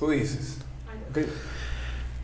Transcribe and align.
Tú 0.00 0.08
dices. 0.08 0.56
Okay. 1.10 1.26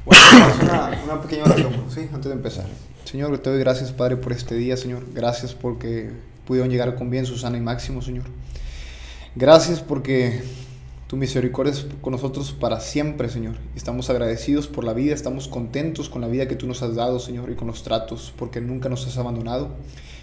Bueno, 0.07 0.23
una, 0.62 0.99
una 1.04 1.21
pequeña 1.21 1.45
oración, 1.45 1.75
¿sí? 1.91 2.08
Antes 2.10 2.25
de 2.25 2.33
empezar. 2.33 2.64
Señor, 3.04 3.37
te 3.37 3.50
doy 3.50 3.58
gracias, 3.58 3.92
Padre, 3.92 4.17
por 4.17 4.33
este 4.33 4.54
día, 4.54 4.79
Señor. 4.79 5.04
Gracias 5.12 5.53
porque 5.53 6.11
pudieron 6.47 6.71
llegar 6.71 6.95
con 6.95 7.11
bien 7.11 7.27
Susana 7.27 7.59
y 7.59 7.61
Máximo, 7.61 8.01
Señor. 8.01 8.25
Gracias 9.35 9.81
porque 9.81 10.43
tu 11.07 11.19
misericordia 11.19 11.75
es 11.75 11.87
con 12.01 12.12
nosotros 12.12 12.53
para 12.53 12.81
siempre, 12.81 13.28
Señor. 13.28 13.56
Estamos 13.77 14.08
agradecidos 14.08 14.69
por 14.69 14.85
la 14.85 14.95
vida, 14.95 15.13
estamos 15.13 15.47
contentos 15.47 16.09
con 16.09 16.23
la 16.23 16.29
vida 16.29 16.48
que 16.48 16.56
tú 16.56 16.66
nos 16.66 16.83
has 16.83 16.95
dado, 16.95 17.19
Señor, 17.19 17.51
y 17.51 17.56
con 17.56 17.66
los 17.66 17.83
tratos, 17.83 18.33
porque 18.38 18.62
nunca 18.62 18.88
nos 18.88 19.06
has 19.06 19.19
abandonado. 19.19 19.69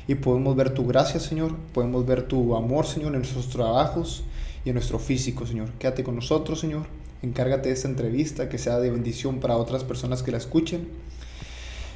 Y 0.08 0.16
podemos 0.16 0.56
ver 0.56 0.74
tu 0.74 0.88
gracia, 0.88 1.20
Señor, 1.20 1.56
podemos 1.72 2.04
ver 2.08 2.24
tu 2.24 2.56
amor, 2.56 2.88
Señor, 2.88 3.14
en 3.14 3.20
nuestros 3.20 3.50
trabajos 3.50 4.24
y 4.66 4.70
en 4.70 4.74
nuestro 4.74 4.98
físico, 4.98 5.46
Señor. 5.46 5.70
Quédate 5.74 6.04
con 6.04 6.16
nosotros, 6.16 6.60
Señor. 6.60 7.03
Encárgate 7.24 7.70
de 7.70 7.74
esta 7.76 7.88
entrevista, 7.88 8.50
que 8.50 8.58
sea 8.58 8.80
de 8.80 8.92
bendición 8.92 9.40
para 9.40 9.58
otras 9.58 9.84
personas 9.84 10.22
que 10.22 10.32
la 10.32 10.38
escuchen. 10.38 10.88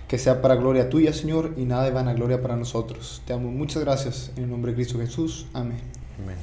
Que 0.07 0.17
sea 0.17 0.41
para 0.41 0.55
gloria 0.55 0.89
tuya, 0.89 1.11
Señor, 1.11 1.53
y 1.57 1.65
nada 1.65 1.83
de 1.83 1.91
vanagloria 1.91 2.41
para 2.41 2.55
nosotros. 2.55 3.21
Te 3.27 3.33
amo. 3.33 3.51
Muchas 3.51 3.83
gracias. 3.83 4.31
En 4.37 4.45
el 4.45 4.49
nombre 4.49 4.71
de 4.71 4.77
Cristo 4.77 4.97
Jesús. 4.99 5.47
Amén. 5.53 5.81
Amén. 6.23 6.37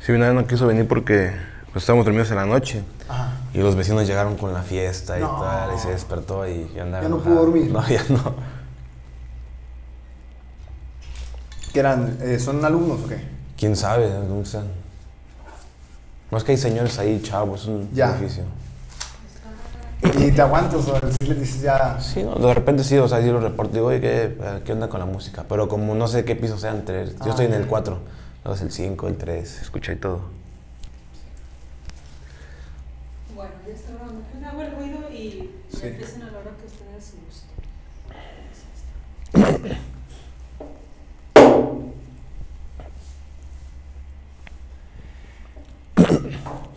Sí, 0.00 0.12
vez 0.12 0.34
no 0.34 0.46
quiso 0.46 0.66
venir 0.66 0.86
porque 0.86 1.32
pues, 1.72 1.82
estábamos 1.82 2.04
dormidos 2.04 2.30
en 2.30 2.36
la 2.36 2.44
noche. 2.44 2.82
Ajá. 3.08 3.38
Y 3.54 3.58
los 3.58 3.74
vecinos 3.74 4.06
llegaron 4.06 4.36
con 4.36 4.52
la 4.52 4.62
fiesta 4.62 5.16
y 5.18 5.22
No. 5.22 5.40
tal, 5.40 5.74
y 5.74 5.78
se 5.78 5.90
despertó 5.90 6.46
y 6.46 6.68
andaba. 6.78 7.02
Ya 7.04 7.08
no 7.08 7.16
enojado. 7.16 7.22
pudo 7.22 7.44
dormir. 7.46 7.70
No, 7.72 7.88
ya 7.88 8.04
no. 8.10 8.34
¿Qué 11.74 11.80
eran? 11.80 12.16
Eh, 12.22 12.38
¿Son 12.38 12.64
alumnos 12.64 13.00
o 13.04 13.08
qué? 13.08 13.18
¿Quién 13.58 13.74
sabe? 13.74 14.08
No 14.08 14.44
sé. 14.44 14.60
No 16.30 16.38
es 16.38 16.44
que 16.44 16.52
hay 16.52 16.58
señores 16.58 16.96
ahí, 17.00 17.20
chavos, 17.20 17.62
es 17.62 17.66
un 17.66 17.90
Ya. 17.92 18.10
edificio. 18.16 18.44
Y 20.20 20.30
te 20.30 20.40
aguantas, 20.40 20.86
o 20.86 21.00
si 21.20 21.26
les 21.28 21.40
dices 21.40 21.62
ya. 21.62 21.98
Sí, 22.00 22.22
no, 22.22 22.36
de 22.36 22.54
repente 22.54 22.84
sí, 22.84 22.96
o 22.98 23.08
sea, 23.08 23.20
sí 23.20 23.26
lo 23.26 23.40
reporto. 23.40 23.72
Digo, 23.72 23.86
oye, 23.88 24.00
¿qué, 24.00 24.36
eh, 24.40 24.62
¿qué 24.64 24.72
onda 24.72 24.88
con 24.88 25.00
la 25.00 25.06
música? 25.06 25.44
Pero 25.48 25.66
como 25.68 25.96
no 25.96 26.06
sé 26.06 26.24
qué 26.24 26.36
piso 26.36 26.56
sea 26.58 26.70
entre. 26.70 27.06
Yo 27.06 27.12
Ah, 27.22 27.30
estoy 27.30 27.46
en 27.46 27.54
el 27.54 27.62
ya. 27.62 27.68
4, 27.68 27.98
luego 28.44 28.54
es 28.54 28.62
el 28.62 28.70
5, 28.70 29.08
el 29.08 29.16
3, 29.16 29.62
escucha 29.62 29.92
y 29.92 29.96
todo. 29.96 30.20
Bueno, 33.34 33.50
ya 33.66 33.72
está 33.74 33.92
grabando. 33.94 34.22
Hago 34.48 34.62
el 34.62 34.76
ruido 34.76 34.98
y 35.10 35.50
ya 35.72 35.78
Sí. 35.80 35.86
empiecen 35.88 36.22
a 36.22 36.30
la 36.30 36.38
hora 36.38 36.50
que 36.60 36.66
ustedes 36.66 37.14
gusten. 39.32 39.76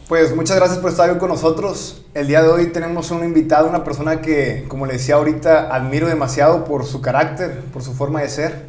Pues 0.08 0.34
muchas 0.34 0.56
gracias 0.56 0.80
por 0.80 0.90
estar 0.90 1.10
hoy 1.10 1.18
con 1.18 1.28
nosotros. 1.28 2.02
El 2.14 2.28
día 2.28 2.42
de 2.42 2.48
hoy 2.48 2.68
tenemos 2.68 3.12
un 3.12 3.26
invitado, 3.26 3.68
una 3.68 3.84
persona 3.84 4.22
que, 4.22 4.64
como 4.70 4.86
le 4.86 4.94
decía 4.94 5.16
ahorita, 5.16 5.76
admiro 5.76 6.08
demasiado 6.08 6.64
por 6.64 6.86
su 6.86 7.02
carácter, 7.02 7.60
por 7.74 7.84
su 7.84 7.94
forma 7.94 8.22
de 8.22 8.30
ser. 8.30 8.68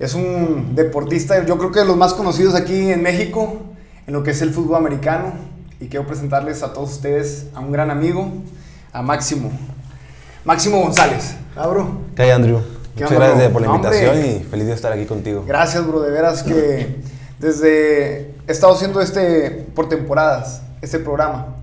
Es 0.00 0.14
un 0.14 0.74
deportista, 0.74 1.46
yo 1.46 1.56
creo 1.56 1.70
que 1.70 1.78
de 1.78 1.84
los 1.84 1.96
más 1.96 2.14
conocidos 2.14 2.56
aquí 2.56 2.90
en 2.90 3.00
México, 3.00 3.60
en 4.08 4.12
lo 4.12 4.24
que 4.24 4.32
es 4.32 4.42
el 4.42 4.52
fútbol 4.52 4.78
americano. 4.78 5.34
Y 5.78 5.86
quiero 5.86 6.04
presentarles 6.04 6.64
a 6.64 6.72
todos 6.72 6.94
ustedes 6.94 7.46
a 7.54 7.60
un 7.60 7.70
gran 7.70 7.88
amigo, 7.88 8.28
a 8.92 9.02
Máximo. 9.02 9.52
Máximo 10.44 10.80
González. 10.80 11.36
¿Ah, 11.54 11.68
bro? 11.68 11.92
¿Qué 12.16 12.22
hay, 12.22 12.30
Andrew? 12.30 12.58
¿Qué 12.96 13.04
Muchas 13.04 13.18
gracias 13.20 13.52
por 13.52 13.62
la 13.62 13.68
invitación 13.68 14.16
hombre. 14.16 14.42
y 14.44 14.50
feliz 14.50 14.66
de 14.66 14.72
estar 14.72 14.92
aquí 14.92 15.06
contigo. 15.06 15.44
Gracias, 15.46 15.86
bro, 15.86 16.00
de 16.00 16.10
veras 16.10 16.42
que 16.42 16.96
desde 17.38 18.34
he 18.46 18.52
estado 18.52 18.74
haciendo 18.74 19.00
este 19.00 19.66
por 19.74 19.88
temporadas, 19.88 20.62
este 20.82 20.98
programa. 20.98 21.56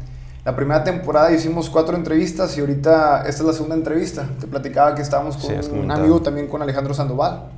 La 0.45 0.55
primera 0.55 0.83
temporada 0.83 1.31
hicimos 1.31 1.69
cuatro 1.69 1.97
entrevistas 1.97 2.57
y 2.57 2.61
ahorita 2.61 3.23
esta 3.27 3.41
es 3.41 3.47
la 3.47 3.53
segunda 3.53 3.75
entrevista. 3.75 4.29
Te 4.39 4.47
platicaba 4.47 4.95
que 4.95 5.01
estábamos 5.01 5.35
Sí, 5.35 5.47
con 5.47 5.57
has 5.57 5.67
un 5.67 5.91
amigo 5.91 6.21
también 6.21 6.47
con 6.47 6.61
Alejandro 6.61 6.93
Sandoval. 6.93 7.49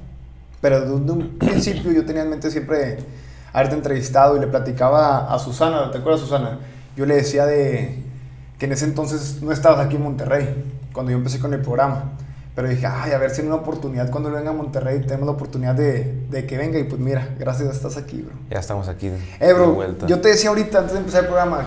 Pero 0.62 0.82
desde 0.82 0.94
un 0.94 1.38
principio 1.40 1.92
yo 1.92 2.06
tenía 2.06 2.24
en 2.24 2.32
mente 2.32 2.50
siempre 2.50 2.98
haberte 3.54 3.76
entrevistado 3.76 4.38
y 4.38 4.40
le 4.40 4.48
platicaba 4.48 5.34
a 5.34 5.40
Susana, 5.40 5.92
¿te 5.92 6.00
acuerdas 6.00 6.22
Susana? 6.22 6.60
Yo 6.96 7.06
le 7.06 7.16
decía 7.16 7.46
de 7.46 8.04
que 8.58 8.66
en 8.66 8.72
ese 8.72 8.86
entonces 8.86 9.42
no 9.42 9.52
estabas 9.52 9.86
aquí 9.86 9.96
en 9.96 10.04
Monterrey, 10.04 10.64
cuando 10.92 11.12
yo 11.12 11.18
empecé 11.18 11.40
con 11.40 11.54
el 11.54 11.62
programa. 11.62 12.12
Pero 12.56 12.68
dije, 12.68 12.86
ay, 12.88 13.12
a 13.14 13.18
ver 13.18 13.30
si 13.32 13.40
en 13.42 13.48
una 13.48 13.56
oportunidad 13.58 14.10
cuando 14.12 14.30
venga 14.32 14.50
a 14.50 14.54
Monterrey 14.54 15.00
tenemos 15.02 15.28
la 15.28 15.32
oportunidad 15.32 15.76
de, 15.76 16.26
de 16.30 16.46
que 16.46 16.58
venga. 16.58 16.78
Y 16.78 16.84
pues 16.84 17.00
mira, 17.00 17.30
gracias, 17.40 17.74
estás 17.76 17.96
aquí, 17.96 18.22
bro. 18.22 18.34
Ya 18.50 18.60
estamos 18.60 18.90
aquí. 18.90 19.08
Eh, 19.08 19.14
de 19.40 19.54
bro, 19.54 19.72
vuelta. 19.74 20.08
yo 20.08 20.20
te 20.20 20.30
decía 20.30 20.50
ahorita 20.50 20.80
antes 20.80 20.94
de 20.94 21.00
empezar 21.00 21.22
el 21.24 21.28
programa, 21.28 21.66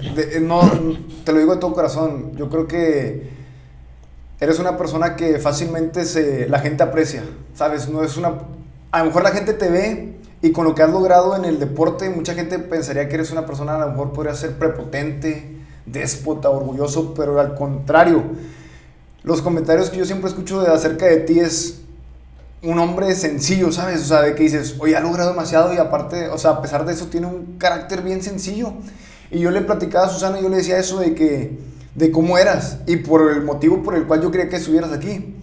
que 0.00 0.10
de- 0.26 0.36
eh, 0.36 0.40
no, 0.40 0.60
te 1.24 1.32
lo 1.32 1.38
digo 1.40 1.54
de 1.54 1.60
todo 1.60 1.72
corazón, 1.74 2.32
yo 2.36 2.48
creo 2.50 2.68
que 2.68 3.30
eres 4.40 4.60
una 4.60 4.76
persona 4.76 5.16
que 5.16 5.38
fácilmente 5.40 6.04
se, 6.04 6.48
la 6.48 6.60
gente 6.60 6.84
aprecia, 6.84 7.24
¿sabes? 7.54 7.88
No 7.88 8.04
es 8.04 8.16
una... 8.16 8.34
A 8.92 9.00
lo 9.00 9.06
mejor 9.06 9.22
la 9.24 9.30
gente 9.32 9.52
te 9.54 9.68
ve 9.70 10.18
y 10.40 10.52
con 10.52 10.64
lo 10.64 10.74
que 10.76 10.82
has 10.84 10.90
logrado 10.90 11.34
en 11.34 11.44
el 11.44 11.58
deporte, 11.58 12.08
mucha 12.10 12.34
gente 12.34 12.60
pensaría 12.60 13.08
que 13.08 13.16
eres 13.16 13.32
una 13.32 13.44
persona, 13.44 13.74
a 13.74 13.80
lo 13.80 13.88
mejor 13.90 14.12
podría 14.12 14.34
ser 14.34 14.52
prepotente, 14.56 15.56
déspota, 15.84 16.48
orgulloso, 16.50 17.12
pero 17.14 17.40
al 17.40 17.54
contrario, 17.56 18.22
los 19.22 19.42
comentarios 19.42 19.90
que 19.90 19.98
yo 19.98 20.04
siempre 20.04 20.28
escucho 20.28 20.60
de 20.60 20.72
acerca 20.72 21.06
de 21.06 21.18
ti 21.18 21.40
es 21.40 21.80
un 22.62 22.78
hombre 22.78 23.14
sencillo, 23.14 23.70
¿sabes? 23.70 24.02
O 24.02 24.04
sea, 24.04 24.22
de 24.22 24.34
que 24.34 24.44
dices, 24.44 24.76
oye, 24.78 24.96
ha 24.96 25.00
logrado 25.00 25.30
demasiado 25.30 25.72
y 25.72 25.76
aparte, 25.76 26.28
o 26.28 26.38
sea, 26.38 26.52
a 26.52 26.62
pesar 26.62 26.84
de 26.84 26.92
eso 26.92 27.06
tiene 27.06 27.26
un 27.26 27.56
carácter 27.58 28.02
bien 28.02 28.22
sencillo. 28.22 28.72
Y 29.30 29.40
yo 29.40 29.50
le 29.50 29.60
platicaba 29.60 30.06
a 30.06 30.08
Susana 30.08 30.40
y 30.40 30.42
yo 30.42 30.48
le 30.48 30.56
decía 30.56 30.78
eso 30.78 30.98
de 30.98 31.14
que, 31.14 31.58
de 31.94 32.10
cómo 32.10 32.38
eras 32.38 32.78
y 32.86 32.96
por 32.96 33.30
el 33.30 33.42
motivo 33.42 33.82
por 33.82 33.94
el 33.94 34.06
cual 34.06 34.22
yo 34.22 34.30
quería 34.30 34.48
que 34.48 34.56
estuvieras 34.56 34.92
aquí. 34.92 35.34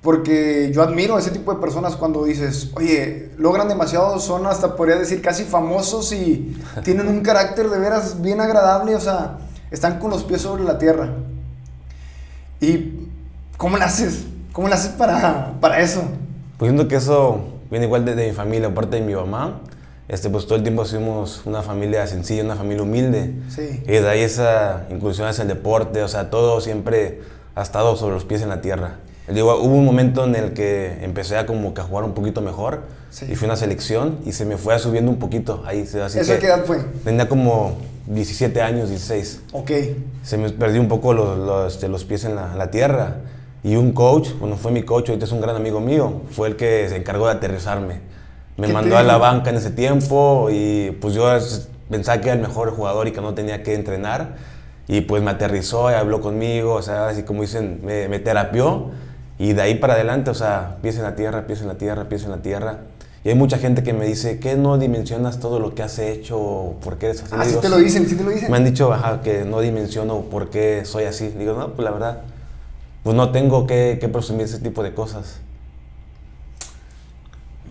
Porque 0.00 0.70
yo 0.72 0.82
admiro 0.82 1.16
a 1.16 1.18
ese 1.18 1.32
tipo 1.32 1.52
de 1.52 1.60
personas 1.60 1.96
cuando 1.96 2.24
dices, 2.24 2.70
oye, 2.76 3.30
logran 3.36 3.68
demasiado, 3.68 4.18
son 4.20 4.46
hasta 4.46 4.76
podría 4.76 4.96
decir 4.96 5.20
casi 5.20 5.44
famosos 5.44 6.12
y 6.12 6.56
tienen 6.84 7.08
un 7.08 7.20
carácter 7.20 7.68
de 7.68 7.78
veras 7.78 8.22
bien 8.22 8.40
agradable, 8.40 8.94
o 8.94 9.00
sea, 9.00 9.38
están 9.70 9.98
con 9.98 10.10
los 10.10 10.22
pies 10.22 10.42
sobre 10.42 10.62
la 10.62 10.78
tierra. 10.78 11.14
¿Y 12.60 12.97
cómo 13.58 13.76
le 13.76 13.84
haces? 13.84 14.24
¿Cómo 14.52 14.68
le 14.68 14.74
haces 14.74 14.92
para, 14.92 15.52
para 15.60 15.80
eso? 15.80 16.02
Pues 16.56 16.70
siento 16.70 16.88
que 16.88 16.96
eso 16.96 17.44
viene 17.70 17.84
igual 17.84 18.04
de, 18.06 18.14
de 18.14 18.28
mi 18.28 18.32
familia, 18.32 18.68
aparte 18.68 18.96
de 18.96 19.02
mi 19.02 19.14
mamá. 19.14 19.60
Este, 20.08 20.30
pues 20.30 20.46
todo 20.46 20.56
el 20.56 20.62
tiempo 20.62 20.86
fuimos 20.86 21.42
una 21.44 21.60
familia 21.62 22.06
sencilla, 22.06 22.42
una 22.42 22.56
familia 22.56 22.82
humilde. 22.82 23.34
Sí. 23.50 23.82
Y 23.84 23.92
de 23.92 24.08
ahí 24.08 24.22
esa 24.22 24.86
inclusión 24.90 25.28
hacia 25.28 25.42
el 25.42 25.48
deporte, 25.48 26.02
o 26.02 26.08
sea, 26.08 26.30
todo 26.30 26.62
siempre 26.62 27.20
ha 27.54 27.60
estado 27.62 27.94
sobre 27.96 28.14
los 28.14 28.24
pies 28.24 28.40
en 28.40 28.48
la 28.48 28.62
tierra. 28.62 28.96
Digo, 29.28 29.54
hubo 29.60 29.74
un 29.74 29.84
momento 29.84 30.24
en 30.24 30.34
el 30.34 30.54
que 30.54 31.04
empecé 31.04 31.36
a 31.36 31.44
como 31.44 31.74
que 31.74 31.82
a 31.82 31.84
jugar 31.84 32.04
un 32.04 32.14
poquito 32.14 32.40
mejor 32.40 32.96
Sí. 33.10 33.26
y 33.30 33.34
fui 33.36 33.46
a 33.46 33.50
una 33.50 33.56
selección 33.56 34.18
y 34.24 34.32
se 34.32 34.44
me 34.46 34.56
fue 34.56 34.78
subiendo 34.78 35.10
un 35.10 35.18
poquito 35.18 35.62
ahí. 35.66 35.82
Así 35.82 36.18
¿Eso 36.18 36.32
a 36.32 36.34
que 36.36 36.40
qué 36.40 36.46
edad 36.46 36.64
fue? 36.64 36.78
Tenía 37.04 37.28
como 37.28 37.76
17 38.06 38.62
años, 38.62 38.88
16. 38.88 39.40
Ok. 39.52 39.70
Se 40.22 40.38
me 40.38 40.48
perdí 40.50 40.78
un 40.78 40.88
poco 40.88 41.12
los, 41.12 41.38
los, 41.38 41.74
este, 41.74 41.88
los 41.88 42.04
pies 42.04 42.24
en 42.24 42.34
la, 42.36 42.54
la 42.54 42.70
tierra. 42.70 43.16
Y 43.68 43.76
un 43.76 43.92
coach, 43.92 44.30
bueno, 44.40 44.56
fue 44.56 44.72
mi 44.72 44.82
coach, 44.82 45.10
ahorita 45.10 45.26
es 45.26 45.32
un 45.32 45.42
gran 45.42 45.54
amigo 45.54 45.78
mío, 45.78 46.22
fue 46.30 46.48
el 46.48 46.56
que 46.56 46.88
se 46.88 46.96
encargó 46.96 47.26
de 47.26 47.32
aterrizarme. 47.32 48.00
Me 48.56 48.62
¿Qué 48.62 48.66
te 48.68 48.72
mandó 48.72 48.96
a 48.96 49.02
la 49.02 49.18
banca 49.18 49.50
en 49.50 49.56
ese 49.56 49.70
tiempo 49.70 50.48
y 50.50 50.92
pues 51.02 51.12
yo 51.12 51.28
pensaba 51.90 52.18
que 52.18 52.28
era 52.30 52.36
el 52.36 52.40
mejor 52.40 52.70
jugador 52.70 53.08
y 53.08 53.12
que 53.12 53.20
no 53.20 53.34
tenía 53.34 53.62
que 53.62 53.74
entrenar. 53.74 54.36
Y 54.86 55.02
pues 55.02 55.22
me 55.22 55.32
aterrizó 55.32 55.90
y 55.90 55.94
habló 55.94 56.22
conmigo, 56.22 56.72
o 56.76 56.80
sea, 56.80 57.08
así 57.08 57.24
como 57.24 57.42
dicen, 57.42 57.82
me, 57.84 58.08
me 58.08 58.18
terapió. 58.18 58.86
Y 59.38 59.52
de 59.52 59.60
ahí 59.60 59.74
para 59.74 59.92
adelante, 59.92 60.30
o 60.30 60.34
sea, 60.34 60.78
pies 60.80 60.96
en 60.96 61.02
la 61.02 61.14
tierra, 61.14 61.46
pies 61.46 61.60
en 61.60 61.68
la 61.68 61.74
tierra, 61.74 62.08
pies 62.08 62.24
en 62.24 62.30
la 62.30 62.38
tierra. 62.38 62.78
Y 63.22 63.28
hay 63.28 63.34
mucha 63.34 63.58
gente 63.58 63.82
que 63.82 63.92
me 63.92 64.06
dice, 64.06 64.38
¿qué 64.38 64.56
no 64.56 64.78
dimensionas 64.78 65.40
todo 65.40 65.60
lo 65.60 65.74
que 65.74 65.82
has 65.82 65.98
hecho? 65.98 66.76
¿Por 66.82 66.96
qué 66.96 67.08
eres 67.08 67.22
así? 67.22 67.34
Ah, 67.36 67.44
sí 67.44 67.56
te 67.60 67.68
lo 67.68 67.76
dicen, 67.76 68.08
sí 68.08 68.16
te 68.16 68.24
lo 68.24 68.30
dicen. 68.30 68.50
me 68.50 68.56
han 68.56 68.64
dicho 68.64 68.90
ajá, 68.94 69.20
que 69.20 69.44
no 69.44 69.60
dimensiono 69.60 70.22
por 70.22 70.48
qué 70.48 70.86
soy 70.86 71.04
así. 71.04 71.28
Digo, 71.38 71.52
no, 71.52 71.74
pues 71.74 71.84
la 71.84 71.90
verdad, 71.90 72.22
pues 73.08 73.16
no 73.16 73.30
tengo 73.30 73.66
que, 73.66 73.96
que 73.98 74.06
presumir 74.06 74.42
ese 74.42 74.58
tipo 74.58 74.82
de 74.82 74.92
cosas. 74.92 75.40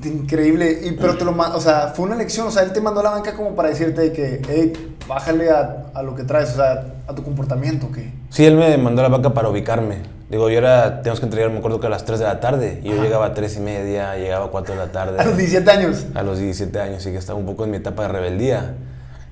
Increíble. 0.04 0.80
Y, 0.84 0.94
pero 0.94 1.16
te 1.16 1.25
lo 1.25 1.31
o 1.31 1.62
sea, 1.62 1.89
fue 1.95 2.07
una 2.07 2.16
lección. 2.16 2.48
O 2.48 2.50
sea, 2.50 2.63
él 2.63 2.74
te 2.74 2.81
mandó 2.81 3.01
a 3.01 3.04
la 3.04 3.12
banca 3.12 3.36
como 3.36 3.56
para 3.56 3.69
decirte 3.69 4.01
de 4.01 4.12
que, 4.12 4.42
hey, 4.50 4.95
bájale 5.07 5.51
a, 5.51 5.92
a 5.94 6.01
lo 6.01 6.16
que 6.16 6.24
traes, 6.24 6.54
o 6.54 6.56
sea, 6.56 6.95
a 7.06 7.13
tu 7.13 7.22
comportamiento, 7.22 7.92
que. 7.92 8.12
Sí, 8.31 8.45
él 8.45 8.56
me 8.56 8.75
mandó 8.80 9.01
a 9.01 9.10
la 9.10 9.16
vaca 9.16 9.36
para 9.36 9.48
ubicarme. 9.48 9.98
Digo, 10.31 10.50
yo 10.50 10.57
era, 10.57 11.04
tenemos 11.04 11.19
que 11.19 11.28
entregar, 11.28 11.51
me 11.51 11.60
acuerdo 11.60 11.80
que 11.80 11.86
a 11.86 11.92
las 11.92 12.04
3 12.04 12.18
de 12.18 12.25
la 12.25 12.40
tarde. 12.40 12.80
Y 12.83 12.88
yo 12.88 12.95
Ajá. 12.95 13.04
llegaba 13.04 13.25
a 13.28 13.33
3 13.36 13.57
y 13.57 13.60
media, 13.60 14.18
llegaba 14.18 14.45
a 14.45 14.50
4 14.50 14.74
de 14.74 14.80
la 14.88 14.92
tarde. 14.92 15.19
A 15.22 15.25
los 15.25 15.38
17 15.38 15.69
años. 15.69 16.07
A 16.16 16.24
los 16.24 16.40
17 16.40 16.80
años, 16.80 17.04
sí 17.04 17.12
que 17.12 17.18
estaba 17.18 17.38
un 17.38 17.45
poco 17.45 17.63
en 17.66 17.69
mi 17.69 17.78
etapa 17.78 18.01
de 18.01 18.07
rebeldía. 18.07 18.74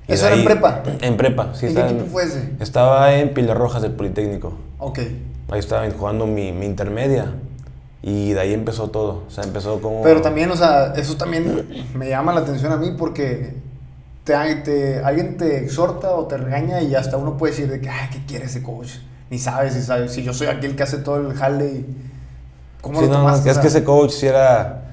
Y 0.08 0.14
¿Eso 0.14 0.26
de 0.26 0.34
era 0.34 0.40
en 0.40 0.46
prepa? 0.46 0.84
En 1.02 1.18
prepa, 1.18 1.50
sí. 1.56 1.66
¿En 1.66 1.74
qué 1.74 1.82
equipo 1.82 2.06
fue 2.12 2.26
ese? 2.26 2.52
Estaba 2.60 3.16
en 3.16 3.34
Pilar 3.34 3.58
Rojas 3.58 3.82
del 3.82 3.94
Politécnico. 3.94 4.54
Ok. 4.78 5.00
Ahí 5.50 5.60
estaba 5.60 5.90
jugando 5.92 6.26
mi, 6.26 6.52
mi 6.52 6.66
intermedia. 6.66 7.34
Y 8.02 8.34
de 8.34 8.40
ahí 8.40 8.54
empezó 8.54 8.90
todo. 8.90 9.24
O 9.28 9.32
sea, 9.32 9.44
empezó 9.44 9.82
como. 9.82 10.04
Pero 10.04 10.22
también, 10.22 10.52
o 10.52 10.56
sea, 10.56 10.94
eso 10.96 11.16
también 11.18 11.88
me 11.96 12.10
llama 12.10 12.34
la 12.34 12.42
atención 12.42 12.72
a 12.72 12.78
mí 12.78 12.92
porque 12.98 13.56
te, 14.24 14.34
te- 14.58 15.00
alguien 15.04 15.38
te 15.38 15.64
exhorta 15.64 16.12
o 16.12 16.26
te 16.28 16.38
regaña 16.38 16.82
y 16.82 16.94
hasta 16.96 17.18
uno 17.18 17.38
puede 17.38 17.54
decir 17.54 17.70
de 17.70 17.82
que, 17.82 17.90
ay, 17.90 18.10
¿qué 18.12 18.26
quiere 18.28 18.46
ese 18.46 18.62
coach? 18.62 18.90
Ni 19.30 19.40
sabes 19.40 19.74
si 19.74 19.82
sabes, 19.82 20.12
si 20.12 20.24
yo 20.24 20.34
soy 20.34 20.48
aquel 20.48 20.76
que 20.76 20.84
hace 20.84 20.98
todo 21.00 21.18
el 21.18 21.34
jale 21.34 21.66
y... 21.66 21.86
¿Cómo 22.82 23.00
Sí, 23.00 23.08
lo 23.08 23.14
no, 23.14 23.14
no, 23.14 23.20
tomaste? 23.24 23.50
es 23.50 23.58
que 23.58 23.68
ese 23.68 23.84
coach 23.84 24.12
sí 24.12 24.28
era 24.28 24.84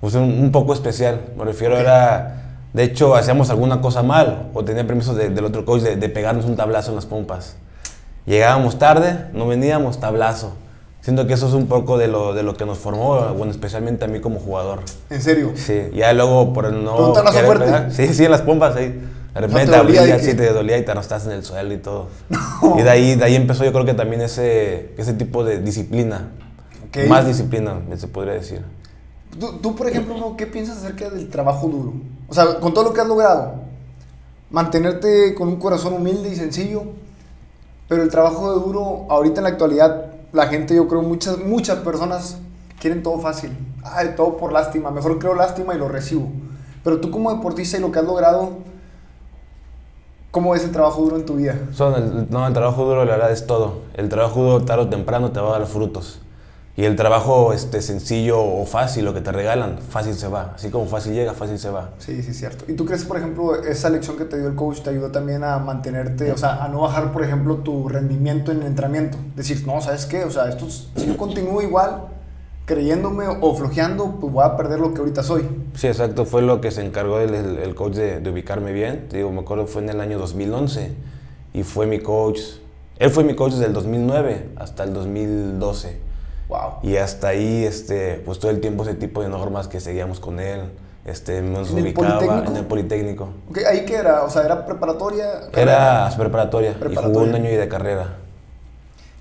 pues, 0.00 0.14
un, 0.14 0.22
un 0.24 0.50
poco 0.52 0.72
especial. 0.72 1.20
Me 1.36 1.44
refiero, 1.44 1.78
era. 1.78 2.38
De 2.72 2.84
hecho, 2.84 3.14
hacíamos 3.14 3.50
alguna 3.50 3.82
cosa 3.82 4.02
mal 4.02 4.48
o 4.54 4.64
tenía 4.64 4.86
permiso 4.86 5.14
de- 5.14 5.28
del 5.28 5.44
otro 5.44 5.66
coach 5.66 5.82
de, 5.82 5.96
de 5.96 6.08
pegarnos 6.08 6.46
un 6.46 6.56
tablazo 6.56 6.90
en 6.90 6.96
las 6.96 7.04
pompas. 7.06 7.56
Llegábamos 8.26 8.78
tarde, 8.78 9.26
no 9.32 9.46
veníamos, 9.46 9.98
tablazo. 9.98 10.54
Siento 11.00 11.26
que 11.26 11.32
eso 11.32 11.48
es 11.48 11.54
un 11.54 11.66
poco 11.66 11.98
de 11.98 12.06
lo, 12.06 12.32
de 12.32 12.44
lo 12.44 12.54
que 12.54 12.64
nos 12.64 12.78
formó, 12.78 13.34
bueno, 13.34 13.50
especialmente 13.50 14.04
a 14.04 14.08
mí 14.08 14.20
como 14.20 14.38
jugador. 14.38 14.80
En 15.10 15.20
serio. 15.20 15.52
Sí, 15.56 15.90
ya 15.92 16.12
luego 16.12 16.52
por 16.52 16.66
el 16.66 16.84
no. 16.84 16.94
¿Pero 16.94 17.08
un 17.08 17.14
tablazo 17.14 17.36
querer 17.40 17.56
fuerte? 17.58 17.90
Sí, 17.90 18.14
sí, 18.14 18.24
en 18.24 18.30
las 18.30 18.42
pompas 18.42 18.76
ahí. 18.76 19.02
De 19.34 19.40
repente 19.40 19.72
te 19.72 19.76
dolía 19.78 20.18
sí, 20.18 20.34
te 20.34 20.52
dolía 20.52 20.78
y 20.78 20.84
te 20.84 20.90
arrastraste 20.90 21.30
en 21.30 21.36
el 21.36 21.44
suelo 21.44 21.72
y 21.72 21.78
todo. 21.78 22.08
Y 22.78 22.82
de 22.82 22.90
ahí, 22.90 23.14
de 23.16 23.24
ahí 23.24 23.34
empezó 23.34 23.64
yo 23.64 23.72
creo 23.72 23.84
que 23.84 23.94
también 23.94 24.22
ese, 24.22 24.94
ese 24.96 25.14
tipo 25.14 25.42
de 25.42 25.60
disciplina. 25.60 26.30
Ok. 26.86 27.08
Más 27.08 27.26
disciplina, 27.26 27.80
se 27.96 28.06
podría 28.06 28.34
decir. 28.34 28.62
Tú, 29.40 29.58
tú, 29.58 29.74
por 29.74 29.88
ejemplo, 29.88 30.16
¿no? 30.16 30.36
¿qué 30.36 30.46
piensas 30.46 30.78
acerca 30.78 31.10
del 31.10 31.28
trabajo 31.28 31.66
duro? 31.66 31.94
O 32.28 32.34
sea, 32.34 32.60
con 32.60 32.74
todo 32.74 32.84
lo 32.84 32.92
que 32.92 33.00
has 33.00 33.08
logrado, 33.08 33.54
mantenerte 34.50 35.34
con 35.34 35.48
un 35.48 35.56
corazón 35.56 35.94
humilde 35.94 36.28
y 36.28 36.36
sencillo, 36.36 36.84
pero 37.92 38.04
el 38.04 38.08
trabajo 38.08 38.50
duro, 38.54 39.04
ahorita 39.10 39.40
en 39.40 39.44
la 39.44 39.50
actualidad, 39.50 40.06
la 40.32 40.46
gente, 40.46 40.74
yo 40.74 40.88
creo, 40.88 41.02
muchas, 41.02 41.36
muchas 41.36 41.80
personas 41.80 42.38
quieren 42.80 43.02
todo 43.02 43.18
fácil. 43.18 43.54
Ay, 43.84 44.14
todo 44.16 44.38
por 44.38 44.50
lástima. 44.50 44.90
Mejor 44.90 45.18
creo 45.18 45.34
lástima 45.34 45.74
y 45.74 45.78
lo 45.78 45.88
recibo. 45.88 46.30
Pero 46.82 47.02
tú 47.02 47.10
como 47.10 47.30
deportista 47.30 47.76
y 47.76 47.82
lo 47.82 47.92
que 47.92 47.98
has 47.98 48.06
logrado, 48.06 48.52
¿cómo 50.30 50.52
ves 50.52 50.64
el 50.64 50.72
trabajo 50.72 51.02
duro 51.02 51.16
en 51.16 51.26
tu 51.26 51.34
vida? 51.34 51.54
Son 51.72 51.94
el, 51.94 52.30
no, 52.30 52.46
el 52.46 52.54
trabajo 52.54 52.82
duro, 52.86 53.04
la 53.04 53.16
verdad, 53.16 53.30
es 53.30 53.46
todo. 53.46 53.80
El 53.92 54.08
trabajo 54.08 54.42
duro, 54.42 54.64
tarde 54.64 54.84
o 54.84 54.88
temprano, 54.88 55.30
te 55.30 55.40
va 55.40 55.54
a 55.54 55.58
dar 55.58 55.68
frutos. 55.68 56.22
Y 56.74 56.84
el 56.84 56.96
trabajo 56.96 57.52
este, 57.52 57.82
sencillo 57.82 58.40
o 58.42 58.64
fácil, 58.64 59.04
lo 59.04 59.12
que 59.12 59.20
te 59.20 59.30
regalan, 59.30 59.76
fácil 59.78 60.14
se 60.14 60.26
va. 60.28 60.52
Así 60.56 60.70
como 60.70 60.86
fácil 60.86 61.12
llega, 61.12 61.34
fácil 61.34 61.58
se 61.58 61.68
va. 61.68 61.90
Sí, 61.98 62.22
sí, 62.22 62.32
cierto. 62.32 62.64
¿Y 62.66 62.72
tú 62.74 62.86
crees, 62.86 63.04
por 63.04 63.18
ejemplo, 63.18 63.54
esa 63.62 63.90
lección 63.90 64.16
que 64.16 64.24
te 64.24 64.38
dio 64.38 64.48
el 64.48 64.54
coach 64.54 64.80
te 64.80 64.88
ayudó 64.88 65.10
también 65.10 65.44
a 65.44 65.58
mantenerte, 65.58 66.32
o 66.32 66.38
sea, 66.38 66.64
a 66.64 66.68
no 66.68 66.80
bajar, 66.80 67.12
por 67.12 67.22
ejemplo, 67.22 67.56
tu 67.56 67.90
rendimiento 67.90 68.52
en 68.52 68.60
el 68.62 68.68
entrenamiento? 68.68 69.18
Decir, 69.36 69.66
no, 69.66 69.82
¿sabes 69.82 70.06
qué? 70.06 70.24
O 70.24 70.30
sea, 70.30 70.48
esto, 70.48 70.66
es- 70.66 70.88
si 70.96 71.06
yo 71.06 71.16
continúo 71.18 71.60
igual, 71.60 72.04
creyéndome 72.64 73.26
o 73.26 73.54
flojeando, 73.54 74.16
pues 74.18 74.32
voy 74.32 74.44
a 74.44 74.56
perder 74.56 74.80
lo 74.80 74.94
que 74.94 75.00
ahorita 75.00 75.22
soy. 75.22 75.46
Sí, 75.74 75.88
exacto. 75.88 76.24
Fue 76.24 76.40
lo 76.40 76.62
que 76.62 76.70
se 76.70 76.82
encargó 76.82 77.18
el, 77.20 77.34
el- 77.34 77.58
el 77.58 77.74
coach 77.74 77.94
de, 77.96 78.20
de 78.20 78.30
ubicarme 78.30 78.72
bien. 78.72 79.08
Te 79.10 79.18
digo, 79.18 79.30
me 79.30 79.40
acuerdo 79.40 79.66
fue 79.66 79.82
en 79.82 79.90
el 79.90 80.00
año 80.00 80.18
2011 80.18 80.92
y 81.52 81.64
fue 81.64 81.86
mi 81.86 81.98
coach. 81.98 82.40
Él 82.98 83.10
fue 83.10 83.24
mi 83.24 83.34
coach 83.34 83.52
desde 83.52 83.66
el 83.66 83.72
2009 83.74 84.50
hasta 84.56 84.84
el 84.84 84.94
2012. 84.94 86.11
Wow. 86.52 86.72
Y 86.82 86.96
hasta 86.96 87.28
ahí, 87.28 87.64
este, 87.64 88.20
pues 88.26 88.38
todo 88.38 88.50
el 88.50 88.60
tiempo 88.60 88.82
ese 88.82 88.94
tipo 88.94 89.22
de 89.22 89.28
normas 89.30 89.68
que 89.68 89.80
seguíamos 89.80 90.20
con 90.20 90.38
él. 90.38 90.60
Este, 91.06 91.40
nos 91.40 91.70
¿En 91.70 91.78
el 91.78 91.84
ubicaba 91.84 92.18
Politécnico? 92.18 92.50
en 92.50 92.56
el 92.58 92.66
Politécnico. 92.66 93.28
Ok, 93.48 93.58
¿ahí 93.68 93.84
qué 93.86 93.94
era? 93.96 94.22
O 94.24 94.28
sea, 94.30 94.42
¿era 94.42 94.66
preparatoria? 94.66 95.24
Era 95.54 96.10
preparatoria, 96.16 96.70
y 96.72 96.74
Preparatoria. 96.74 97.08
jugó 97.08 97.24
un 97.24 97.34
año 97.34 97.48
y 97.50 97.54
de 97.54 97.68
carrera. 97.68 98.16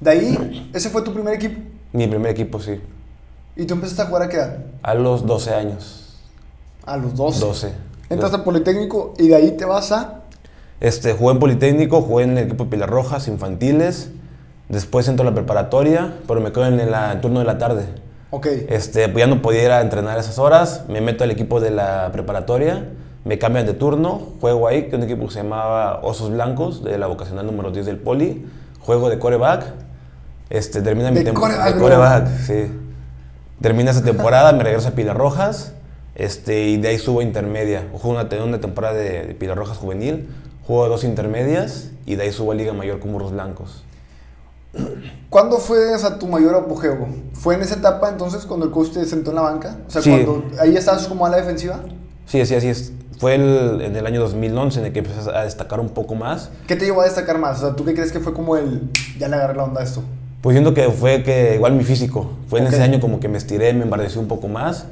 De 0.02 0.10
ahí, 0.12 0.70
ese 0.74 0.90
fue 0.90 1.02
tu 1.04 1.14
primer 1.14 1.34
equipo. 1.34 1.60
Mi 1.94 2.06
primer 2.08 2.32
equipo, 2.32 2.60
sí. 2.60 2.82
¿Y 3.56 3.66
tú 3.66 3.76
empezaste 3.76 4.02
a 4.02 4.06
jugar 4.08 4.24
a 4.24 4.30
qué 4.30 4.38
edad? 4.38 4.58
A 4.84 4.94
los 4.94 5.26
12 5.26 5.54
años. 5.54 6.20
A 6.86 6.98
los 6.98 7.16
12. 7.16 7.40
12. 7.40 7.74
Entras 8.10 8.34
al 8.34 8.44
Politécnico 8.44 9.14
y 9.18 9.30
de 9.30 9.36
ahí 9.36 9.52
te 9.52 9.64
vas 9.66 9.92
a... 9.94 10.22
Este, 10.82 11.14
jugué 11.14 11.34
en 11.34 11.40
Politécnico, 11.40 12.02
jugué 12.02 12.26
en 12.26 12.38
el 12.38 12.46
equipo 12.46 12.66
de 12.66 12.72
Pilar 12.72 12.90
Rojas, 12.90 13.28
infantiles. 13.28 14.10
Después 14.72 15.08
entro 15.10 15.28
a 15.28 15.30
la 15.30 15.36
preparatoria, 15.36 16.14
pero 16.28 16.40
me 16.40 16.52
quedo 16.54 16.66
en 16.66 16.80
el, 16.80 16.94
el 16.94 17.22
turno 17.22 17.40
de 17.40 17.46
la 17.46 17.58
tarde. 17.58 17.86
Ok. 18.30 18.48
Este, 18.70 19.10
pues 19.10 19.20
ya 19.22 19.28
no 19.28 19.42
podía 19.42 19.64
ir 19.66 19.72
a 19.72 19.82
entrenar 19.82 20.18
esas 20.18 20.40
horas. 20.40 20.86
Me 20.88 21.02
meto 21.02 21.26
al 21.26 21.32
equipo 21.32 21.60
de 21.60 21.72
la 21.72 22.10
preparatoria, 22.14 22.86
me 23.26 23.38
cambian 23.38 23.66
de 23.66 23.74
turno, 23.74 24.30
juego 24.40 24.68
ahí, 24.70 24.84
que 24.84 24.88
es 24.90 24.94
un 24.94 25.04
equipo 25.04 25.28
que 25.28 25.34
se 25.34 25.44
llamaba 25.44 26.00
Osos 26.04 26.32
Blancos, 26.32 26.84
de 26.86 26.98
la 26.98 27.08
vocacional 27.08 27.46
número 27.46 27.72
10 27.72 27.86
del 27.86 27.98
Poli. 27.98 28.46
Juego 28.80 29.10
de 29.10 29.20
coreback. 29.20 29.66
Este, 30.50 30.82
termina 30.82 31.12
mi 31.12 31.18
De 31.20 31.32
tem- 31.32 31.34
coreback, 31.34 31.76
de 31.76 31.80
coreback, 31.82 32.28
sí. 32.40 32.72
Termina 33.62 33.92
esa 33.92 34.04
temporada, 34.04 34.54
me 34.54 34.64
regreso 34.64 34.88
a 34.88 34.92
Pilar 34.92 35.18
Rojas. 35.18 35.74
Este, 36.16 36.64
y 36.70 36.78
de 36.78 36.88
ahí 36.88 36.98
subo 36.98 37.20
a 37.20 37.24
intermedia. 37.24 37.84
Juego 37.92 38.20
una, 38.20 38.44
una 38.44 38.60
temporada 38.62 38.94
de, 38.96 39.26
de 39.28 39.34
Pilar 39.36 39.58
Rojas 39.58 39.78
juvenil, 39.78 40.30
juego 40.66 40.88
dos 40.88 41.04
intermedias 41.04 41.90
y 42.06 42.16
de 42.16 42.24
ahí 42.24 42.32
subo 42.32 42.54
a 42.54 42.56
Liga 42.56 42.72
Mayor 42.74 43.00
con 43.00 43.12
Burros 43.12 43.32
Blancos. 43.34 43.84
¿Cuándo 45.30 45.58
fue 45.60 45.94
esa 45.94 46.18
tu 46.20 46.28
mayor 46.28 46.56
apogeo? 46.56 47.08
¿Fue 47.34 47.56
en 47.56 47.62
esa 47.62 47.76
etapa 47.76 48.10
entonces 48.10 48.46
cuando 48.46 48.66
el 48.66 48.72
coach 48.72 48.92
te 48.92 49.06
sentó 49.06 49.30
en 49.32 49.36
la 49.38 49.42
banca? 49.42 49.78
O 49.88 49.90
sea, 49.90 50.02
Sí. 50.02 50.10
cuando 50.10 50.44
ahí 50.60 50.76
estabas 50.76 51.08
como 51.08 51.26
a 51.26 51.30
la 51.30 51.38
defensiva. 51.38 51.80
Sí, 52.26 52.42
así, 52.42 52.56
así 52.56 52.68
es. 52.68 52.92
Fue 53.20 53.36
el- 53.36 53.82
en 53.82 53.96
el 53.96 54.06
año 54.06 54.20
2011 54.22 54.80
en 54.80 54.88
el 54.88 54.94
que 54.94 55.00
empecé 55.00 55.30
a 55.30 55.44
destacar 55.44 55.80
un 55.80 55.90
poco 55.90 56.16
más. 56.16 56.50
¿Qué 56.68 56.76
te 56.76 56.86
llevó 56.86 57.02
a 57.02 57.06
destacar 57.06 57.38
más? 57.38 57.60
O 57.60 57.68
sea, 57.68 57.76
¿tú 57.76 57.86
qué 57.86 57.94
crees 57.94 58.12
que 58.12 58.20
fue 58.20 58.34
como 58.34 58.58
el... 58.58 58.90
Ya 59.20 59.28
le 59.28 59.36
agarré 59.36 59.56
la 59.56 59.64
onda 59.64 59.82
a 59.82 59.84
esto. 59.84 60.02
Pues 60.42 60.56
siento 60.56 60.74
que 60.74 60.90
fue 60.90 61.22
que 61.24 61.56
igual 61.56 61.74
mi 61.76 61.84
físico. 61.84 62.32
Fue 62.48 62.60
en 62.60 62.68
ese 62.68 62.82
año 62.82 63.00
como 63.00 63.20
que 63.20 63.28
me 63.28 63.38
estiré, 63.38 63.74
me 63.74 63.84
embardecí 63.84 64.18
un 64.18 64.28
poco 64.28 64.48
más. 64.48 64.86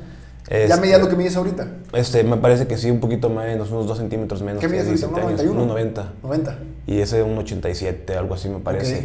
¿Ya 0.49 0.57
Este, 0.57 0.79
medías 0.81 1.01
lo 1.01 1.09
que 1.09 1.15
mides 1.15 1.35
ahorita? 1.35 1.67
Este, 1.93 2.23
me 2.23 2.37
parece 2.37 2.67
que 2.67 2.77
sí, 2.77 2.89
un 2.91 2.99
poquito 2.99 3.29
menos, 3.29 3.71
unos 3.71 3.87
2 3.87 3.97
centímetros 3.97 4.41
menos. 4.43 4.61
¿Qué 4.61 4.67
mides 4.67 4.87
ahorita? 4.87 5.07
17 5.07 5.27
años, 5.43 5.55
1.91. 5.55 5.73
1.90. 5.73 6.03
90. 6.23 6.59
Y 6.87 6.99
ese 6.99 7.23
un 7.23 7.37
87, 7.37 8.15
algo 8.15 8.35
así 8.35 8.47
me 8.49 8.59
parece. 8.59 8.95
Ok. 8.97 9.03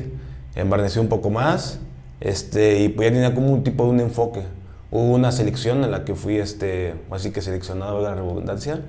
Embarnecí 0.56 0.98
un 0.98 1.08
poco 1.08 1.30
más. 1.30 1.78
Este, 2.20 2.80
y 2.80 2.88
pues 2.88 3.08
ya 3.08 3.12
tenía 3.14 3.34
como 3.34 3.50
un 3.52 3.64
tipo 3.64 3.84
de 3.84 3.90
un 3.90 4.00
enfoque. 4.00 4.42
Hubo 4.90 5.12
una 5.14 5.32
selección 5.32 5.82
en 5.84 5.90
la 5.90 6.04
que 6.04 6.14
fui, 6.14 6.36
este, 6.38 6.94
así 7.10 7.32
que 7.32 7.42
seleccionado, 7.42 8.00
la 8.00 8.14
redundancia, 8.14 8.80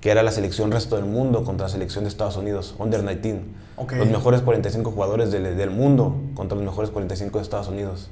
que 0.00 0.10
era 0.10 0.22
la 0.22 0.30
selección 0.30 0.70
resto 0.70 0.96
del 0.96 1.06
mundo 1.06 1.44
contra 1.44 1.66
la 1.66 1.72
selección 1.72 2.04
de 2.04 2.08
Estados 2.08 2.36
Unidos, 2.36 2.74
Under 2.78 3.00
19. 3.02 3.40
Ok. 3.76 3.92
Los 3.94 4.08
mejores 4.08 4.42
45 4.42 4.90
jugadores 4.90 5.32
del, 5.32 5.56
del 5.56 5.70
mundo 5.70 6.14
contra 6.34 6.56
los 6.56 6.64
mejores 6.64 6.90
45 6.90 7.38
de 7.38 7.42
Estados 7.42 7.68
Unidos. 7.68 8.10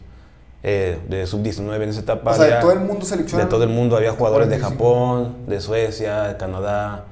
Eh, 0.65 0.99
de 1.08 1.26
sub-19 1.26 1.75
en 1.82 1.88
esa 1.91 2.00
etapa. 2.00 2.31
O 2.31 2.35
sea, 2.35 2.44
de 2.56 2.61
todo 2.61 2.73
el 2.73 2.81
mundo 2.81 3.05
seleccionan- 3.05 3.44
De 3.44 3.50
todo 3.50 3.65
el 3.65 3.69
mundo. 3.70 3.97
Había 3.97 4.12
jugadores 4.12 4.49
de 4.49 4.58
45. 4.61 4.70
Japón, 4.94 5.35
de 5.49 5.61
Suecia, 5.61 6.23
de 6.23 6.37
Canadá, 6.37 7.05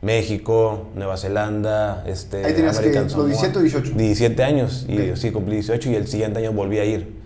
México, 0.00 0.86
Nueva 0.94 1.16
Zelanda, 1.16 2.04
este, 2.06 2.44
Ahí 2.44 2.54
tenías 2.54 2.78
que, 2.78 2.86
American 2.86 3.04
los 3.04 3.12
Samoa. 3.12 3.28
17 3.28 3.58
o 3.58 3.62
18. 3.62 3.92
17 3.96 4.44
años, 4.44 4.86
y 4.88 5.16
sí, 5.16 5.30
cumplí 5.32 5.54
18 5.54 5.90
y 5.90 5.94
el 5.96 6.06
siguiente 6.06 6.38
año 6.38 6.52
volví 6.52 6.78
a 6.78 6.84
ir. 6.84 7.16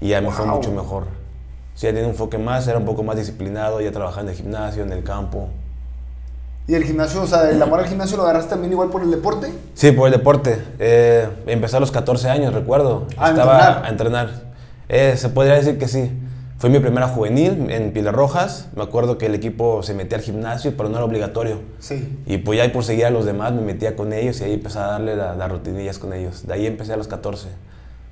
Y 0.00 0.08
ya 0.08 0.20
me 0.20 0.30
fue 0.30 0.46
mucho 0.46 0.72
mejor. 0.72 1.04
Sí, 1.74 1.86
ya 1.86 1.90
tenía 1.92 2.04
un 2.04 2.10
enfoque 2.10 2.38
más, 2.38 2.66
era 2.68 2.78
un 2.78 2.84
poco 2.84 3.02
más 3.02 3.16
disciplinado, 3.16 3.80
ya 3.80 3.92
trabajaba 3.92 4.22
en 4.22 4.28
el 4.28 4.34
gimnasio, 4.34 4.82
en 4.82 4.92
el 4.92 5.02
campo. 5.02 5.48
¿Y 6.66 6.74
el 6.74 6.84
gimnasio, 6.84 7.22
o 7.22 7.26
sea, 7.26 7.50
el 7.50 7.60
amor 7.60 7.80
al 7.80 7.86
gimnasio 7.86 8.16
lo 8.16 8.22
agarraste 8.22 8.50
también 8.50 8.72
igual 8.72 8.88
por 8.88 9.02
el 9.02 9.10
deporte? 9.10 9.52
Sí, 9.74 9.92
por 9.92 10.06
el 10.06 10.12
deporte. 10.14 10.58
Eh, 10.78 11.28
empecé 11.46 11.76
a 11.76 11.80
los 11.80 11.90
14 11.90 12.30
años, 12.30 12.54
recuerdo. 12.54 13.06
¿A 13.18 13.30
Estaba 13.30 13.58
entrenar? 13.58 13.84
a 13.84 13.88
entrenar. 13.90 14.30
Eh, 14.88 15.14
se 15.18 15.28
podría 15.28 15.54
decir 15.56 15.78
que 15.78 15.88
sí. 15.88 16.10
Fue 16.58 16.70
mi 16.70 16.78
primera 16.78 17.08
juvenil 17.08 17.66
en 17.70 17.92
Pilar 17.92 18.14
Rojas. 18.14 18.68
Me 18.76 18.82
acuerdo 18.82 19.18
que 19.18 19.26
el 19.26 19.34
equipo 19.34 19.82
se 19.82 19.92
metía 19.92 20.18
al 20.18 20.24
gimnasio, 20.24 20.72
pero 20.76 20.88
no 20.88 20.96
era 20.96 21.04
obligatorio. 21.04 21.58
Sí. 21.80 22.16
Y 22.26 22.38
pues 22.38 22.58
ya 22.58 22.72
por 22.72 22.84
seguir 22.84 23.06
a 23.06 23.10
los 23.10 23.26
demás 23.26 23.52
me 23.52 23.60
metía 23.60 23.96
con 23.96 24.12
ellos 24.12 24.40
y 24.40 24.44
ahí 24.44 24.54
empecé 24.54 24.78
a 24.78 24.86
darle 24.86 25.16
la- 25.16 25.34
las 25.34 25.50
rutinillas 25.50 25.98
con 25.98 26.12
ellos. 26.12 26.46
De 26.46 26.54
ahí 26.54 26.66
empecé 26.66 26.92
a 26.92 26.96
los 26.96 27.08
14. 27.08 27.48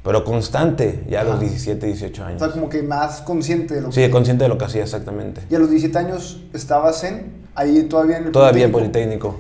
Pero 0.03 0.25
constante, 0.25 1.05
ya 1.09 1.21
a 1.21 1.25
los 1.25 1.35
Ajá. 1.35 1.43
17, 1.45 1.87
18 1.87 2.23
O 2.23 2.27
años. 2.27 2.41
sea, 2.41 2.51
como 2.51 2.69
que 2.69 2.83
más 2.83 3.21
consciente 3.23 3.75
de 3.75 3.81
lo 3.83 3.93
Sí, 3.93 4.01
que... 4.01 4.11
consciente 4.11 4.43
de 4.45 4.49
lo 4.49 4.59
que 4.59 4.65
hacía 4.65 4.83
exactamente. 4.83 5.43
Y 5.49 5.55
a 5.55 5.61
los 5.61 5.71
17 5.71 5.97
años 5.99 6.43
estabas 6.53 7.05
en... 7.05 7.41
Ahí 7.55 7.85
todavía 7.85 8.19
en 8.19 8.25
el 8.27 8.33
Todavía 8.33 8.65
en? 8.65 8.73
Politécnico. 8.73 9.37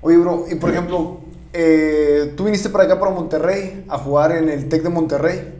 Oye, 0.00 0.16
bro, 0.16 0.46
y 0.50 0.56
por 0.56 0.70
ejemplo, 0.70 1.20
eh, 1.52 2.32
tú 2.36 2.44
viniste 2.44 2.70
para 2.70 2.84
acá, 2.84 2.98
para 2.98 3.12
Monterrey, 3.12 3.84
a 3.88 3.98
jugar 3.98 4.32
en 4.32 4.48
el 4.48 4.68
TEC 4.68 4.82
de 4.82 4.88
Monterrey. 4.88 5.54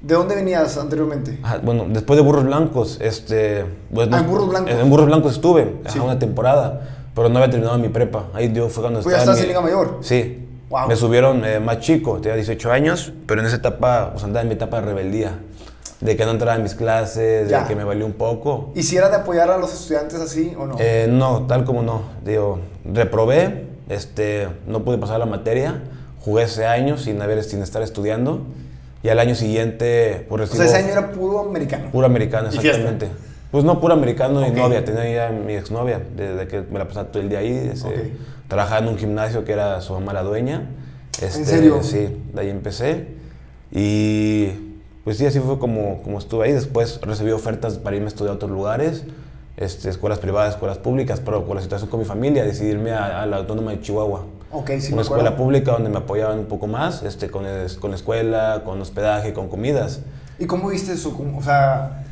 ¿De 0.00 0.14
dónde 0.14 0.36
venías 0.36 0.76
anteriormente? 0.78 1.38
Ajá, 1.42 1.58
bueno, 1.62 1.86
después 1.88 2.16
de 2.16 2.22
Burros 2.24 2.44
Blancos, 2.44 2.98
este... 3.00 3.64
pues, 3.92 4.08
Ah, 4.12 4.18
en 4.18 4.26
Burros 4.28 4.48
Blancos. 4.48 4.70
En 4.72 4.90
Burros 4.90 5.06
Blancos 5.06 5.32
estuve, 5.32 5.76
Sí. 5.88 5.98
una 5.98 6.18
temporada, 6.18 6.88
pero 7.14 7.28
no 7.28 7.38
había 7.38 7.50
terminado 7.50 7.78
mi 7.78 7.88
prepa. 7.88 8.26
Ahí 8.32 8.52
yo 8.52 8.68
fue 8.68 8.82
cuando 8.82 9.00
Pues 9.02 9.12
ya 9.14 9.18
estaba... 9.20 9.36
estás 9.36 9.36
mi- 9.38 9.42
en 9.42 9.48
Liga 9.48 9.60
Mayor. 9.60 9.98
Sí. 10.02 10.44
Wow. 10.70 10.86
Me 10.86 10.94
subieron 10.96 11.44
eh, 11.44 11.58
más 11.60 11.80
chico, 11.80 12.20
tenía 12.20 12.36
18 12.36 12.70
años, 12.70 13.12
pero 13.26 13.40
en 13.40 13.46
esa 13.48 13.56
etapa, 13.56 14.10
pues 14.12 14.22
andaba 14.22 14.42
en 14.42 14.48
mi 14.48 14.54
etapa 14.54 14.80
de 14.80 14.86
rebeldía. 14.86 15.38
De 16.00 16.16
que 16.16 16.24
no 16.24 16.30
entraba 16.30 16.54
en 16.56 16.62
mis 16.62 16.74
clases, 16.74 17.48
Ya. 17.48 17.62
de 17.62 17.66
que 17.68 17.74
me 17.74 17.82
valió 17.82 18.06
un 18.06 18.12
poco. 18.12 18.70
¿Y 18.76 18.84
si 18.84 18.96
era 18.96 19.08
de 19.08 19.16
apoyar 19.16 19.50
a 19.50 19.58
los 19.58 19.72
estudiantes 19.72 20.20
así 20.20 20.54
o 20.56 20.64
no? 20.66 20.76
Eh, 20.78 21.08
no, 21.10 21.46
tal 21.48 21.64
como 21.64 21.82
no. 21.82 22.02
Digo, 22.24 22.60
reprobé, 22.84 23.66
este, 23.88 24.48
no 24.68 24.84
pude 24.84 24.98
pasar 24.98 25.18
la 25.18 25.26
materia, 25.26 25.82
jugué 26.20 26.44
ese 26.44 26.66
año 26.66 26.98
sin, 26.98 27.20
haber, 27.20 27.42
sin 27.42 27.62
estar 27.62 27.82
estudiando. 27.82 28.42
Y 29.02 29.08
al 29.08 29.18
año 29.20 29.34
siguiente, 29.34 30.26
pues 30.28 30.40
O 30.40 30.44
recibo... 30.44 30.56
sea, 30.56 30.66
ese 30.66 30.76
año 30.76 30.92
era 30.98 31.12
puro 31.12 31.40
americano. 31.40 31.90
Puro 31.92 32.06
americano, 32.06 32.48
exactamente. 32.48 33.08
Pues 33.50 33.64
no, 33.64 33.80
puro 33.80 33.94
americano 33.94 34.40
Ok. 34.40 34.48
y 34.48 34.50
novia. 34.52 34.84
Tenía 34.84 35.08
ya 35.08 35.30
mi 35.30 35.54
exnovia, 35.54 36.00
desde 36.16 36.48
que 36.48 36.62
me 36.70 36.78
la 36.78 36.86
pasaba 36.88 37.08
todo 37.08 37.22
el 37.22 37.28
día 37.28 37.38
ahí. 37.38 37.72
Ok. 37.84 37.92
Trabajaba 38.48 38.80
en 38.80 38.88
un 38.88 38.98
gimnasio 38.98 39.44
que 39.44 39.52
era 39.52 39.80
su 39.80 39.92
mamá 39.94 40.12
la 40.12 40.22
dueña. 40.22 40.68
Este, 41.22 41.44
serio? 41.44 41.82
Sí, 41.82 42.08
de 42.34 42.40
ahí 42.40 42.50
empecé. 42.50 43.06
Y 43.70 44.48
pues 45.04 45.16
sí, 45.18 45.26
así 45.26 45.38
fue 45.40 45.58
como, 45.58 46.02
como 46.02 46.18
estuve 46.18 46.46
ahí. 46.46 46.52
Después 46.52 47.00
recibí 47.02 47.30
ofertas 47.30 47.78
para 47.78 47.96
irme 47.96 48.06
a 48.06 48.08
estudiar 48.08 48.32
a 48.32 48.36
otros 48.36 48.50
lugares, 48.50 49.04
este, 49.56 49.88
escuelas 49.90 50.18
privadas, 50.18 50.54
escuelas 50.54 50.78
públicas, 50.78 51.20
pero 51.24 51.44
por 51.44 51.56
la 51.56 51.62
situación 51.62 51.90
con 51.90 52.00
mi 52.00 52.06
familia 52.06 52.44
decidí 52.44 52.70
irme 52.70 52.92
a, 52.92 53.22
a 53.22 53.26
la 53.26 53.36
Autónoma 53.38 53.70
de 53.72 53.80
Chihuahua. 53.80 54.24
Ok, 54.50 54.70
sí, 54.80 54.88
una 54.88 54.96
me 54.96 55.02
escuela 55.02 55.36
pública 55.36 55.72
donde 55.72 55.90
me 55.90 55.98
apoyaban 55.98 56.38
un 56.38 56.46
poco 56.46 56.66
más, 56.66 57.02
este, 57.02 57.30
con, 57.30 57.44
es- 57.46 57.74
con 57.74 57.90
la 57.90 57.96
escuela, 57.96 58.62
con 58.64 58.80
hospedaje, 58.80 59.32
con 59.34 59.48
comidas. 59.48 60.00
¿Y 60.38 60.46
cómo 60.46 60.68
viste 60.68 60.92
eso? 60.92 61.12
¿Cómo- 61.14 61.38
O 61.38 61.42
sea, 61.42 62.04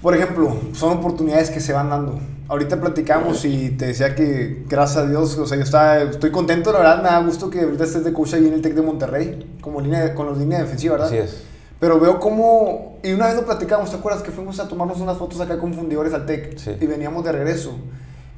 por 0.00 0.16
ejemplo, 0.16 0.56
son 0.74 0.98
oportunidades 0.98 1.50
que 1.50 1.60
se 1.60 1.72
van 1.72 1.90
dando. 1.90 2.18
Ahorita 2.48 2.80
platicamos 2.80 3.44
y 3.44 3.70
te 3.70 3.86
decía 3.86 4.14
que, 4.16 4.64
gracias 4.68 5.04
a 5.04 5.08
Dios, 5.08 5.38
o 5.38 5.46
sea, 5.46 5.56
yo 5.56 5.62
estaba, 5.62 5.98
estoy 6.02 6.30
contento, 6.32 6.72
la 6.72 6.78
verdad, 6.80 6.96
me 7.02 7.08
da 7.08 7.20
gusto 7.20 7.48
que 7.48 7.60
ahorita 7.60 7.84
estés 7.84 8.02
de 8.04 8.12
coach 8.12 8.34
ahí 8.34 8.46
en 8.48 8.54
el 8.54 8.60
TEC 8.62 8.74
de 8.74 8.82
Monterrey, 8.82 9.56
como 9.60 9.80
línea, 9.80 10.12
con 10.14 10.26
los 10.26 10.36
líneas 10.38 10.62
defensivas, 10.62 10.98
¿verdad? 10.98 11.06
Así 11.08 11.18
es. 11.18 11.44
Pero 11.78 11.98
veo 12.00 12.18
cómo, 12.20 12.98
y 13.04 13.12
una 13.12 13.26
vez 13.26 13.36
lo 13.36 13.44
platicamos, 13.44 13.90
¿te 13.90 13.96
acuerdas 13.96 14.22
que 14.22 14.32
fuimos 14.32 14.58
a 14.60 14.68
tomarnos 14.68 15.00
unas 15.00 15.16
fotos 15.18 15.40
acá 15.40 15.58
con 15.58 15.72
fundidores 15.72 16.12
al 16.12 16.26
TEC? 16.26 16.58
Sí. 16.58 16.76
Y 16.80 16.86
veníamos 16.86 17.24
de 17.24 17.32
regreso. 17.32 17.76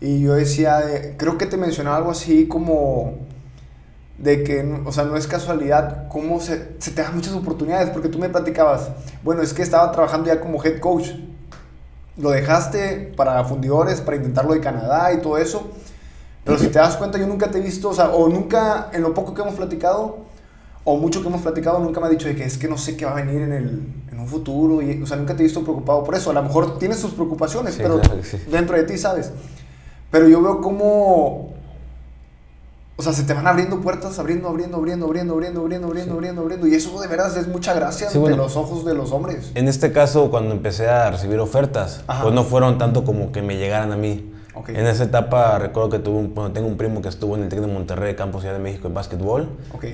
Y 0.04 0.20
yo 0.20 0.34
decía, 0.34 0.82
eh, 0.86 1.14
creo 1.16 1.38
que 1.38 1.46
te 1.46 1.56
mencionaba 1.56 1.96
algo 1.96 2.10
así 2.10 2.46
como 2.46 3.14
de 4.18 4.44
que, 4.44 4.82
o 4.84 4.92
sea, 4.92 5.04
no 5.04 5.16
es 5.16 5.26
casualidad 5.26 6.08
cómo 6.08 6.40
se, 6.40 6.74
se 6.78 6.90
te 6.90 7.00
dan 7.00 7.14
muchas 7.14 7.32
oportunidades, 7.32 7.88
porque 7.88 8.10
tú 8.10 8.18
me 8.18 8.28
platicabas, 8.28 8.90
bueno, 9.22 9.40
es 9.40 9.54
que 9.54 9.62
estaba 9.62 9.90
trabajando 9.92 10.26
ya 10.26 10.40
como 10.42 10.62
head 10.62 10.78
coach, 10.78 11.08
lo 12.18 12.30
dejaste 12.30 13.14
para 13.16 13.42
fundidores, 13.44 14.02
para 14.02 14.18
intentarlo 14.18 14.52
de 14.52 14.60
Canadá 14.60 15.10
y 15.14 15.22
todo 15.22 15.38
eso, 15.38 15.70
pero 16.44 16.58
si 16.58 16.66
te 16.66 16.78
das 16.78 16.96
cuenta, 16.98 17.18
yo 17.18 17.26
nunca 17.26 17.50
te 17.50 17.58
he 17.58 17.62
visto, 17.62 17.88
o 17.88 17.94
sea, 17.94 18.10
o 18.10 18.28
nunca, 18.28 18.90
en 18.92 19.00
lo 19.00 19.14
poco 19.14 19.32
que 19.32 19.40
hemos 19.40 19.54
platicado, 19.54 20.18
o 20.84 20.98
mucho 20.98 21.22
que 21.22 21.28
hemos 21.28 21.40
platicado, 21.40 21.78
nunca 21.78 21.98
me 21.98 22.08
ha 22.08 22.10
dicho 22.10 22.28
de 22.28 22.36
que 22.36 22.44
es 22.44 22.58
que 22.58 22.68
no 22.68 22.76
sé 22.76 22.94
qué 22.94 23.06
va 23.06 23.12
a 23.12 23.24
venir 23.24 23.40
en, 23.40 23.52
el, 23.52 23.94
en 24.12 24.20
un 24.20 24.28
futuro, 24.28 24.82
y, 24.82 25.02
o 25.02 25.06
sea, 25.06 25.16
nunca 25.16 25.34
te 25.34 25.40
he 25.40 25.44
visto 25.44 25.62
preocupado 25.62 26.04
por 26.04 26.14
eso, 26.14 26.28
a 26.28 26.34
lo 26.34 26.42
mejor 26.42 26.78
tienes 26.78 27.00
tus 27.00 27.12
preocupaciones, 27.14 27.74
Sí, 27.74 27.80
pero 27.82 28.00
claro 28.00 28.22
sí. 28.22 28.36
dentro 28.50 28.76
de 28.76 28.82
ti, 28.82 28.98
¿sabes? 28.98 29.32
Pero 30.14 30.28
yo 30.28 30.40
veo 30.40 30.60
cómo. 30.60 31.52
O 32.96 33.02
sea, 33.02 33.12
se 33.12 33.24
te 33.24 33.34
van 33.34 33.48
abriendo 33.48 33.80
puertas, 33.80 34.16
abriendo, 34.20 34.48
abriendo, 34.48 34.76
abriendo, 34.76 35.06
abriendo, 35.06 35.34
abriendo, 35.34 35.60
abriendo, 35.60 35.88
abriendo, 35.88 36.42
abriendo. 36.42 36.68
Y 36.68 36.74
eso 36.76 37.00
de 37.00 37.08
veras 37.08 37.36
es 37.36 37.48
mucha 37.48 37.74
gracia 37.74 38.08
sí, 38.08 38.20
los 38.20 38.56
ojos 38.56 38.84
de 38.84 38.94
los 38.94 39.10
hombres. 39.10 39.50
En 39.56 39.66
este 39.66 39.90
caso, 39.90 40.30
cuando 40.30 40.54
empecé 40.54 40.88
a 40.88 41.10
recibir 41.10 41.40
ofertas, 41.40 42.04
pues 42.22 42.32
no 42.32 42.44
fueron 42.44 42.78
tanto 42.78 43.02
como 43.02 43.32
que 43.32 43.42
me 43.42 43.56
llegaran 43.56 43.90
a 43.90 43.96
mí. 43.96 44.32
En 44.68 44.86
esa 44.86 45.02
etapa 45.02 45.58
recuerdo 45.58 45.90
que 45.90 45.98
tuve 45.98 46.16
un, 46.16 46.32
bueno, 46.32 46.52
tengo 46.52 46.68
un 46.68 46.76
primo 46.76 47.02
que 47.02 47.08
estuvo 47.08 47.34
en 47.34 47.42
el 47.42 47.48
TEC 47.48 47.58
de 47.58 47.66
Monterrey, 47.66 48.14
Campo 48.14 48.38
Ciudad 48.38 48.54
de 48.54 48.60
México, 48.60 48.86
en 48.86 48.94
básquetbol, 48.94 49.48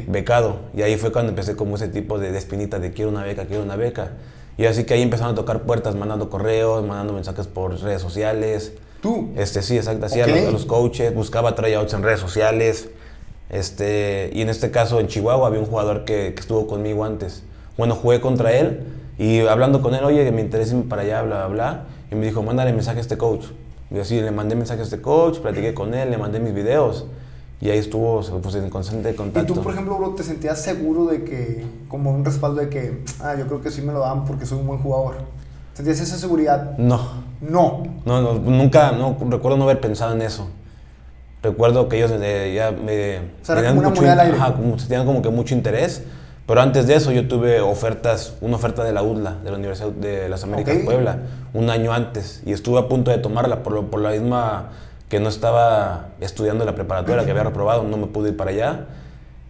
becado. 0.06 0.58
Y 0.76 0.82
ahí 0.82 0.98
fue 0.98 1.12
cuando 1.12 1.30
empecé 1.30 1.56
como 1.56 1.76
ese 1.76 1.88
tipo 1.88 2.18
de, 2.18 2.30
de 2.30 2.36
espinita 2.36 2.78
de 2.78 2.92
quiero 2.92 3.10
una 3.10 3.24
beca, 3.24 3.46
quiero 3.46 3.62
una 3.62 3.76
beca. 3.76 4.10
Y 4.60 4.66
así 4.66 4.84
que 4.84 4.92
ahí 4.92 5.00
empezaron 5.00 5.32
a 5.32 5.34
tocar 5.34 5.62
puertas, 5.62 5.94
mandando 5.94 6.28
correos, 6.28 6.84
mandando 6.84 7.14
mensajes 7.14 7.46
por 7.46 7.80
redes 7.80 8.02
sociales. 8.02 8.74
Tú. 9.00 9.30
Este, 9.34 9.62
sí, 9.62 9.78
exacto. 9.78 10.04
Hacía 10.04 10.26
los, 10.26 10.66
coaches, 10.66 11.14
buscaba 11.14 11.54
tryouts 11.54 11.94
en 11.94 12.02
redes 12.02 12.20
sociales. 12.20 12.90
Este, 13.48 14.28
y 14.34 14.42
en 14.42 14.50
este 14.50 14.70
caso 14.70 15.00
en 15.00 15.06
Chihuahua 15.08 15.46
había 15.46 15.60
un 15.60 15.64
jugador 15.64 16.04
que, 16.04 16.34
que 16.34 16.40
estuvo 16.40 16.66
conmigo 16.66 17.06
antes. 17.06 17.42
Bueno, 17.78 17.94
jugué 17.94 18.20
contra 18.20 18.52
él 18.52 18.82
y 19.16 19.40
hablando 19.46 19.80
con 19.80 19.94
él, 19.94 20.04
oye, 20.04 20.26
que 20.26 20.30
me 20.30 20.42
interesa 20.42 20.72
irme 20.74 20.90
para 20.90 21.00
allá, 21.00 21.22
bla, 21.22 21.46
bla, 21.46 21.46
bla. 21.46 21.84
Y 22.12 22.14
me 22.16 22.26
dijo, 22.26 22.42
mándale 22.42 22.74
mensaje 22.74 22.98
a 22.98 23.00
este 23.00 23.16
coach. 23.16 23.46
Y 23.90 23.98
así 23.98 24.20
le 24.20 24.30
mandé 24.30 24.56
mensaje 24.56 24.80
a 24.80 24.84
este 24.84 25.00
coach, 25.00 25.38
platiqué 25.38 25.72
con 25.72 25.94
él, 25.94 26.10
le 26.10 26.18
mandé 26.18 26.38
mis 26.38 26.52
videos. 26.52 27.06
Y 27.60 27.68
ahí 27.68 27.78
estuvo 27.78 28.22
pues, 28.40 28.54
en 28.54 28.70
constante 28.70 29.10
Y 29.10 29.14
contacto. 29.14 29.52
tú, 29.54 29.62
por 29.62 29.72
ejemplo, 29.72 29.96
bro, 29.98 30.10
te 30.14 30.22
sentías 30.22 30.60
seguro 30.62 31.06
de 31.06 31.24
que, 31.24 31.64
como 31.88 32.10
un 32.10 32.24
respaldo 32.24 32.60
de 32.60 32.68
que, 32.70 33.04
ah, 33.20 33.34
yo 33.38 33.46
creo 33.46 33.60
que 33.60 33.70
sí 33.70 33.82
me 33.82 33.92
lo 33.92 34.00
dan 34.00 34.24
porque 34.24 34.46
soy 34.46 34.58
un 34.60 34.66
buen 34.66 34.80
jugador. 34.80 35.16
¿Sentías 35.74 36.00
esa 36.00 36.16
seguridad? 36.18 36.76
No, 36.78 37.00
No. 37.40 37.82
No, 38.06 38.22
no, 38.22 38.34
nunca, 38.34 38.92
no, 38.92 39.16
recuerdo 39.28 39.58
no 39.58 39.64
haber 39.64 39.80
pensado 39.80 40.14
en 40.14 40.22
eso. 40.22 40.48
Recuerdo 41.42 41.88
que 41.88 41.96
ellos 41.98 42.10
eh, 42.14 42.52
ya 42.54 42.70
me... 42.70 43.18
O 43.18 43.22
sea, 43.44 43.54
era 43.58 43.62
tenían 43.62 43.76
como 43.76 43.90
mucho 43.90 44.02
in- 44.04 44.08
ajá, 44.10 44.54
como- 44.54 44.76
tenían 44.76 45.06
como 45.06 45.22
que 45.22 45.28
mucho 45.30 45.54
interés. 45.54 46.02
Pero 46.46 46.60
antes 46.62 46.86
de 46.86 46.96
eso 46.96 47.12
yo 47.12 47.28
tuve 47.28 47.60
ofertas, 47.60 48.34
una 48.40 48.56
oferta 48.56 48.82
de 48.84 48.92
la 48.92 49.02
UDLA, 49.02 49.36
de 49.44 49.50
la 49.50 49.56
Universidad 49.56 49.90
de 49.90 50.28
las 50.28 50.42
Américas 50.44 50.76
Ok. 50.78 50.84
Puebla, 50.84 51.18
un 51.54 51.70
año 51.70 51.92
antes. 51.92 52.42
Y 52.44 52.52
estuve 52.52 52.78
a 52.80 52.88
punto 52.88 53.10
de 53.10 53.18
tomarla 53.18 53.62
por, 53.62 53.72
lo- 53.72 53.90
por 53.90 54.00
la 54.00 54.10
misma 54.10 54.70
que 55.10 55.18
no 55.18 55.28
estaba 55.28 56.10
estudiando 56.20 56.64
la 56.64 56.74
preparatoria, 56.74 57.24
que 57.24 57.32
había 57.32 57.42
reprobado, 57.42 57.82
no 57.82 57.96
me 57.96 58.06
pude 58.06 58.30
ir 58.30 58.36
para 58.36 58.52
allá. 58.52 58.86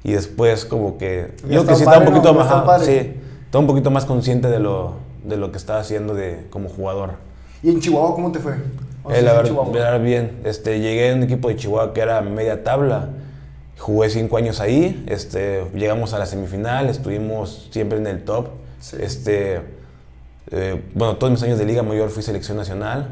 Y 0.02 0.12
después 0.12 0.64
como 0.64 0.96
que... 0.96 1.34
Yo 1.48 1.66
que 1.66 1.74
sí 1.76 1.82
estaba 1.82 1.98
un 1.98 2.06
poquito 2.06 2.32
¿no? 2.32 2.40
más... 2.40 2.82
Sí, 2.82 3.14
estaba 3.44 3.60
un 3.60 3.66
poquito 3.66 3.90
más 3.90 4.06
consciente 4.06 4.48
de 4.48 4.58
lo, 4.58 4.94
de 5.22 5.36
lo 5.36 5.52
que 5.52 5.58
estaba 5.58 5.78
haciendo 5.78 6.14
de, 6.14 6.46
como 6.48 6.70
jugador. 6.70 7.10
¿Y 7.62 7.68
en 7.68 7.78
Chihuahua 7.78 8.14
cómo 8.14 8.32
te 8.32 8.38
fue? 8.38 8.54
Verdad, 9.06 9.44
Chihuahua. 9.44 9.70
verdad, 9.70 10.00
bien. 10.00 10.40
Este, 10.44 10.80
llegué 10.80 11.10
a 11.10 11.14
un 11.14 11.24
equipo 11.24 11.48
de 11.48 11.56
Chihuahua 11.56 11.92
que 11.92 12.00
era 12.00 12.22
media 12.22 12.64
tabla. 12.64 13.10
Jugué 13.78 14.08
cinco 14.08 14.38
años 14.38 14.60
ahí. 14.60 15.04
Este, 15.08 15.66
llegamos 15.74 16.14
a 16.14 16.18
la 16.18 16.24
semifinal. 16.24 16.88
Estuvimos 16.88 17.68
siempre 17.70 17.98
en 17.98 18.06
el 18.06 18.24
top. 18.24 18.48
Sí. 18.80 18.96
Este, 18.98 19.60
eh, 20.50 20.82
bueno, 20.94 21.16
todos 21.16 21.30
mis 21.30 21.42
años 21.42 21.58
de 21.58 21.66
Liga 21.66 21.82
Mayor 21.82 22.08
fui 22.08 22.22
selección 22.22 22.56
nacional. 22.56 23.08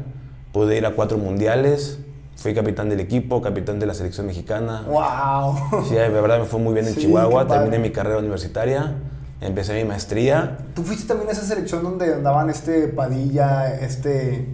Pude 0.51 0.77
ir 0.77 0.87
a 0.87 0.95
cuatro 0.95 1.19
mundiales. 1.19 1.99
Fui 2.41 2.53
capitán 2.53 2.87
del 2.89 3.01
equipo, 3.01 3.41
capitán 3.41 3.79
de 3.79 3.85
la 3.85 3.93
selección 3.93 4.25
mexicana. 4.25 4.85
¡Wow! 4.87 5.83
Sí, 5.87 5.95
de 5.95 6.07
verdad 6.09 6.39
me 6.39 6.45
fue 6.45 6.59
muy 6.59 6.73
bien 6.73 6.87
en 6.87 6.93
Sí, 6.95 7.01
Chihuahua. 7.01 7.45
Terminé 7.47 7.79
mi 7.79 7.91
carrera 7.91 8.17
universitaria. 8.19 8.95
Empecé 9.41 9.73
mi 9.73 9.83
maestría. 9.85 10.57
¿Tú 10.73 10.83
fuiste 10.83 11.05
también 11.07 11.29
a 11.29 11.33
esa 11.33 11.43
selección 11.43 11.83
donde 11.83 12.13
andaban 12.13 12.49
este 12.49 12.87
Padilla, 12.89 13.73
este. 13.79 14.47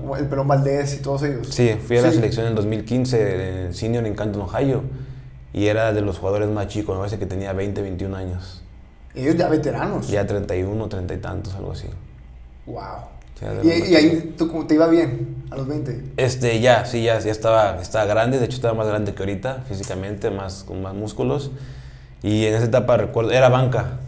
como 0.00 0.16
el 0.16 0.26
Pelón 0.26 0.48
Valdés 0.48 0.94
y 0.94 0.98
todos 1.02 1.22
ellos? 1.22 1.48
Sí, 1.50 1.76
fui 1.86 1.98
a 1.98 2.02
la 2.02 2.10
Sí. 2.10 2.16
selección 2.16 2.46
en 2.46 2.50
el 2.50 2.56
2015 2.56 3.66
en 3.66 3.74
senior 3.74 4.04
en 4.06 4.14
Canton, 4.14 4.42
Ohio. 4.42 4.82
Y 5.52 5.66
era 5.68 5.92
de 5.92 6.00
los 6.00 6.18
jugadores 6.18 6.48
más 6.48 6.66
chicos, 6.68 6.94
me 6.96 6.98
parece 7.00 7.18
que 7.18 7.26
tenía 7.26 7.52
20, 7.52 7.80
21 7.80 8.14
años. 8.14 8.62
Ellos 9.14 9.36
ya 9.36 9.48
veteranos. 9.48 10.08
Ya 10.08 10.26
31, 10.26 10.88
30 10.88 11.14
y 11.14 11.18
tantos, 11.18 11.54
algo 11.54 11.72
así. 11.72 11.86
¡Wow! 12.66 12.82
Y, 13.62 13.68
y 13.92 13.96
ahí 13.96 14.34
tú, 14.36 14.48
como 14.48 14.66
te 14.66 14.74
iba 14.74 14.86
bien, 14.86 15.44
a 15.50 15.56
los 15.56 15.68
20. 15.68 16.12
Este, 16.16 16.60
ya, 16.60 16.86
sí, 16.86 17.02
ya, 17.02 17.18
ya 17.18 17.30
estaba, 17.30 17.80
estaba 17.82 18.06
grande. 18.06 18.38
De 18.38 18.46
hecho, 18.46 18.56
estaba 18.56 18.74
más 18.74 18.86
grande 18.86 19.14
que 19.14 19.22
ahorita, 19.22 19.64
físicamente, 19.68 20.30
más, 20.30 20.64
con 20.64 20.80
más 20.80 20.94
músculos. 20.94 21.50
Y 22.22 22.46
en 22.46 22.54
esa 22.54 22.64
etapa, 22.64 22.96
recuerdo, 22.96 23.30
era 23.32 23.48
banca. 23.50 23.98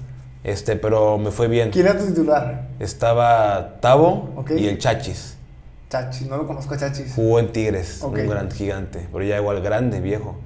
Este, 0.44 0.76
pero 0.76 1.18
me 1.18 1.30
fue 1.30 1.46
bien. 1.48 1.70
¿Quién 1.70 1.86
era 1.86 1.98
tu 1.98 2.06
titular? 2.06 2.68
Estaba 2.78 3.80
Tavo 3.80 4.30
Ok. 4.36 4.52
y 4.56 4.66
el 4.66 4.78
Chachis. 4.78 5.34
Chachis, 5.90 6.26
no 6.26 6.36
lo 6.38 6.46
conozco 6.46 6.74
a 6.74 6.78
Chachis. 6.78 7.12
Jugó 7.14 7.38
en 7.38 7.52
Tigres, 7.52 8.02
Ok. 8.02 8.18
un 8.18 8.28
gran 8.28 8.50
gigante, 8.50 9.08
pero 9.12 9.24
ya 9.24 9.36
igual 9.36 9.60
grande, 9.60 10.00
viejo. 10.00 10.36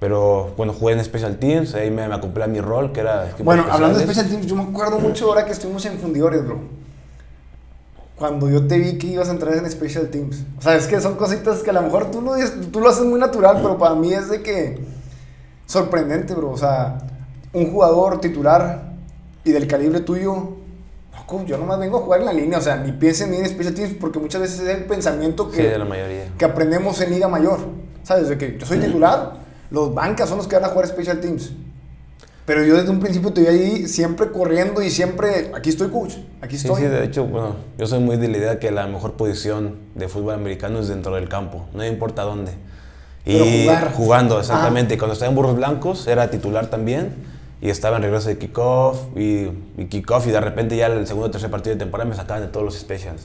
Pero 0.00 0.52
cuando 0.56 0.72
jugué 0.74 0.94
en 0.94 1.04
Special 1.04 1.36
Teams, 1.38 1.74
ahí 1.74 1.90
me, 1.90 2.06
me 2.08 2.14
acoplé 2.14 2.44
a 2.44 2.46
mi 2.46 2.60
rol, 2.60 2.92
que 2.92 3.00
era... 3.00 3.28
Bueno, 3.42 3.64
hablando 3.70 3.96
de 3.98 4.04
especiales. 4.04 4.32
Special 4.32 4.40
Teams, 4.40 4.46
yo 4.46 4.56
me 4.56 4.70
acuerdo 4.70 4.98
mucho 4.98 5.26
ahora 5.26 5.44
que 5.44 5.52
estuvimos 5.52 5.84
en 5.86 5.98
Fundidores, 5.98 6.44
bro. 6.44 6.58
Cuando 8.18 8.48
yo 8.48 8.66
te 8.66 8.78
vi 8.78 8.96
que 8.96 9.08
ibas 9.08 9.28
a 9.28 9.32
entrar 9.32 9.54
en 9.54 9.68
Special 9.70 10.08
Teams. 10.08 10.44
O 10.58 10.62
sea, 10.62 10.76
es 10.76 10.86
que 10.86 11.00
son 11.00 11.16
cositas 11.16 11.62
que 11.62 11.70
a 11.70 11.72
lo 11.72 11.82
mejor 11.82 12.10
tú 12.10 12.22
tú 12.70 12.80
lo 12.80 12.88
haces 12.88 13.04
muy 13.04 13.18
natural, 13.18 13.58
pero 13.60 13.76
para 13.76 13.94
mí 13.96 14.12
es 14.12 14.28
de 14.30 14.42
que 14.42 14.78
sorprendente, 15.66 16.34
bro. 16.34 16.50
O 16.50 16.56
sea, 16.56 16.98
un 17.52 17.70
jugador 17.72 18.20
titular 18.20 18.92
y 19.44 19.52
del 19.52 19.66
calibre 19.66 20.00
tuyo. 20.00 20.54
Loco, 21.16 21.44
yo 21.44 21.58
nomás 21.58 21.78
vengo 21.78 21.98
a 21.98 22.00
jugar 22.02 22.20
en 22.20 22.26
la 22.26 22.32
línea, 22.32 22.58
o 22.58 22.62
sea, 22.62 22.76
ni 22.76 22.92
piensen 22.92 23.30
ni 23.30 23.38
en 23.38 23.46
Special 23.48 23.74
Teams 23.74 23.94
porque 24.00 24.18
muchas 24.18 24.40
veces 24.40 24.60
es 24.60 24.68
el 24.68 24.84
pensamiento 24.84 25.48
Sí, 25.50 25.56
que, 25.58 25.70
de 25.70 25.78
la 25.78 25.84
mayoría. 25.84 26.28
que 26.36 26.44
aprendemos 26.44 27.00
en 27.00 27.10
Liga 27.10 27.28
Mayor. 27.28 27.60
¿Sabes? 28.02 28.28
De 28.28 28.36
que 28.36 28.58
yo 28.58 28.66
soy 28.66 28.78
titular, 28.78 29.38
los 29.70 29.94
bancas 29.94 30.28
son 30.28 30.38
los 30.38 30.46
que 30.46 30.56
van 30.56 30.64
a 30.66 30.68
jugar 30.68 30.86
Special 30.86 31.20
Teams. 31.20 31.52
Pero 32.46 32.62
yo 32.62 32.76
desde 32.76 32.90
un 32.90 33.00
principio 33.00 33.32
te 33.32 33.40
vi 33.40 33.46
ahí 33.46 33.88
siempre 33.88 34.30
corriendo 34.30 34.82
y 34.82 34.90
siempre, 34.90 35.50
aquí 35.54 35.70
estoy 35.70 35.88
coach, 35.88 36.16
aquí 36.42 36.58
Sí, 36.58 36.66
estoy. 36.66 36.82
sí, 36.82 36.88
de 36.88 37.02
hecho, 37.04 37.24
bueno, 37.24 37.56
yo 37.78 37.86
soy 37.86 38.00
muy 38.00 38.18
de 38.18 38.28
la 38.28 38.36
idea 38.36 38.58
que 38.58 38.70
la 38.70 38.86
mejor 38.86 39.12
posición 39.14 39.76
de 39.94 40.08
fútbol 40.08 40.34
americano 40.34 40.80
es 40.80 40.88
dentro 40.88 41.14
del 41.14 41.28
campo, 41.28 41.66
no 41.72 41.84
importa 41.86 42.22
dónde. 42.22 42.52
Y 43.24 43.38
Pero 43.38 43.44
jugar. 43.46 43.92
jugando, 43.94 44.38
exactamente. 44.40 44.94
Y 44.94 44.98
Cuando 44.98 45.14
estaba 45.14 45.30
en 45.30 45.36
Burros 45.36 45.56
Blancos 45.56 46.06
era 46.06 46.28
titular 46.30 46.66
también 46.66 47.14
y 47.62 47.70
estaba 47.70 47.96
en 47.96 48.02
regreso 48.02 48.28
de 48.28 48.36
kickoff 48.36 48.98
y, 49.16 49.48
y 49.78 49.86
kickoff 49.88 50.26
y 50.26 50.30
de 50.30 50.40
repente 50.42 50.76
ya 50.76 50.88
el 50.88 51.06
segundo 51.06 51.28
o 51.28 51.30
tercer 51.30 51.50
partido 51.50 51.74
de 51.74 51.78
temporada 51.78 52.10
me 52.10 52.14
sacaban 52.14 52.42
de 52.42 52.48
todos 52.48 52.66
los 52.66 52.74
specials. 52.78 53.22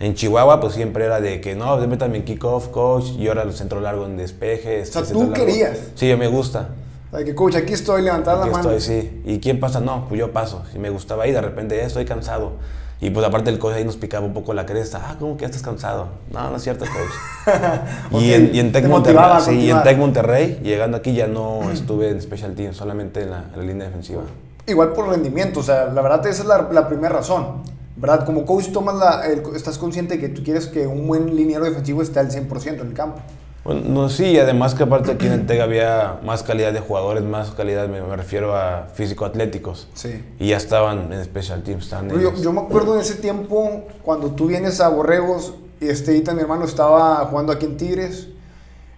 En 0.00 0.14
Chihuahua 0.14 0.58
pues 0.60 0.74
siempre 0.74 1.04
era 1.04 1.20
de 1.20 1.40
que 1.40 1.54
no, 1.54 1.76
métame 1.86 2.16
en 2.18 2.24
kickoff, 2.24 2.66
coach, 2.68 3.10
y 3.16 3.28
ahora 3.28 3.42
el 3.44 3.52
centro 3.52 3.80
largo 3.80 4.04
en 4.06 4.16
despeje. 4.16 4.82
O 4.82 4.84
sea, 4.86 5.02
este, 5.02 5.14
tú 5.14 5.20
largo. 5.20 5.34
querías. 5.34 5.78
Sí, 5.94 6.12
me 6.16 6.26
gusta. 6.26 6.70
O 7.12 7.16
sea, 7.16 7.24
que 7.24 7.34
coach, 7.34 7.54
aquí 7.56 7.72
estoy, 7.72 8.02
levantar 8.02 8.38
la 8.38 8.46
mano. 8.46 8.70
estoy, 8.70 8.80
sí. 8.80 9.22
¿Y 9.24 9.38
quién 9.38 9.60
pasa? 9.60 9.80
No, 9.80 10.06
pues 10.08 10.18
yo 10.18 10.32
paso. 10.32 10.64
Si 10.72 10.78
me 10.78 10.90
gustaba 10.90 11.24
ahí, 11.24 11.32
de 11.32 11.40
repente 11.40 11.76
ya 11.76 11.84
estoy 11.84 12.04
cansado. 12.04 12.52
Y 13.00 13.10
pues 13.10 13.26
aparte 13.26 13.50
el 13.50 13.58
coach 13.58 13.74
ahí 13.74 13.84
nos 13.84 13.96
picaba 13.96 14.24
un 14.26 14.32
poco 14.32 14.54
la 14.54 14.64
cresta. 14.66 15.00
Ah, 15.04 15.16
¿cómo 15.18 15.36
que 15.36 15.42
ya 15.42 15.46
estás 15.48 15.62
cansado? 15.62 16.08
No, 16.32 16.50
no 16.50 16.56
es 16.56 16.62
cierto, 16.62 16.84
coach. 16.86 17.56
Ok, 18.10 18.20
y, 18.22 18.32
en, 18.32 18.54
y 18.54 18.58
en 18.58 18.72
Tec 18.72 18.84
te 18.84 18.88
Monterrey, 18.88 19.22
sí, 19.44 19.54
y 19.60 19.70
en. 19.70 19.82
Tec 19.82 19.98
Monterrey, 19.98 20.60
llegando 20.62 20.96
aquí 20.96 21.12
ya 21.14 21.26
no 21.26 21.70
estuve 21.70 22.08
en 22.08 22.20
Special 22.22 22.54
Team, 22.54 22.72
solamente 22.72 23.22
en 23.22 23.30
la, 23.30 23.44
en 23.52 23.58
la 23.60 23.64
línea 23.64 23.86
defensiva. 23.86 24.22
Igual 24.66 24.92
por 24.94 25.08
rendimiento, 25.08 25.60
o 25.60 25.62
sea, 25.62 25.84
la 25.86 26.02
verdad 26.02 26.26
esa 26.26 26.42
es 26.42 26.48
la, 26.48 26.68
la 26.72 26.88
primera 26.88 27.16
razón. 27.16 27.62
¿Verdad? 27.98 28.26
Como 28.26 28.44
coach 28.44 28.72
tomas 28.72 28.94
la, 28.96 29.26
el- 29.26 29.42
estás 29.54 29.78
consciente 29.78 30.14
de 30.14 30.20
que 30.20 30.28
tú 30.28 30.42
quieres 30.42 30.66
que 30.66 30.86
un 30.86 31.06
buen 31.06 31.34
liniero 31.36 31.64
defensivo 31.64 32.02
esté 32.02 32.18
al 32.18 32.30
100% 32.30 32.80
en 32.80 32.86
el 32.88 32.92
campo. 32.92 33.20
Bueno, 33.66 33.82
no, 33.84 34.08
sí, 34.08 34.38
además 34.38 34.74
que 34.74 34.84
aparte 34.84 35.10
aquí 35.10 35.26
en 35.26 35.32
el 35.32 35.46
TEC 35.46 35.60
había 35.60 36.20
más 36.24 36.44
calidad 36.44 36.72
de 36.72 36.78
jugadores, 36.78 37.24
más 37.24 37.50
calidad, 37.50 37.88
me, 37.88 38.00
me 38.00 38.14
refiero 38.14 38.54
a 38.54 38.86
físico-atléticos. 38.94 39.88
Sí. 39.94 40.24
Y 40.38 40.50
ya 40.50 40.56
estaban 40.56 41.12
en 41.12 41.24
Special 41.24 41.64
Teams, 41.64 41.82
estaban 41.84 42.08
Yo, 42.10 42.32
yo 42.34 42.52
me 42.52 42.60
acuerdo 42.60 42.94
en 42.94 43.00
ese 43.00 43.16
tiempo, 43.16 43.82
cuando 44.02 44.30
tú 44.30 44.46
vienes 44.46 44.80
a 44.80 44.88
Borregos, 44.88 45.54
y 45.80 45.88
este, 45.88 46.12
mi 46.12 46.40
hermano 46.40 46.64
estaba 46.64 47.16
jugando 47.26 47.52
aquí 47.52 47.66
en 47.66 47.76
Tigres, 47.76 48.28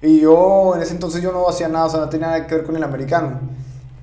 y 0.03 0.21
yo 0.21 0.77
en 0.77 0.83
ese 0.83 0.93
entonces 0.93 1.23
yo 1.23 1.33
no 1.33 1.49
hacía 1.49 1.69
nada, 1.69 1.87
o 1.87 1.91
sea, 1.91 2.01
no 2.01 2.11
tenía 2.11 2.27
nada 2.27 2.47
que 2.47 2.55
ver 2.55 2.65
con 2.65 2.77
el 2.77 2.85
americano. 2.85 3.41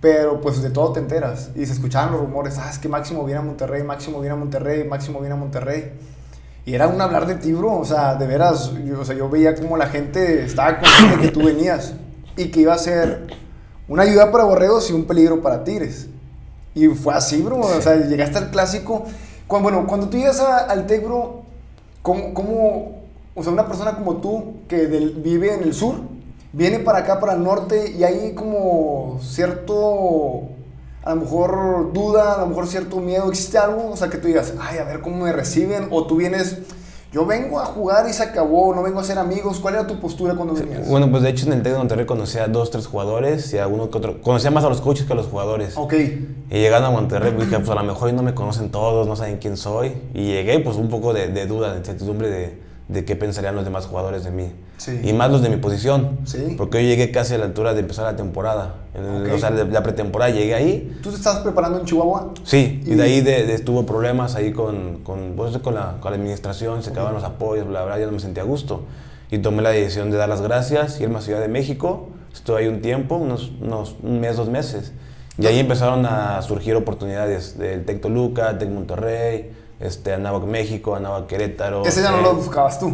Pero 0.01 0.41
pues 0.41 0.61
de 0.61 0.69
todo 0.69 0.91
te 0.91 0.99
enteras. 0.99 1.51
Y 1.55 1.65
se 1.65 1.73
escuchaban 1.73 2.11
los 2.11 2.21
rumores, 2.21 2.57
ah, 2.57 2.69
es 2.69 2.79
que 2.79 2.89
Máximo 2.89 3.23
viene 3.23 3.39
a 3.39 3.43
Monterrey, 3.43 3.83
Máximo 3.83 4.19
viene 4.19 4.33
a 4.33 4.35
Monterrey, 4.35 4.83
Máximo 4.83 5.19
viene 5.19 5.35
a 5.35 5.37
Monterrey. 5.37 5.93
Y 6.65 6.73
era 6.73 6.87
un 6.87 6.99
hablar 6.99 7.27
de 7.27 7.35
ti, 7.35 7.53
bro. 7.53 7.77
O 7.77 7.85
sea, 7.85 8.15
de 8.15 8.25
veras, 8.27 8.71
yo, 8.85 9.01
o 9.01 9.05
sea, 9.05 9.15
yo 9.15 9.29
veía 9.29 9.55
como 9.55 9.77
la 9.77 9.87
gente 9.87 10.43
estaba 10.43 10.79
consciente 10.79 11.17
de 11.17 11.21
que 11.23 11.27
tú 11.31 11.43
venías 11.43 11.93
y 12.37 12.49
que 12.49 12.61
iba 12.61 12.73
a 12.73 12.77
ser 12.77 13.27
una 13.87 14.03
ayuda 14.03 14.31
para 14.31 14.45
Borregos 14.45 14.89
y 14.89 14.93
un 14.93 15.05
peligro 15.05 15.41
para 15.41 15.63
Tigres. 15.63 16.07
Y 16.73 16.87
fue 16.87 17.13
así, 17.13 17.41
bro. 17.41 17.59
O 17.59 17.81
sea, 17.81 17.95
llegaste 17.97 18.37
al 18.39 18.49
clásico. 18.49 19.05
Cuando, 19.47 19.69
bueno, 19.69 19.87
cuando 19.87 20.09
tú 20.09 20.17
llegas 20.17 20.39
a- 20.39 20.65
al 20.65 20.87
TEC, 20.87 21.03
bro, 21.05 21.43
¿cómo, 22.01 22.33
cómo, 22.33 23.01
o 23.35 23.43
sea, 23.43 23.51
una 23.53 23.67
persona 23.67 23.95
como 23.95 24.17
tú 24.17 24.55
que 24.67 24.87
vive 24.87 25.53
en 25.53 25.61
el 25.63 25.73
sur, 25.75 25.95
viene 26.51 26.79
para 26.79 26.99
acá, 26.99 27.19
para 27.19 27.33
el 27.33 27.43
norte, 27.43 27.91
y 27.95 28.03
hay 28.03 28.33
como 28.33 29.19
cierto, 29.21 30.43
a 31.05 31.13
lo 31.13 31.21
mejor 31.21 31.93
duda, 31.93 32.33
a 32.33 32.39
lo 32.39 32.47
mejor 32.47 32.67
cierto 32.67 32.99
miedo, 32.99 33.29
¿existe 33.29 33.59
algo? 33.59 33.91
O 33.91 33.95
sea, 33.95 34.09
que 34.09 34.17
tú 34.17 34.27
digas, 34.27 34.53
ay, 34.59 34.79
a 34.79 34.83
ver 34.83 35.01
cómo 35.01 35.23
me 35.23 35.31
reciben, 35.31 35.87
o 35.91 36.07
tú 36.07 36.15
vienes, 36.15 36.57
yo 37.13 37.27
vengo 37.27 37.59
a 37.59 37.65
jugar 37.65 38.09
y 38.09 38.13
se 38.13 38.23
acabó, 38.23 38.73
no 38.73 38.81
vengo 38.81 38.99
a 38.99 39.03
ser 39.03 39.19
amigos. 39.19 39.59
¿Cuál 39.59 39.75
era 39.75 39.87
tu 39.87 39.99
postura 39.99 40.33
cuando 40.33 40.55
venías? 40.55 40.89
Bueno, 40.89 41.09
pues 41.11 41.21
de 41.21 41.29
hecho 41.29 41.45
en 41.45 41.53
el 41.53 41.61
TEC 41.61 41.73
de 41.73 41.77
Monterrey 41.77 42.05
conocía 42.07 42.45
a 42.45 42.47
dos, 42.47 42.71
tres 42.71 42.87
jugadores 42.87 43.53
y 43.53 43.59
a 43.59 43.67
uno 43.67 43.91
que 43.91 43.99
otro. 43.99 44.21
Conocía 44.21 44.49
más 44.49 44.65
a 44.65 44.69
los 44.69 44.81
coaches 44.81 45.05
que 45.05 45.13
a 45.13 45.15
los 45.15 45.27
jugadores. 45.27 45.77
Ok. 45.77 45.93
Y 45.93 46.55
llegando 46.55 46.87
a 46.87 46.91
Monterrey, 46.91 47.31
pues 47.33 47.49
dije, 47.49 47.59
pues 47.59 47.69
a 47.69 47.75
lo 47.75 47.83
mejor 47.83 48.11
no 48.11 48.23
me 48.23 48.33
conocen 48.33 48.71
todos, 48.71 49.07
no 49.07 49.15
saben 49.15 49.37
quién 49.37 49.57
soy. 49.57 49.93
Y 50.13 50.25
llegué, 50.25 50.59
pues 50.59 50.75
un 50.75 50.89
poco 50.89 51.13
de, 51.13 51.27
de 51.27 51.45
duda, 51.45 51.71
de 51.71 51.77
incertidumbre 51.77 52.29
de, 52.29 52.64
de 52.87 53.03
qué 53.03 53.15
pensarían 53.15 53.55
los 53.55 53.65
demás 53.65 53.87
jugadores 53.87 54.23
de 54.23 54.31
mí. 54.31 54.51
Sí. 54.77 54.99
Y 55.03 55.13
más 55.13 55.31
los 55.31 55.41
de 55.41 55.49
mi 55.49 55.55
posición. 55.57 56.19
Sí. 56.25 56.53
Porque 56.57 56.83
yo 56.83 56.89
llegué 56.89 57.09
casi 57.11 57.33
a 57.33 57.37
la 57.39 57.45
altura 57.45 57.73
de 57.73 57.79
empezar 57.79 58.05
la 58.05 58.15
temporada. 58.15 58.75
En 58.93 59.03
el-. 59.05 59.31
O 59.31 59.39
sea, 59.39 59.49
la 59.49 59.81
pretemporada 59.83 60.31
llegué 60.31 60.53
ahí. 60.53 60.95
¿Tú 61.01 61.09
te 61.09 61.15
estabas 61.15 61.39
preparando 61.41 61.79
en 61.79 61.85
Chihuahua? 61.85 62.33
Sí, 62.43 62.83
y, 62.85 62.91
Y- 62.91 62.95
de 62.95 63.03
ahí 63.03 63.21
de, 63.21 63.45
de- 63.45 63.59
tuvo 63.59 63.85
problemas 63.85 64.35
ahí 64.35 64.51
con, 64.53 64.99
con, 65.03 65.33
pues, 65.35 65.57
con, 65.59 65.73
la, 65.75 65.97
con 65.99 66.11
la 66.11 66.17
administración, 66.17 66.83
se 66.83 66.91
acababan 66.91 67.15
los 67.15 67.23
apoyos, 67.23 67.67
bla, 67.67 67.83
bla, 67.85 67.97
ya 67.97 68.05
no 68.05 68.11
me 68.11 68.19
sentía 68.19 68.43
a 68.43 68.45
gusto. 68.45 68.83
Y 69.31 69.39
tomé 69.39 69.63
la 69.63 69.71
decisión 69.71 70.11
de 70.11 70.17
dar 70.17 70.29
las 70.29 70.41
gracias, 70.41 70.99
irme 71.01 71.17
a 71.17 71.21
Ciudad 71.21 71.39
de 71.41 71.47
México, 71.47 72.09
estuve 72.31 72.59
ahí 72.59 72.67
un 72.67 72.81
tiempo, 72.81 73.15
unos, 73.15 73.51
unos 73.61 73.95
un 74.03 74.19
mes, 74.19 74.35
dos 74.37 74.49
meses. 74.49 74.91
Y 75.39 75.47
ahí 75.47 75.57
empezaron 75.59 76.05
a 76.05 76.41
surgir 76.43 76.75
oportunidades 76.75 77.57
del 77.57 77.83
Tec 77.85 77.99
Toluca, 78.01 78.57
Tec 78.59 78.69
Monterrey, 78.69 79.51
este, 79.79 80.13
Anáhuac 80.13 80.43
México, 80.45 80.95
Anáhuac 80.95 81.27
Querétaro. 81.27 81.85
Ese 81.85 82.01
ya 82.01 82.11
no 82.11 82.19
eh, 82.19 82.23
lo 82.23 82.35
buscabas 82.35 82.79
tú. 82.79 82.93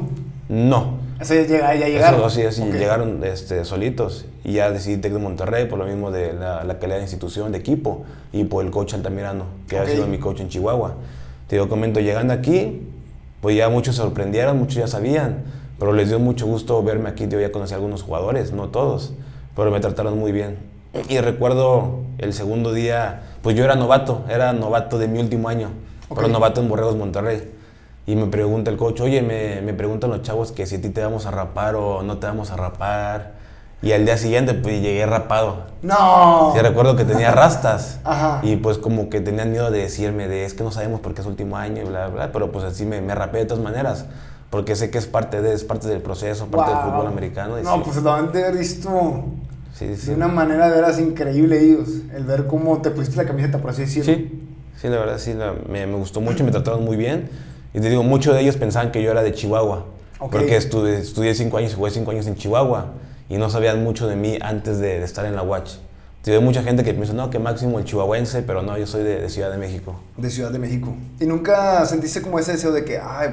No, 0.50 0.98
Ese 1.20 1.44
ya, 1.44 1.48
llega, 1.48 1.76
ya 1.76 1.88
llegaron. 1.88 2.20
eso 2.26 2.52
sí, 2.52 2.64
llegaron 2.64 3.24
este, 3.24 3.64
solitos. 3.64 4.26
Y 4.44 4.54
ya 4.54 4.72
decidí 4.72 4.98
Tec 4.98 5.14
de 5.14 5.20
Monterrey 5.20 5.68
por 5.68 5.80
lo 5.80 5.86
mismo 5.86 6.12
de 6.12 6.34
la, 6.34 6.64
la 6.64 6.80
calidad 6.80 6.98
de 6.98 7.04
institución, 7.04 7.52
de 7.52 7.60
equipo, 7.60 8.04
y 8.34 8.44
por 8.44 8.66
el 8.66 8.72
coach 8.72 8.94
Altamirano, 8.94 9.46
que 9.68 9.78
ha 9.78 9.86
sido 9.86 10.08
mi 10.08 10.18
coach 10.18 10.42
en 10.42 10.50
Chihuahua. 10.50 10.96
Te 11.48 11.56
digo, 11.56 11.70
comento, 11.70 12.00
llegando 12.00 12.34
aquí, 12.34 12.82
pues 13.42 13.56
ya 13.56 13.70
muchos 13.70 13.96
se 13.96 14.02
sorprendieron, 14.02 14.58
muchos 14.58 14.76
ya 14.76 14.88
sabían, 14.88 15.44
pero 15.78 15.94
les 15.94 16.10
dio 16.10 16.20
mucho 16.20 16.46
gusto 16.48 16.82
verme 16.84 17.10
aquí. 17.10 17.28
Yo 17.28 17.40
ya 17.40 17.52
conocí 17.52 17.74
a 17.74 17.78
algunos 17.78 18.04
jugadores, 18.04 18.52
no 18.52 18.70
todos, 18.70 19.14
pero 19.56 19.72
me 19.72 19.80
trataron 19.80 20.18
muy 20.18 20.32
bien. 20.32 20.58
Y 21.08 21.20
recuerdo 21.20 22.00
el 22.18 22.34
segundo 22.34 22.74
día, 22.74 23.24
pues 23.42 23.56
yo 23.56 23.64
era 23.64 23.76
novato, 23.76 24.24
era 24.30 24.54
novato 24.54 24.98
de 24.98 25.08
mi 25.08 25.20
último 25.20 25.50
año, 25.50 25.70
pero 26.16 26.28
Ok. 26.28 26.34
novato 26.34 26.62
en 26.62 26.70
Borregos 26.70 26.96
Monterrey. 26.96 27.52
Y 28.08 28.16
me 28.16 28.26
pregunta 28.28 28.72
el 28.72 28.78
coach, 28.78 29.00
oye, 29.02 29.22
me, 29.22 29.62
me 29.62 29.74
preguntan 29.74 30.10
los 30.10 30.22
chavos 30.24 30.52
que 30.52 30.66
si 30.66 30.76
a 30.76 30.82
ti 30.82 30.90
te 30.90 31.02
vamos 31.04 31.26
a 31.26 31.32
rapar 31.32 31.76
o 31.76 32.02
no 32.04 32.18
te 32.18 32.28
vamos 32.28 32.52
a 32.52 32.58
rapar. 32.58 33.40
Y 33.84 33.94
al 33.94 34.06
día 34.06 34.16
siguiente, 34.18 34.54
pues 34.54 34.82
llegué 34.82 35.06
rapado. 35.08 35.64
No. 35.82 36.52
Sí, 36.54 36.60
recuerdo 36.62 36.96
que 36.96 37.04
tenía 37.06 37.32
rastas. 37.32 38.00
Ajá. 38.04 38.40
Y 38.44 38.58
pues 38.58 38.78
como 38.78 39.10
que 39.10 39.22
tenían 39.22 39.52
miedo 39.52 39.72
de 39.72 39.80
decirme 39.80 40.28
de, 40.28 40.46
es 40.46 40.54
que 40.54 40.64
no 40.64 40.72
sabemos 40.72 41.00
por 41.00 41.14
qué 41.16 41.22
es 41.22 41.28
último 41.28 41.58
año 41.58 41.82
y 41.82 41.86
bla, 41.86 42.08
bla. 42.08 42.32
Pero 42.32 42.52
pues 42.52 42.64
así 42.64 42.86
me, 42.86 43.02
me 43.02 43.16
rapé 43.16 43.40
de 43.40 43.46
todas 43.46 43.64
maneras. 43.64 44.06
Porque 44.52 44.76
sé 44.76 44.92
que 44.92 44.98
es 44.98 45.08
parte, 45.08 45.42
de, 45.42 45.54
es 45.54 45.64
parte 45.64 45.88
del 45.88 46.02
proceso, 46.02 46.48
parte 46.48 46.72
del 46.72 46.80
Wow. 46.80 46.92
fútbol 46.92 47.08
americano. 47.08 47.58
y 47.60 47.64
No, 47.64 47.76
sí, 47.76 47.82
pues 47.86 47.98
lo 48.04 48.12
han 48.12 48.32
visto 48.60 49.24
sí, 49.74 49.96
sí. 49.96 50.08
de 50.10 50.16
una 50.16 50.28
manera 50.28 50.70
de 50.70 50.76
veras 50.76 51.00
increíble 51.00 51.60
ellos. 51.64 51.88
El 52.14 52.26
ver 52.26 52.46
cómo 52.48 52.82
te 52.82 52.92
pusiste 52.92 53.16
la 53.18 53.26
camiseta, 53.26 53.60
por 53.60 53.72
así 53.72 53.82
decirlo. 53.84 54.14
Sí, 54.14 54.48
sí, 54.82 54.88
la 54.88 54.98
verdad 54.98 55.18
sí, 55.20 55.34
la- 55.34 55.54
me, 55.70 55.86
me 55.88 55.96
gustó 55.96 56.22
mucho, 56.22 56.44
me 56.44 56.52
trataron 56.52 56.84
muy 56.84 56.98
bien. 56.98 57.30
Y 57.74 57.80
te 57.80 57.90
digo, 57.90 58.04
muchos 58.04 58.34
de 58.36 58.42
ellos 58.42 58.58
pensaban 58.58 58.92
que 58.92 59.02
yo 59.02 59.12
era 59.12 59.24
de 59.24 59.34
Chihuahua. 59.34 59.86
Ok. 60.20 60.32
Porque 60.32 60.58
estudié, 60.58 60.98
estudié 61.00 61.34
cinco 61.36 61.58
años 61.58 61.72
y 61.72 61.76
jugué 61.76 61.92
cinco 61.92 62.12
años 62.12 62.28
en 62.28 62.36
Chihuahua. 62.36 62.88
Y 63.30 63.38
no 63.38 63.50
sabían 63.50 63.84
mucho 63.84 64.08
de 64.08 64.16
mí 64.18 64.38
antes 64.42 64.80
de, 64.80 65.00
de 65.00 65.06
estar 65.06 65.26
en 65.26 65.36
la 65.36 65.42
Watch. 65.42 65.76
Te 66.22 66.32
digo, 66.32 66.44
mucha 66.44 66.62
gente 66.64 66.84
que 66.84 66.94
piensa, 66.94 67.14
no, 67.14 67.30
que 67.30 67.40
máximo 67.40 67.80
el 67.80 67.86
chihuahuense, 67.86 68.44
pero 68.44 68.62
no, 68.62 68.78
yo 68.78 68.86
soy 68.86 69.04
de, 69.04 69.22
de 69.22 69.30
Ciudad 69.30 69.50
de 69.52 69.58
México. 69.58 69.96
De 70.18 70.30
Ciudad 70.30 70.52
de 70.52 70.60
México. 70.60 70.94
¿Y 71.20 71.26
nunca 71.26 71.84
sentiste 71.86 72.22
como 72.22 72.38
ese 72.38 72.52
deseo 72.52 72.72
de 72.72 72.84
que, 72.86 73.00
ay, 73.00 73.30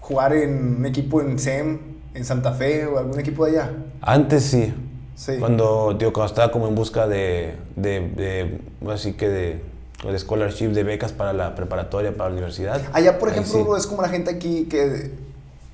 jugar 0.00 0.32
en 0.34 0.76
un 0.78 0.86
equipo 0.86 1.20
en 1.20 1.38
SEM, 1.38 1.78
en 2.14 2.24
Santa 2.24 2.52
Fe 2.52 2.86
o 2.86 2.98
algún 2.98 3.18
equipo 3.18 3.46
de 3.46 3.52
allá? 3.52 3.72
Antes 4.00 4.44
sí. 4.44 4.72
Sí. 5.16 5.32
Cuando, 5.40 5.96
digo, 5.98 6.12
cuando 6.12 6.32
estaba 6.32 6.52
como 6.52 6.68
en 6.68 6.76
busca 6.76 7.08
de, 7.08 7.54
de, 7.74 8.00
de 8.10 8.92
así 8.92 9.14
que 9.14 9.28
de, 9.28 9.60
de 10.04 10.18
scholarship, 10.18 10.68
de 10.68 10.84
becas 10.84 11.12
para 11.12 11.32
la 11.32 11.54
preparatoria, 11.54 12.12
para 12.16 12.30
la 12.30 12.34
universidad. 12.34 12.80
Allá, 12.92 13.18
por 13.18 13.30
ejemplo, 13.30 13.74
sí. 13.74 13.80
es 13.80 13.86
como 13.86 14.02
la 14.02 14.08
gente 14.08 14.30
aquí 14.30 14.64
que. 14.64 15.28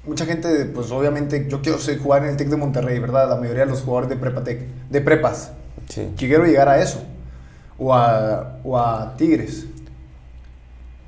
Mucha 0.04 0.26
gente, 0.26 0.66
pues 0.66 0.90
obviamente, 0.90 1.46
yo 1.48 1.62
quiero 1.62 1.78
jugar 2.02 2.24
en 2.24 2.30
el 2.30 2.36
Tec 2.36 2.48
de 2.48 2.56
Monterrey, 2.58 2.98
¿verdad? 2.98 3.28
La 3.28 3.36
mayoría 3.36 3.64
de 3.64 3.70
los 3.70 3.80
jugadores 3.80 4.10
de 4.10 4.16
Prepatec, 4.16 4.60
de 4.90 5.00
prepas. 5.00 5.52
Sí. 5.88 6.12
Quiero 6.18 6.44
llegar 6.44 6.68
a 6.68 6.78
eso. 6.82 7.02
O 7.78 7.94
a, 7.94 8.58
o 8.62 8.78
a 8.78 9.16
Tigres. 9.16 9.64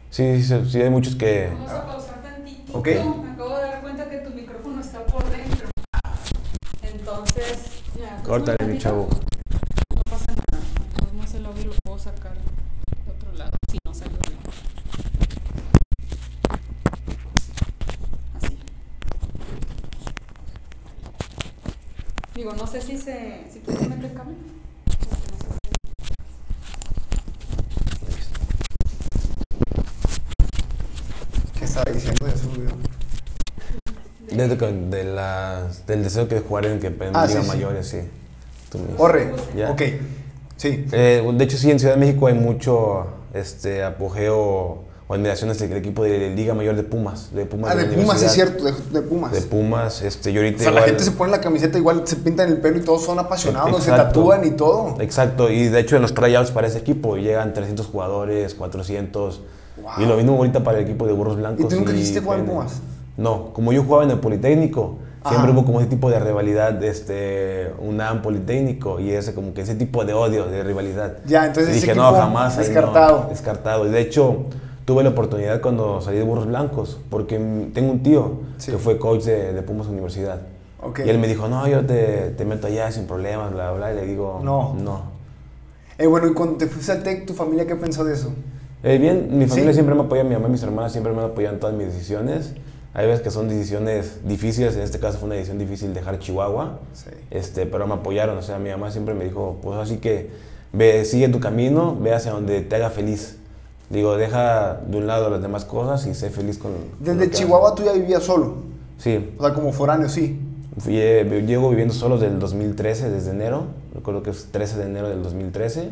Sí, 0.08 0.42
sí, 0.42 0.54
sí, 0.70 0.80
hay 0.80 0.88
muchos 0.88 1.14
que... 1.14 1.50
Vamos 1.52 1.70
a 1.72 1.86
pausar 1.86 2.22
tantito. 2.22 2.78
Ok. 2.78 2.86
Me 2.86 3.32
acabo 3.32 3.56
de 3.58 3.62
dar 3.64 3.82
cuenta 3.82 4.08
que 4.08 4.16
tu 4.18 4.30
micrófono 4.30 4.80
está 4.80 5.04
por 5.04 5.22
dentro. 5.28 5.68
Entonces, 6.80 7.82
ya. 7.98 8.22
Córtale, 8.22 8.56
mi 8.66 8.78
chavo. 8.78 9.08
No 9.94 10.00
pasa 10.10 10.32
nada. 10.32 10.64
Pues 10.98 11.12
no 11.12 11.26
se 11.26 11.40
lo 11.40 11.52
vi, 11.52 11.64
lo 11.64 11.72
puedo 11.84 11.98
sacar 11.98 12.32
de 12.32 13.12
otro 13.12 13.30
lado. 13.34 13.52
Si 13.70 13.76
no 13.84 13.94
salió 13.94 14.16
bien. 14.26 14.38
Así. 18.36 18.58
Digo, 22.36 22.52
no 22.52 22.66
sé 22.66 22.82
si 22.82 22.98
se. 22.98 23.46
si 23.50 23.60
puede 23.60 23.88
meter 23.88 24.10
el 24.10 24.14
cable. 24.14 24.34
¿Qué 31.58 31.64
estaba 31.64 31.90
diciendo? 31.90 32.26
Que- 32.26 32.32
de 34.72 35.04
las- 35.04 35.86
del 35.86 36.02
deseo 36.02 36.28
que 36.28 36.40
jugar 36.40 36.66
en 36.66 36.78
que 36.80 36.88
en 36.88 36.98
Ah, 37.14 37.26
sí, 37.26 37.38
sí. 37.40 37.46
mayores, 37.48 37.88
sí. 37.88 37.98
Mismo. 38.78 38.96
Corre. 38.96 39.32
Ya. 39.56 39.70
Ok. 39.70 39.82
Sí. 40.58 40.84
Eh, 40.92 41.22
de 41.34 41.44
hecho, 41.44 41.56
sí, 41.56 41.70
en 41.70 41.78
Ciudad 41.78 41.94
de 41.94 42.00
México 42.00 42.26
hay 42.26 42.34
mucho 42.34 43.06
este, 43.32 43.82
apogeo 43.84 44.84
o 45.08 45.14
admiraciones 45.14 45.58
del 45.58 45.72
equipo 45.74 46.02
de 46.02 46.30
Liga 46.34 46.54
Mayor 46.54 46.74
de 46.74 46.82
Pumas. 46.82 47.32
De 47.32 47.46
Pumas 47.46 47.70
Ah, 47.72 47.76
de 47.76 47.84
Pumas, 47.86 48.22
es 48.22 48.32
cierto, 48.32 48.64
de, 48.64 48.72
de 48.72 49.02
Pumas. 49.02 49.32
De 49.32 49.40
Pumas, 49.42 50.02
este, 50.02 50.32
yo 50.32 50.40
ahorita 50.40 50.58
o 50.58 50.62
sea, 50.62 50.72
la 50.72 50.82
gente 50.82 51.04
se 51.04 51.12
pone 51.12 51.30
la 51.30 51.40
camiseta, 51.40 51.78
igual 51.78 52.02
se 52.04 52.16
pintan 52.16 52.48
el 52.48 52.58
pelo 52.58 52.78
y 52.78 52.80
todos 52.80 53.04
son 53.04 53.18
apasionados, 53.18 53.84
se 53.84 53.90
tatúan 53.90 54.44
y 54.44 54.50
todo. 54.50 54.96
Exacto, 55.00 55.50
y 55.50 55.68
de 55.68 55.78
hecho 55.80 55.96
en 55.96 56.02
los 56.02 56.12
tryouts 56.14 56.50
para 56.50 56.66
ese 56.66 56.78
equipo 56.78 57.16
llegan 57.16 57.52
300 57.54 57.86
jugadores, 57.86 58.54
400. 58.54 59.40
Wow. 59.80 59.92
Y 59.98 60.06
lo 60.06 60.16
mismo 60.16 60.36
ahorita 60.36 60.64
para 60.64 60.78
el 60.78 60.84
equipo 60.84 61.06
de 61.06 61.12
Burros 61.12 61.36
Blancos. 61.36 61.64
¿Y 61.64 61.68
tú 61.68 61.76
nunca 61.76 61.92
quisiste 61.92 62.20
jugar 62.20 62.40
en. 62.40 62.46
Pumas? 62.46 62.80
No, 63.16 63.52
como 63.52 63.72
yo 63.72 63.84
jugaba 63.84 64.04
en 64.04 64.10
el 64.10 64.18
Politécnico, 64.18 64.96
Siempre 65.28 65.50
hubo 65.50 65.64
como 65.64 65.80
ese 65.80 65.88
tipo 65.90 66.08
de 66.08 66.20
rivalidad, 66.20 66.80
este, 66.84 67.72
UNAM 67.80 68.22
Politécnico, 68.22 69.00
y 69.00 69.10
ese 69.10 69.34
como 69.34 69.54
que 69.54 69.62
ese 69.62 69.74
tipo 69.74 70.04
de 70.04 70.12
odio, 70.12 70.46
de 70.46 70.62
rivalidad. 70.62 71.16
Ya, 71.26 71.46
entonces 71.46 71.74
Y 71.74 71.78
ese 71.78 71.86
dije, 71.86 71.96
no, 71.98 72.12
jamás. 72.12 72.52
ahí 72.52 72.58
no, 72.58 72.64
descartado. 72.64 73.26
descartado. 73.28 73.86
Y 73.88 73.90
de 73.90 74.00
hecho, 74.00 74.44
tuve 74.86 75.02
la 75.02 75.10
oportunidad 75.10 75.60
cuando 75.60 76.00
salí 76.00 76.16
de 76.16 76.22
Burros 76.24 76.46
Blancos, 76.46 76.98
porque 77.10 77.36
tengo 77.74 77.92
un 77.92 78.02
tío 78.02 78.40
Sí. 78.56 78.70
que 78.72 78.78
fue 78.78 78.98
coach 78.98 79.24
de, 79.24 79.52
de 79.52 79.60
Pumas 79.62 79.86
Universidad. 79.88 80.40
Ok. 80.82 81.00
Y 81.04 81.10
él 81.10 81.18
me 81.18 81.26
dijo, 81.28 81.48
no, 81.48 81.66
yo 81.68 81.84
te, 81.84 82.30
te 82.30 82.44
meto 82.46 82.68
allá 82.68 82.90
sin 82.92 83.06
problemas, 83.06 83.52
bla, 83.52 83.72
bla. 83.72 83.92
Y 83.92 83.96
le 83.96 84.06
digo, 84.06 84.40
No. 84.42 84.74
No. 84.74 85.02
Eh, 85.98 86.06
bueno, 86.06 86.26
y 86.28 86.32
cuando 86.34 86.56
te 86.56 86.66
fuiste 86.66 86.92
al 86.92 87.02
TEC, 87.02 87.26
¿tu 87.26 87.34
familia 87.34 87.66
qué 87.66 87.74
pensó 87.76 88.04
de 88.04 88.14
eso? 88.14 88.32
Eh, 88.82 88.98
bien, 88.98 89.36
mi 89.38 89.46
familia 89.46 89.72
Sí. 89.72 89.74
siempre 89.76 89.94
me 89.94 90.02
apoya, 90.02 90.22
mi 90.24 90.34
mamá 90.34 90.48
y 90.48 90.52
mis 90.52 90.62
hermanas 90.62 90.92
siempre 90.92 91.12
me 91.12 91.22
apoyan 91.22 91.54
en 91.54 91.60
todas 91.60 91.74
mis 91.74 91.86
decisiones. 91.86 92.54
Hay 92.94 93.06
veces 93.06 93.20
que 93.22 93.30
son 93.30 93.48
decisiones 93.48 94.20
difíciles, 94.26 94.74
en 94.76 94.82
este 94.82 94.98
caso 95.00 95.18
fue 95.18 95.26
una 95.26 95.34
decisión 95.34 95.58
difícil 95.58 95.92
dejar 95.92 96.18
Chihuahua, 96.18 96.78
Sí. 96.94 97.10
este, 97.30 97.66
pero 97.66 97.86
me 97.86 97.94
apoyaron, 97.94 98.38
o 98.38 98.42
sea, 98.42 98.58
mi 98.58 98.70
mamá 98.70 98.90
siempre 98.90 99.14
me 99.14 99.24
dijo, 99.24 99.58
pues 99.62 99.78
así 99.78 99.96
que 99.98 100.30
ve, 100.72 101.04
sigue 101.04 101.28
tu 101.28 101.40
camino, 101.40 101.96
ve 102.00 102.14
hacia 102.14 102.30
donde 102.32 102.60
te 102.62 102.76
haga 102.76 102.90
feliz. 102.90 103.35
Digo, 103.90 104.16
deja 104.16 104.80
de 104.86 104.98
un 104.98 105.06
lado 105.06 105.30
las 105.30 105.40
demás 105.40 105.64
cosas 105.64 106.06
y 106.06 106.14
sé 106.14 106.30
feliz 106.30 106.58
con... 106.58 106.72
Desde 106.98 107.30
Chihuahua 107.30 107.74
tú 107.74 107.84
ya 107.84 107.92
vivías 107.92 108.22
solo. 108.24 108.54
Sí, 108.98 109.30
O 109.38 109.42
sea, 109.44 109.54
como 109.54 109.72
foráneo, 109.72 110.08
sí. 110.08 110.40
Fui, 110.78 110.98
eh, 110.98 111.44
llevo 111.46 111.70
viviendo 111.70 111.94
solo 111.94 112.18
desde 112.18 112.32
el 112.34 112.38
2013, 112.40 113.10
desde 113.10 113.30
enero, 113.30 113.64
recuerdo 113.94 114.22
que 114.22 114.30
es 114.30 114.48
13 114.50 114.78
de 114.78 114.84
enero 114.86 115.08
del 115.08 115.22
2013. 115.22 115.90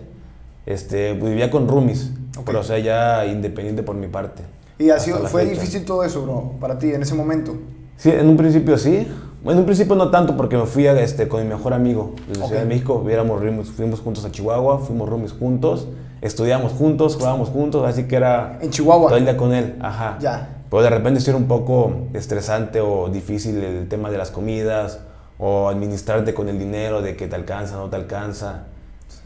Este, 0.67 1.13
vivía 1.13 1.51
con 1.51 1.69
roomies, 1.69 2.11
Ok. 2.39 2.45
pero 2.47 2.61
o 2.61 2.63
sea, 2.63 2.79
ya 2.79 3.27
independiente 3.27 3.83
por 3.83 3.95
mi 3.97 4.09
parte. 4.09 4.43
Y 4.79 4.91
ha 4.91 4.99
sido, 4.99 5.19
fue 5.29 5.43
fecha. 5.43 5.55
difícil 5.61 5.85
todo 5.85 6.03
eso, 6.05 6.23
bro, 6.23 6.53
para 6.61 6.79
ti 6.79 6.91
en 6.93 7.03
ese 7.03 7.15
momento. 7.15 7.55
Sí, 7.97 8.11
en 8.11 8.27
un 8.29 8.37
principio 8.37 8.77
sí. 8.79 9.07
Bueno, 9.45 9.59
en 9.59 9.63
un 9.63 9.67
principio 9.67 9.95
no 9.95 10.11
tanto 10.11 10.37
porque 10.37 10.57
me 10.57 10.65
fui 10.67 10.87
a, 10.87 10.99
este, 11.01 11.29
con 11.29 11.43
mi 11.43 11.49
mejor 11.49 11.75
amigo 11.75 12.15
de 12.27 12.39
la 12.39 12.47
Ciudad 12.47 12.63
Ok. 12.63 12.69
de 12.69 12.75
México. 12.75 13.03
Viéramos 13.05 13.41
fuimos 13.71 14.01
juntos 14.01 14.25
a 14.25 14.33
Chihuahua, 14.33 14.79
fuimos 14.79 15.09
roomies 15.09 15.33
juntos, 15.33 15.87
estudiamos 16.25 16.73
juntos, 16.73 17.17
jugábamos 17.17 17.49
juntos, 17.51 17.87
así 17.87 18.05
que 18.09 18.17
era 18.17 18.59
En 18.61 18.71
Chihuahua. 18.71 19.09
todo 19.09 19.19
el 19.19 19.25
día 19.25 19.37
con 19.37 19.53
él. 19.55 19.77
Ajá. 19.81 20.17
Ya. 20.21 20.49
Pero 20.71 20.83
de 20.83 20.91
repente 20.91 21.21
sí 21.21 21.31
era 21.31 21.37
un 21.37 21.47
poco 21.47 21.93
estresante 22.15 22.81
o 22.81 23.09
difícil 23.09 23.63
el 23.63 23.89
tema 23.89 24.11
de 24.11 24.19
las 24.19 24.31
comidas 24.31 24.99
o 25.39 25.69
administrarte 25.69 26.35
con 26.35 26.49
el 26.49 26.59
dinero, 26.59 27.03
de 27.03 27.15
que 27.17 27.29
te 27.29 27.37
alcanza, 27.37 27.77
no 27.77 27.89
te 27.91 27.97
alcanza. 27.97 28.65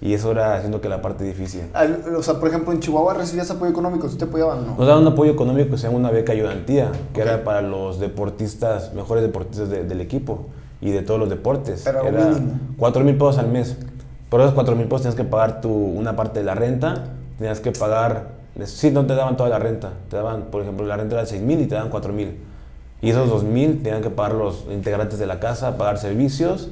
Y 0.01 0.13
eso 0.15 0.31
era 0.31 0.55
haciendo 0.57 0.81
que 0.81 0.89
la 0.89 1.03
parte 1.03 1.25
difícil. 1.25 1.63
Al- 1.75 2.15
o 2.17 2.23
sea, 2.23 2.35
por 2.39 2.49
ejemplo, 2.49 2.73
en 2.73 2.81
Chihuahua 2.81 3.15
recibías 3.15 3.51
apoyo 3.51 3.71
económico, 3.71 4.09
¿sí 4.09 4.17
te 4.17 4.25
apoyaban 4.27 4.65
no? 4.67 4.77
Nos 4.77 4.87
daban 4.87 5.03
un 5.03 5.13
apoyo 5.13 5.33
económico 5.33 5.71
que 5.71 5.79
se 5.79 5.87
llama 5.87 5.99
una 5.99 6.11
beca 6.11 6.33
ayudantía, 6.33 6.93
que 7.15 7.23
Ok. 7.23 7.27
era 7.29 7.45
para 7.45 7.63
los 7.63 7.99
deportistas, 7.99 8.93
mejores 8.95 9.23
deportistas 9.25 9.71
de- 9.71 9.85
del 9.85 10.01
equipo 10.01 10.47
y 10.81 10.91
de 10.93 11.03
todos 11.03 11.19
los 11.19 11.29
deportes. 11.29 11.83
Pero 11.85 12.05
era. 12.07 12.31
4 12.77 13.03
mil 13.05 13.15
pesos 13.15 13.39
al 13.39 13.49
mes. 13.49 13.77
Pero 14.31 14.43
esos 14.43 14.55
4 14.55 14.77
mil 14.77 14.87
pesos 14.87 15.03
tenías 15.03 15.17
que 15.17 15.25
pagar 15.25 15.61
tu, 15.61 15.71
una 15.71 16.17
parte 16.17 16.41
de 16.41 16.45
la 16.45 16.55
renta, 16.55 17.05
tenías 17.39 17.61
que 17.61 17.73
pagar, 17.73 18.33
sí, 18.65 18.91
no 18.91 19.07
te 19.07 19.15
daban 19.15 19.37
toda 19.37 19.49
la 19.49 19.59
renta, 19.59 19.93
te 20.11 20.17
daban, 20.17 20.45
por 20.51 20.63
ejemplo, 20.63 20.87
la 20.87 20.97
renta 20.97 21.15
era 21.15 21.23
de 21.23 21.29
6 21.29 21.43
mil 21.43 21.61
y 21.61 21.67
te 21.67 21.75
daban 21.75 21.91
4 21.91 22.13
mil. 22.13 22.37
Y 23.01 23.11
esos 23.11 23.29
2 23.31 23.45
mil 23.45 23.83
tenían 23.83 24.03
que 24.03 24.11
pagar 24.11 24.35
los 24.35 24.67
integrantes 24.71 25.19
de 25.19 25.27
la 25.27 25.41
casa, 25.41 25.79
pagar 25.79 25.99
servicios 25.99 26.69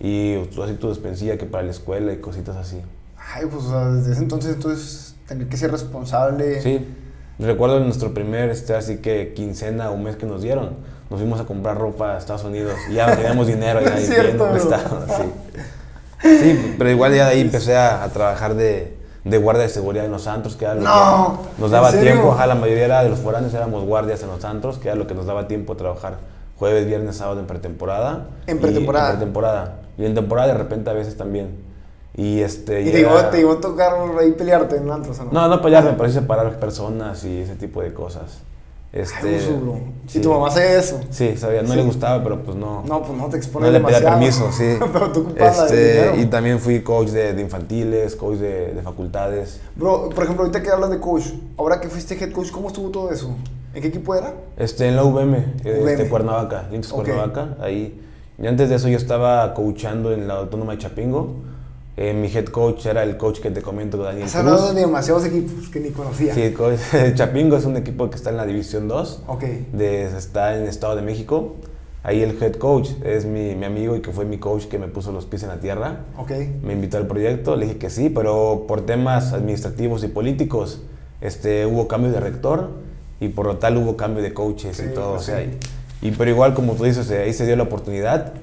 y 0.00 0.36
así 0.62 0.74
tu 0.74 0.88
despensilla 0.88 1.36
que 1.36 1.46
para 1.46 1.64
la 1.64 1.70
escuela 1.70 2.12
y 2.12 2.18
cositas 2.18 2.56
así. 2.56 2.80
Ay, 3.16 3.46
pues 3.50 3.64
o 3.64 3.70
sea, 3.70 3.90
desde 3.90 4.12
ese 4.12 4.22
entonces, 4.22 4.54
entonces, 4.54 5.14
tener 5.26 5.48
que 5.48 5.56
ser 5.56 5.70
responsable. 5.70 6.60
Sí, 6.62 6.86
recuerdo 7.38 7.80
nuestro 7.80 8.14
primer, 8.14 8.48
este, 8.48 8.74
así 8.74 8.98
que 8.98 9.34
quincena 9.34 9.90
o 9.90 9.96
mes 9.96 10.16
que 10.16 10.26
nos 10.26 10.42
dieron. 10.42 10.70
Nos 11.10 11.20
fuimos 11.20 11.40
a 11.40 11.44
comprar 11.44 11.78
ropa 11.78 12.14
a 12.14 12.18
Estados 12.18 12.44
Unidos 12.44 12.74
y 12.90 12.94
ya 12.94 13.14
teníamos 13.14 13.46
dinero, 13.46 13.80
ya 13.80 13.96
Es 13.96 14.08
cierto, 14.08 14.48
sí. 14.58 15.22
Sí, 16.20 16.74
pero 16.78 16.90
igual 16.90 17.14
ya 17.14 17.26
de 17.26 17.32
ahí 17.32 17.40
empecé 17.40 17.76
a, 17.76 18.02
a 18.02 18.08
trabajar 18.08 18.54
de, 18.54 18.96
de 19.24 19.38
guardia 19.38 19.62
de 19.64 19.68
seguridad 19.68 20.04
en 20.04 20.10
los 20.10 20.26
antros, 20.26 20.56
que 20.56 20.64
era 20.64 20.74
lo 20.74 20.80
No, 20.82 21.38
que 21.56 21.60
nos 21.62 21.70
¿en 21.70 21.72
daba 21.72 21.92
tiempo. 21.92 22.32
Ajá, 22.32 22.46
la 22.46 22.54
mayoría 22.54 22.84
era 22.86 23.02
de 23.04 23.10
los 23.10 23.20
foráneos 23.20 23.54
éramos 23.54 23.84
guardias 23.84 24.22
en 24.22 24.28
los 24.28 24.44
antros, 24.44 24.78
que 24.78 24.88
era 24.88 24.96
lo 24.96 25.06
que 25.06 25.14
nos 25.14 25.26
daba 25.26 25.46
tiempo 25.48 25.74
de 25.74 25.78
trabajar 25.78 26.16
jueves, 26.58 26.86
viernes, 26.86 27.16
sábado 27.16 27.38
en 27.40 27.46
pretemporada. 27.46 28.26
En 28.48 28.56
y- 28.56 28.60
pretemporada. 28.60 29.10
en 29.10 29.16
pretemporada. 29.16 29.74
Y 29.96 30.04
en 30.06 30.14
temporada 30.14 30.48
de 30.48 30.54
repente 30.54 30.90
a 30.90 30.92
veces 30.92 31.16
también. 31.16 31.66
Y 32.16 32.40
este... 32.40 32.82
Y 32.82 32.88
y 32.88 32.92
te 32.92 32.98
llegó, 32.98 33.16
era- 33.18 33.30
te 33.30 33.36
llegó 33.36 33.52
a 33.52 33.60
tocar 33.60 33.92
ahí 34.18 34.32
pelearte 34.32 34.76
en 34.76 34.90
antros, 34.90 35.20
¿o 35.20 35.24
no? 35.24 35.30
no, 35.32 35.48
no 35.48 35.62
pelearme, 35.62 35.92
pero 35.92 36.08
sí 36.08 36.14
separar 36.16 36.58
personas 36.58 37.22
y 37.24 37.42
ese 37.42 37.54
tipo 37.54 37.80
de 37.80 37.92
cosas. 37.94 38.40
Este, 38.90 39.16
Ay, 39.28 39.36
uso, 39.36 39.80
sí. 40.06 40.18
Y 40.18 40.22
tu 40.22 40.30
mamá 40.32 40.48
hace 40.48 40.78
eso. 40.78 40.98
Sí, 41.10 41.36
sabía, 41.36 41.60
no 41.60 41.68
Sí. 41.68 41.76
le 41.76 41.82
gustaba, 41.82 42.22
pero 42.24 42.42
pues 42.42 42.56
no. 42.56 42.82
No, 42.86 43.02
pues 43.02 43.18
no 43.18 43.24
te 43.26 43.32
no 43.32 43.36
expones 43.36 43.70
le 43.72 43.80
pedía 43.80 44.00
permiso, 44.00 44.50
sí. 44.50 44.78
Pero 44.92 45.12
tú 45.12 45.26
Este, 45.36 46.14
y 46.16 46.24
también 46.26 46.58
fui 46.58 46.80
coach 46.82 47.08
de, 47.08 47.34
de 47.34 47.42
infantiles, 47.42 48.16
coach 48.16 48.38
de, 48.38 48.72
de 48.72 48.82
facultades. 48.82 49.60
Bro, 49.76 50.08
por 50.08 50.24
ejemplo, 50.24 50.44
ahorita 50.46 50.62
que 50.62 50.70
hablas 50.70 50.88
de 50.90 50.98
coach, 51.00 51.24
ahora 51.58 51.80
que 51.82 51.88
fuiste 51.88 52.14
head 52.14 52.32
coach, 52.32 52.50
¿cómo 52.50 52.68
estuvo 52.68 52.88
todo 52.88 53.12
eso? 53.12 53.36
¿En 53.74 53.82
qué 53.82 53.88
equipo 53.88 54.14
era? 54.14 54.32
Este, 54.56 54.88
en 54.88 54.96
la 54.96 55.04
UVM, 55.04 55.34
eh, 55.64 55.80
UVM. 55.82 55.88
Este, 55.90 56.08
Cuernavaca, 56.08 56.66
Linces 56.72 56.90
Ok. 56.90 57.04
Cuernavaca, 57.04 57.56
ahí. 57.60 58.00
Y 58.42 58.46
antes 58.46 58.70
de 58.70 58.76
eso 58.76 58.88
yo 58.88 58.96
estaba 58.96 59.52
coachando 59.52 60.12
en 60.14 60.26
la 60.28 60.34
Autónoma 60.38 60.72
de 60.72 60.78
Chapingo. 60.78 61.34
Eh, 62.00 62.14
mi 62.14 62.28
head 62.28 62.44
coach 62.44 62.86
era 62.86 63.02
el 63.02 63.16
coach 63.16 63.40
que 63.40 63.50
te 63.50 63.60
comento, 63.60 63.96
Daniel 63.98 64.26
Has 64.26 64.36
hablado 64.36 64.72
de 64.72 64.80
demasiados 64.82 65.24
equipos 65.24 65.68
que 65.68 65.80
ni 65.80 65.90
conocía. 65.90 66.32
Sí, 66.32 66.42
el 66.92 67.14
Chapingo 67.16 67.56
es 67.56 67.64
un 67.64 67.76
equipo 67.76 68.08
que 68.08 68.14
está 68.14 68.30
en 68.30 68.36
la 68.36 68.46
División 68.46 68.86
2. 68.86 69.24
Ok. 69.26 69.42
de, 69.72 70.04
está 70.16 70.54
en 70.56 70.62
el 70.62 70.68
Estado 70.68 70.94
de 70.94 71.02
México. 71.02 71.56
Ahí 72.04 72.22
el 72.22 72.40
head 72.40 72.52
coach 72.54 72.90
es 73.04 73.24
mi, 73.24 73.56
mi 73.56 73.64
amigo 73.64 73.96
y 73.96 74.00
que 74.00 74.12
fue 74.12 74.24
mi 74.24 74.38
coach 74.38 74.66
que 74.66 74.78
me 74.78 74.86
puso 74.86 75.10
los 75.10 75.26
pies 75.26 75.42
en 75.42 75.48
la 75.48 75.58
tierra. 75.58 76.04
Ok. 76.16 76.30
Me 76.62 76.74
invitó 76.74 76.98
al 76.98 77.08
proyecto, 77.08 77.56
le 77.56 77.66
dije 77.66 77.78
que 77.78 77.90
sí, 77.90 78.10
pero 78.10 78.66
por 78.68 78.82
temas 78.86 79.32
administrativos 79.32 80.04
y 80.04 80.08
políticos 80.08 80.80
este, 81.20 81.66
hubo 81.66 81.88
cambio 81.88 82.12
de 82.12 82.20
rector 82.20 82.70
y 83.18 83.30
por 83.30 83.46
lo 83.46 83.56
tal 83.56 83.76
hubo 83.76 83.96
cambio 83.96 84.22
de 84.22 84.32
coaches 84.32 84.76
Sí, 84.76 84.84
y 84.88 84.94
todo. 84.94 85.14
pues 85.16 85.22
o 85.22 85.24
sea, 85.26 85.40
sí. 85.40 85.50
y, 86.02 86.08
y 86.08 86.10
pero 86.12 86.30
igual 86.30 86.54
como 86.54 86.74
tú 86.74 86.84
dices, 86.84 87.10
eh, 87.10 87.24
ahí 87.24 87.32
se 87.32 87.44
dio 87.44 87.56
la 87.56 87.64
oportunidad. 87.64 88.34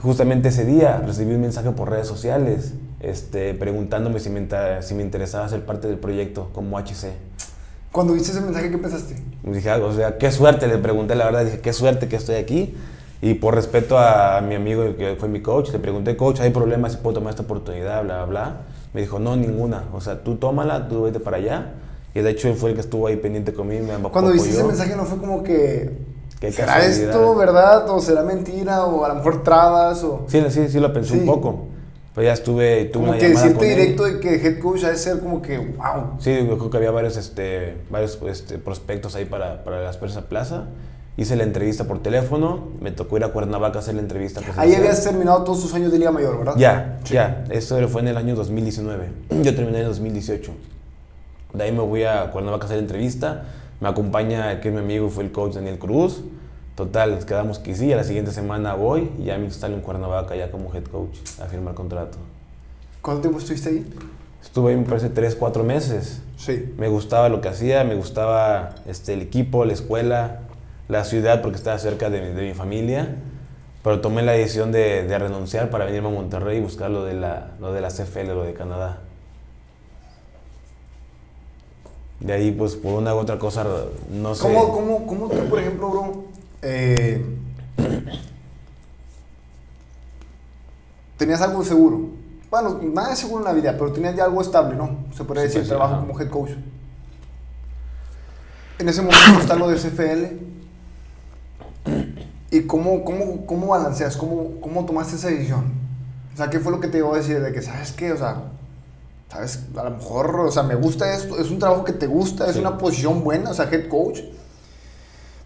Justamente 0.00 0.48
ese 0.48 0.64
día 0.64 0.98
recibí 1.06 1.32
un 1.34 1.40
mensaje 1.42 1.70
por 1.70 1.90
redes 1.90 2.08
sociales 2.08 2.72
este, 3.00 3.54
preguntándome 3.54 4.20
si 4.20 4.30
me, 4.30 4.40
inter- 4.40 4.82
si 4.82 4.94
me 4.94 5.02
interesaba 5.02 5.48
ser 5.48 5.64
parte 5.64 5.88
del 5.88 5.98
proyecto 5.98 6.50
como 6.52 6.78
HC. 6.78 7.12
Cuando 7.92 8.12
viste 8.12 8.32
ese 8.32 8.40
mensaje, 8.40 8.70
¿qué 8.70 8.78
pensaste? 8.78 9.16
Dije, 9.44 9.70
o 9.72 9.92
sea, 9.92 10.18
qué 10.18 10.30
suerte, 10.30 10.66
le 10.66 10.78
pregunté 10.78 11.14
la 11.14 11.24
verdad, 11.24 11.44
dije, 11.44 11.60
qué 11.60 11.72
suerte 11.72 12.08
que 12.08 12.16
estoy 12.16 12.36
aquí. 12.36 12.74
Y 13.20 13.34
por 13.34 13.54
respeto 13.54 13.98
a 13.98 14.40
mi 14.42 14.54
amigo 14.54 14.96
que 14.96 15.16
fue 15.18 15.28
mi 15.28 15.40
coach, 15.42 15.70
le 15.72 15.78
pregunté, 15.80 16.16
coach, 16.16 16.40
¿hay 16.40 16.50
problemas 16.50 16.92
si 16.92 16.98
puedo 16.98 17.14
tomar 17.14 17.30
esta 17.30 17.42
oportunidad? 17.42 18.04
Bla, 18.04 18.24
bla, 18.24 18.24
bla. 18.26 18.56
Me 18.94 19.00
dijo, 19.00 19.18
no, 19.18 19.34
ninguna. 19.36 19.84
O 19.92 20.00
sea, 20.00 20.22
tú 20.22 20.36
tómala, 20.36 20.88
tú 20.88 21.02
vete 21.02 21.18
para 21.18 21.38
allá. 21.38 21.72
Y 22.14 22.20
de 22.20 22.30
hecho 22.30 22.48
él 22.48 22.54
fue 22.54 22.70
el 22.70 22.74
que 22.76 22.80
estuvo 22.82 23.06
ahí 23.06 23.16
pendiente 23.16 23.52
conmigo, 23.52 23.84
me 23.86 24.08
Cuando 24.10 24.30
viste 24.32 24.50
ese 24.50 24.64
mensaje, 24.64 24.94
¿no 24.96 25.04
fue 25.04 25.18
como 25.18 25.42
que. 25.42 25.90
¿Será 26.52 26.84
esto 26.84 27.34
verdad? 27.34 27.88
¿O 27.90 28.00
será 28.00 28.22
mentira? 28.22 28.84
¿O 28.84 29.04
a 29.04 29.08
lo 29.08 29.14
mejor 29.16 29.42
trabas? 29.42 30.04
O... 30.04 30.24
Sí, 30.28 30.40
sí, 30.50 30.68
sí 30.68 30.78
lo 30.78 30.92
pensé 30.92 31.14
Sí. 31.14 31.20
un 31.20 31.26
poco. 31.26 31.66
Pero 32.18 32.26
ya 32.26 32.32
estuve, 32.32 32.86
tuve 32.86 33.04
como 33.04 33.10
una 33.10 33.18
que 33.20 33.28
llamada 33.28 33.54
con 33.54 33.64
él. 33.64 33.76
directo 33.76 34.04
de 34.04 34.18
que 34.18 34.34
head 34.44 34.58
coach 34.58 34.82
ha 34.82 34.90
de 34.90 34.96
ser 34.96 35.20
como 35.20 35.40
que, 35.40 35.56
wow. 35.56 36.18
Sí, 36.18 36.34
yo 36.36 36.58
creo 36.58 36.68
que 36.68 36.76
había 36.76 36.90
varios, 36.90 37.16
este, 37.16 37.76
varios 37.90 38.18
este, 38.26 38.58
prospectos 38.58 39.14
ahí 39.14 39.24
para, 39.24 39.62
para 39.62 39.84
la 39.84 39.92
Persa 39.92 40.22
Plaza. 40.28 40.64
Hice 41.16 41.36
la 41.36 41.44
entrevista 41.44 41.84
por 41.84 42.02
teléfono, 42.02 42.70
me 42.80 42.90
tocó 42.90 43.18
ir 43.18 43.22
a 43.22 43.28
Cuernavaca 43.28 43.78
a 43.78 43.82
hacer 43.82 43.94
la 43.94 44.00
entrevista 44.00 44.40
Ahí 44.56 44.74
habías 44.74 45.04
terminado 45.04 45.44
todos 45.44 45.62
tus 45.62 45.72
años 45.74 45.92
de 45.92 46.00
Liga 46.00 46.10
Mayor, 46.10 46.38
¿verdad? 46.38 46.54
Ya, 46.56 46.98
Sí. 47.04 47.14
ya. 47.14 47.44
Esto 47.50 47.86
fue 47.86 48.00
en 48.00 48.08
el 48.08 48.16
año 48.16 48.34
2019. 48.34 49.10
Yo 49.44 49.54
terminé 49.54 49.78
en 49.78 49.82
el 49.84 49.90
2018. 49.90 50.50
De 51.54 51.62
ahí 51.62 51.70
me 51.70 51.82
voy 51.82 52.02
a 52.02 52.32
Cuernavaca 52.32 52.64
a 52.64 52.66
hacer 52.66 52.78
la 52.78 52.82
entrevista. 52.82 53.44
Me 53.80 53.88
acompaña, 53.88 54.60
que 54.60 54.70
es 54.70 54.74
mi 54.74 54.80
amigo, 54.80 55.08
fue 55.08 55.22
el 55.22 55.30
coach 55.30 55.54
Daniel 55.54 55.78
Cruz. 55.78 56.24
Total, 56.78 57.18
quedamos 57.26 57.58
que 57.58 57.74
sí. 57.74 57.92
A 57.92 57.96
la 57.96 58.04
siguiente 58.04 58.30
semana 58.30 58.74
voy 58.74 59.10
y 59.18 59.24
ya 59.24 59.36
me 59.36 59.46
instalo 59.46 59.74
en 59.74 59.80
Cuernavaca 59.80 60.36
ya 60.36 60.52
como 60.52 60.72
head 60.72 60.84
coach 60.84 61.18
a 61.42 61.46
firmar 61.46 61.74
contrato. 61.74 62.18
¿Cuánto 63.02 63.22
tiempo 63.22 63.40
estuviste 63.40 63.70
ahí? 63.70 63.86
Estuve 64.40 64.70
ahí, 64.70 64.76
me 64.76 64.84
parece, 64.84 65.08
3, 65.10 65.34
4 65.34 65.64
meses. 65.64 66.22
Sí. 66.36 66.72
Me 66.78 66.86
gustaba 66.86 67.28
lo 67.30 67.40
que 67.40 67.48
hacía, 67.48 67.82
me 67.82 67.96
gustaba 67.96 68.76
este, 68.86 69.14
el 69.14 69.22
equipo, 69.22 69.64
la 69.64 69.72
escuela, 69.72 70.42
la 70.86 71.02
ciudad, 71.02 71.42
porque 71.42 71.56
estaba 71.56 71.76
cerca 71.80 72.10
de, 72.10 72.20
mi- 72.20 72.28
de 72.32 72.42
mi 72.46 72.54
familia. 72.54 73.16
Pero 73.82 74.00
tomé 74.00 74.22
la 74.22 74.30
decisión 74.32 74.70
de, 74.70 75.02
de 75.02 75.18
renunciar 75.18 75.70
para 75.70 75.84
venirme 75.84 76.10
a 76.10 76.12
Monterrey 76.12 76.58
y 76.58 76.60
buscar 76.60 76.92
lo 76.92 77.02
de, 77.04 77.14
la, 77.14 77.54
lo 77.58 77.72
de 77.72 77.80
la 77.80 77.88
CFL, 77.90 78.28
lo 78.28 78.44
de 78.44 78.54
Canadá. 78.54 79.00
De 82.20 82.32
ahí, 82.32 82.52
pues, 82.52 82.76
por 82.76 82.94
una 82.94 83.16
u 83.16 83.18
otra 83.18 83.36
cosa, 83.40 83.64
no 84.12 84.36
sé. 84.36 84.42
¿Cómo, 84.42 84.72
cómo, 84.72 85.06
cómo 85.08 85.28
tú, 85.28 85.38
por 85.48 85.58
ejemplo, 85.58 85.88
bro, 85.90 86.27
eh, 86.62 87.24
tenías 91.16 91.40
algo 91.42 91.64
seguro? 91.64 92.10
Bueno, 92.50 92.80
nada 92.82 93.12
es 93.12 93.18
seguro 93.18 93.40
en 93.40 93.44
la 93.44 93.52
vida, 93.52 93.72
pero 93.78 93.92
tenías 93.92 94.16
ya 94.16 94.24
algo 94.24 94.40
estable, 94.40 94.74
¿no? 94.76 95.04
Se 95.14 95.24
podría 95.24 95.42
decir, 95.44 95.58
pues, 95.60 95.66
sí, 95.68 95.70
trabajo 95.70 95.94
ajá. 95.96 96.06
como 96.06 96.18
head 96.20 96.30
coach. 96.30 96.50
En 98.78 98.88
ese 98.88 99.02
momento 99.02 99.40
está 99.40 99.54
lo 99.56 99.68
de 99.68 99.76
CFL. 99.76 100.48
¿Y 102.50 102.62
cómo, 102.62 103.04
cómo, 103.04 103.44
cómo 103.44 103.66
balanceas? 103.68 104.16
¿Cómo, 104.16 104.60
¿Cómo 104.60 104.86
tomaste 104.86 105.16
esa 105.16 105.28
decisión? 105.28 105.72
O 106.32 106.36
sea, 106.36 106.48
¿qué 106.48 106.60
fue 106.60 106.72
lo 106.72 106.80
que 106.80 106.88
te 106.88 106.98
iba 106.98 107.12
a 107.12 107.16
decir? 107.18 107.40
De 107.42 107.52
que, 107.52 107.60
¿sabes 107.60 107.92
qué? 107.92 108.12
O 108.12 108.16
sea, 108.16 108.44
¿sabes? 109.30 109.64
A 109.76 109.84
lo 109.84 109.90
mejor, 109.90 110.40
o 110.40 110.50
sea, 110.50 110.62
me 110.62 110.74
gusta 110.74 111.12
esto, 111.12 111.38
es 111.38 111.50
un 111.50 111.58
trabajo 111.58 111.84
que 111.84 111.92
te 111.92 112.06
gusta, 112.06 112.46
es 112.46 112.54
Sí. 112.54 112.60
una 112.60 112.78
posición 112.78 113.22
buena, 113.22 113.50
o 113.50 113.54
sea, 113.54 113.68
head 113.70 113.88
coach. 113.88 114.20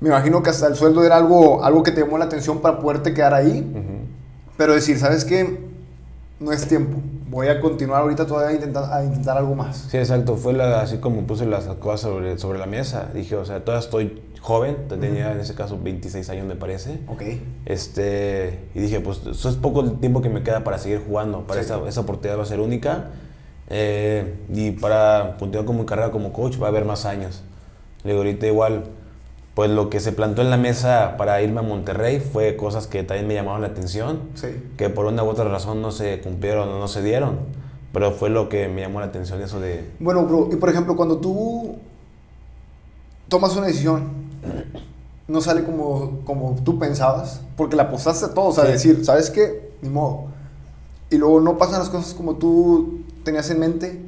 Me 0.02 0.08
imagino 0.08 0.42
que 0.42 0.50
hasta 0.50 0.66
el 0.66 0.74
sueldo 0.74 1.04
era 1.04 1.16
algo, 1.16 1.64
algo 1.64 1.82
que 1.82 1.92
te 1.92 2.00
llamó 2.00 2.18
la 2.18 2.24
atención 2.24 2.58
para 2.60 2.78
poderte 2.80 3.14
quedar 3.14 3.32
ahí. 3.34 3.60
Ujú. 3.60 3.82
Pero 4.56 4.74
decir, 4.74 4.98
¿sabes 4.98 5.24
qué? 5.24 5.60
No 6.40 6.50
es 6.52 6.66
tiempo. 6.66 6.98
Voy 7.30 7.46
a 7.48 7.60
continuar 7.60 8.02
ahorita 8.02 8.26
todavía 8.26 8.50
a 8.50 8.52
intentar, 8.54 8.92
a 8.92 9.04
intentar 9.04 9.38
algo 9.38 9.54
más. 9.54 9.86
Sí, 9.90 9.96
exacto. 9.96 10.36
Fue 10.36 10.52
la- 10.52 10.80
así 10.82 10.98
como 10.98 11.22
puse 11.22 11.46
las 11.46 11.64
cosas 11.76 12.00
sobre, 12.00 12.36
sobre 12.38 12.58
la 12.58 12.66
mesa. 12.66 13.08
Dije, 13.14 13.36
o 13.36 13.44
sea, 13.44 13.64
todavía 13.64 13.84
estoy 13.84 14.20
joven. 14.40 14.76
Tenía 14.88 15.32
en 15.32 15.38
ese 15.40 15.54
caso 15.54 15.78
26 15.80 16.28
años, 16.30 16.46
me 16.46 16.56
parece. 16.56 16.98
Ok. 17.06 17.22
Este, 17.64 18.58
y 18.74 18.80
dije, 18.80 19.00
pues 19.00 19.20
eso 19.24 19.48
es 19.48 19.54
poco 19.54 19.80
el 19.82 20.00
tiempo 20.00 20.20
que 20.20 20.28
me 20.28 20.42
queda 20.42 20.64
para 20.64 20.78
seguir 20.78 21.00
jugando. 21.06 21.46
Para 21.46 21.60
Sí. 21.62 21.66
esa, 21.66 21.88
esa 21.88 22.00
oportunidad 22.00 22.38
va 22.38 22.42
a 22.42 22.46
ser 22.46 22.58
única. 22.60 23.06
Eh, 23.68 24.34
y 24.52 24.72
para 24.72 25.36
continuar 25.38 25.64
como 25.64 25.80
mi 25.80 25.86
carrera 25.86 26.10
como 26.10 26.32
coach 26.32 26.60
va 26.60 26.66
a 26.66 26.70
haber 26.70 26.84
más 26.84 27.06
años. 27.06 27.42
Le 28.02 28.10
digo, 28.10 28.22
ahorita 28.24 28.46
igual, 28.48 28.84
pues 29.54 29.70
lo 29.70 29.90
que 29.90 30.00
se 30.00 30.12
plantó 30.12 30.40
en 30.42 30.50
la 30.50 30.56
mesa 30.56 31.16
para 31.18 31.42
irme 31.42 31.60
a 31.60 31.62
Monterrey 31.62 32.20
fue 32.20 32.56
cosas 32.56 32.86
que 32.86 33.02
también 33.02 33.26
me 33.28 33.34
llamaron 33.34 33.60
la 33.60 33.68
atención. 33.68 34.20
Sí. 34.34 34.48
Que 34.78 34.88
por 34.88 35.04
una 35.06 35.22
u 35.24 35.28
otra 35.28 35.44
razón 35.44 35.82
no 35.82 35.92
se 35.92 36.20
cumplieron 36.20 36.68
o 36.68 36.78
no 36.78 36.88
se 36.88 37.02
dieron. 37.02 37.38
Pero 37.92 38.12
fue 38.12 38.30
lo 38.30 38.48
que 38.48 38.68
me 38.68 38.80
llamó 38.80 39.00
la 39.00 39.06
atención, 39.06 39.42
eso 39.42 39.60
de... 39.60 39.84
Bueno, 39.98 40.24
bro, 40.24 40.48
y 40.50 40.56
por 40.56 40.70
ejemplo, 40.70 40.96
cuando 40.96 41.18
tú 41.18 41.76
tomas 43.28 43.54
una 43.56 43.66
decisión, 43.66 44.08
no 45.28 45.40
sale 45.42 45.62
como, 45.64 46.20
como 46.24 46.56
tú 46.64 46.78
pensabas, 46.78 47.42
porque 47.56 47.76
la 47.76 47.84
apostaste 47.84 48.24
a 48.26 48.34
todo, 48.34 48.46
o 48.46 48.52
sea, 48.52 48.64
Sí. 48.66 48.72
decir, 48.72 49.04
¿sabes 49.04 49.28
qué? 49.30 49.72
Ni 49.82 49.90
modo. 49.90 50.24
Y 51.10 51.16
luego 51.18 51.40
no 51.40 51.58
pasan 51.58 51.80
las 51.80 51.90
cosas 51.90 52.14
como 52.14 52.36
tú 52.36 53.00
tenías 53.24 53.50
en 53.50 53.58
mente. 53.60 54.00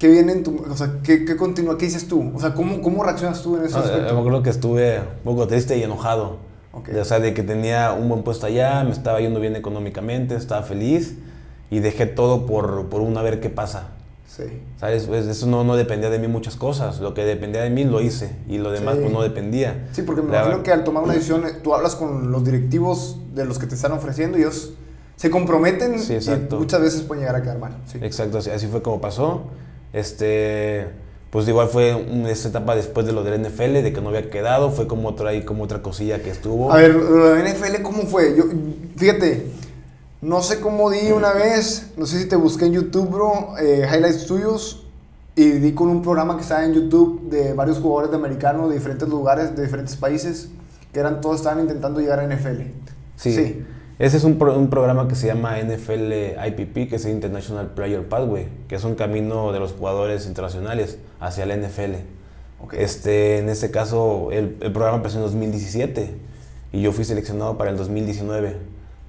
¿Qué 0.00 0.08
viene 0.08 0.32
en 0.32 0.42
tu... 0.42 0.64
O 0.68 0.76
sea, 0.76 0.94
¿qué, 1.04 1.24
qué 1.26 1.36
continúa? 1.36 1.76
¿Qué 1.76 1.84
dices 1.84 2.08
tú? 2.08 2.32
O 2.34 2.40
sea, 2.40 2.54
¿cómo, 2.54 2.80
cómo 2.80 3.04
reaccionas 3.04 3.42
tú 3.42 3.56
en 3.58 3.66
ese 3.66 3.74
No, 3.74 3.80
eh, 3.82 3.84
aspecto? 3.84 4.14
me 4.14 4.18
acuerdo 4.20 4.42
que 4.42 4.48
estuve 4.50 4.98
un 4.98 5.04
poco 5.24 5.46
triste 5.46 5.76
y 5.76 5.82
enojado. 5.82 6.38
Ok. 6.72 6.88
De, 6.88 7.00
o 7.02 7.04
sea, 7.04 7.20
de 7.20 7.34
que 7.34 7.42
tenía 7.42 7.92
un 7.92 8.08
buen 8.08 8.22
puesto 8.22 8.46
allá, 8.46 8.82
me 8.82 8.92
estaba 8.92 9.20
yendo 9.20 9.40
bien 9.40 9.56
económicamente, 9.56 10.34
estaba 10.36 10.62
feliz 10.62 11.16
y 11.70 11.80
dejé 11.80 12.06
todo 12.06 12.46
por, 12.46 12.86
por 12.88 13.02
un 13.02 13.14
a 13.18 13.22
ver 13.22 13.40
qué 13.40 13.50
pasa. 13.50 13.88
Sí. 14.26 14.44
¿Sabes? 14.78 15.04
Pues 15.04 15.26
eso 15.26 15.46
no, 15.46 15.64
no 15.64 15.76
dependía 15.76 16.08
de 16.08 16.18
mí 16.18 16.28
muchas 16.28 16.56
cosas. 16.56 17.00
Lo 17.00 17.12
que 17.12 17.24
dependía 17.26 17.60
de 17.62 17.68
mí 17.68 17.84
lo 17.84 18.00
hice 18.00 18.34
y 18.48 18.56
lo 18.56 18.70
demás 18.70 18.94
Sí. 18.94 19.00
pues 19.02 19.12
no 19.12 19.20
dependía. 19.22 19.88
Sí, 19.92 20.00
porque 20.00 20.22
me 20.22 20.32
La- 20.32 20.38
imagino 20.44 20.62
que 20.62 20.72
al 20.72 20.82
tomar 20.82 21.02
una 21.02 21.12
decisión, 21.12 21.44
eh, 21.44 21.50
tú 21.62 21.74
hablas 21.74 21.94
con 21.94 22.32
los 22.32 22.42
directivos 22.42 23.18
de 23.34 23.44
los 23.44 23.58
que 23.58 23.66
te 23.66 23.74
están 23.74 23.92
ofreciendo 23.92 24.38
y 24.38 24.42
ellos 24.42 24.72
se 25.16 25.28
comprometen 25.28 25.98
Sí, 25.98 26.14
y 26.14 26.54
muchas 26.54 26.80
veces 26.80 27.02
pueden 27.02 27.22
llegar 27.24 27.36
a 27.36 27.42
quedar 27.42 27.58
mal. 27.58 27.76
Sí. 27.84 27.98
Exacto, 28.00 28.38
así, 28.38 28.48
así 28.48 28.66
fue 28.66 28.80
como 28.80 28.98
pasó. 28.98 29.42
Este, 29.92 30.88
pues 31.30 31.46
igual 31.48 31.68
fue 31.68 32.06
esa 32.28 32.48
etapa 32.48 32.74
después 32.74 33.06
de 33.06 33.12
lo 33.12 33.22
del 33.22 33.42
NFL, 33.42 33.82
de 33.82 33.92
que 33.92 34.00
no 34.00 34.08
había 34.08 34.30
quedado, 34.30 34.70
fue 34.70 34.86
como 34.86 35.08
otra, 35.08 35.30
ahí 35.30 35.44
como 35.44 35.64
otra 35.64 35.82
cosilla 35.82 36.22
que 36.22 36.30
estuvo. 36.30 36.72
A 36.72 36.76
ver, 36.76 36.94
lo 36.94 37.34
de 37.34 37.52
NFL, 37.52 37.82
¿cómo 37.82 38.02
fue? 38.02 38.36
Yo, 38.36 38.44
fíjate, 38.96 39.46
no 40.20 40.42
sé 40.42 40.60
cómo 40.60 40.90
di 40.90 41.12
una 41.12 41.32
vez, 41.32 41.92
no 41.96 42.06
sé 42.06 42.18
si 42.18 42.28
te 42.28 42.36
busqué 42.36 42.66
en 42.66 42.72
YouTube, 42.72 43.10
bro, 43.10 43.58
eh, 43.58 43.88
highlights 43.90 44.26
tuyos, 44.26 44.86
y 45.36 45.44
di 45.52 45.72
con 45.72 45.88
un 45.88 46.02
programa 46.02 46.36
que 46.36 46.42
estaba 46.42 46.64
en 46.64 46.74
YouTube 46.74 47.30
de 47.30 47.54
varios 47.54 47.78
jugadores 47.78 48.10
de 48.10 48.16
americano 48.16 48.68
de 48.68 48.74
diferentes 48.74 49.08
lugares, 49.08 49.56
de 49.56 49.62
diferentes 49.62 49.96
países, 49.96 50.48
que 50.92 51.00
eran 51.00 51.20
todos 51.20 51.36
estaban 51.36 51.60
intentando 51.60 52.00
llegar 52.00 52.18
a 52.18 52.24
NFL. 52.24 52.62
Sí. 53.16 53.64
Ese 54.00 54.16
es 54.16 54.24
un, 54.24 54.38
pro- 54.38 54.58
un 54.58 54.70
programa 54.70 55.06
que 55.08 55.14
se 55.14 55.26
llama 55.28 55.58
NFL 55.58 56.12
IPP, 56.48 56.88
que 56.88 56.96
es 56.96 57.04
International 57.04 57.68
Player 57.74 58.08
Pathway, 58.08 58.48
que 58.66 58.74
es 58.74 58.82
un 58.84 58.94
camino 58.96 59.52
de 59.52 59.60
los 59.60 59.72
jugadores 59.72 60.26
internacionales 60.26 60.98
hacia 61.20 61.44
la 61.46 61.54
NFL. 61.56 61.96
Ok. 62.62 62.74
Este, 62.74 63.38
en 63.38 63.48
este 63.50 63.70
caso, 63.70 64.32
el, 64.32 64.56
el 64.60 64.72
programa 64.72 64.96
empezó 64.96 65.18
en 65.18 65.22
2017 65.24 66.14
y 66.72 66.80
yo 66.82 66.92
fui 66.92 67.04
seleccionado 67.04 67.58
para 67.58 67.70
el 67.70 67.76
2019, 67.76 68.56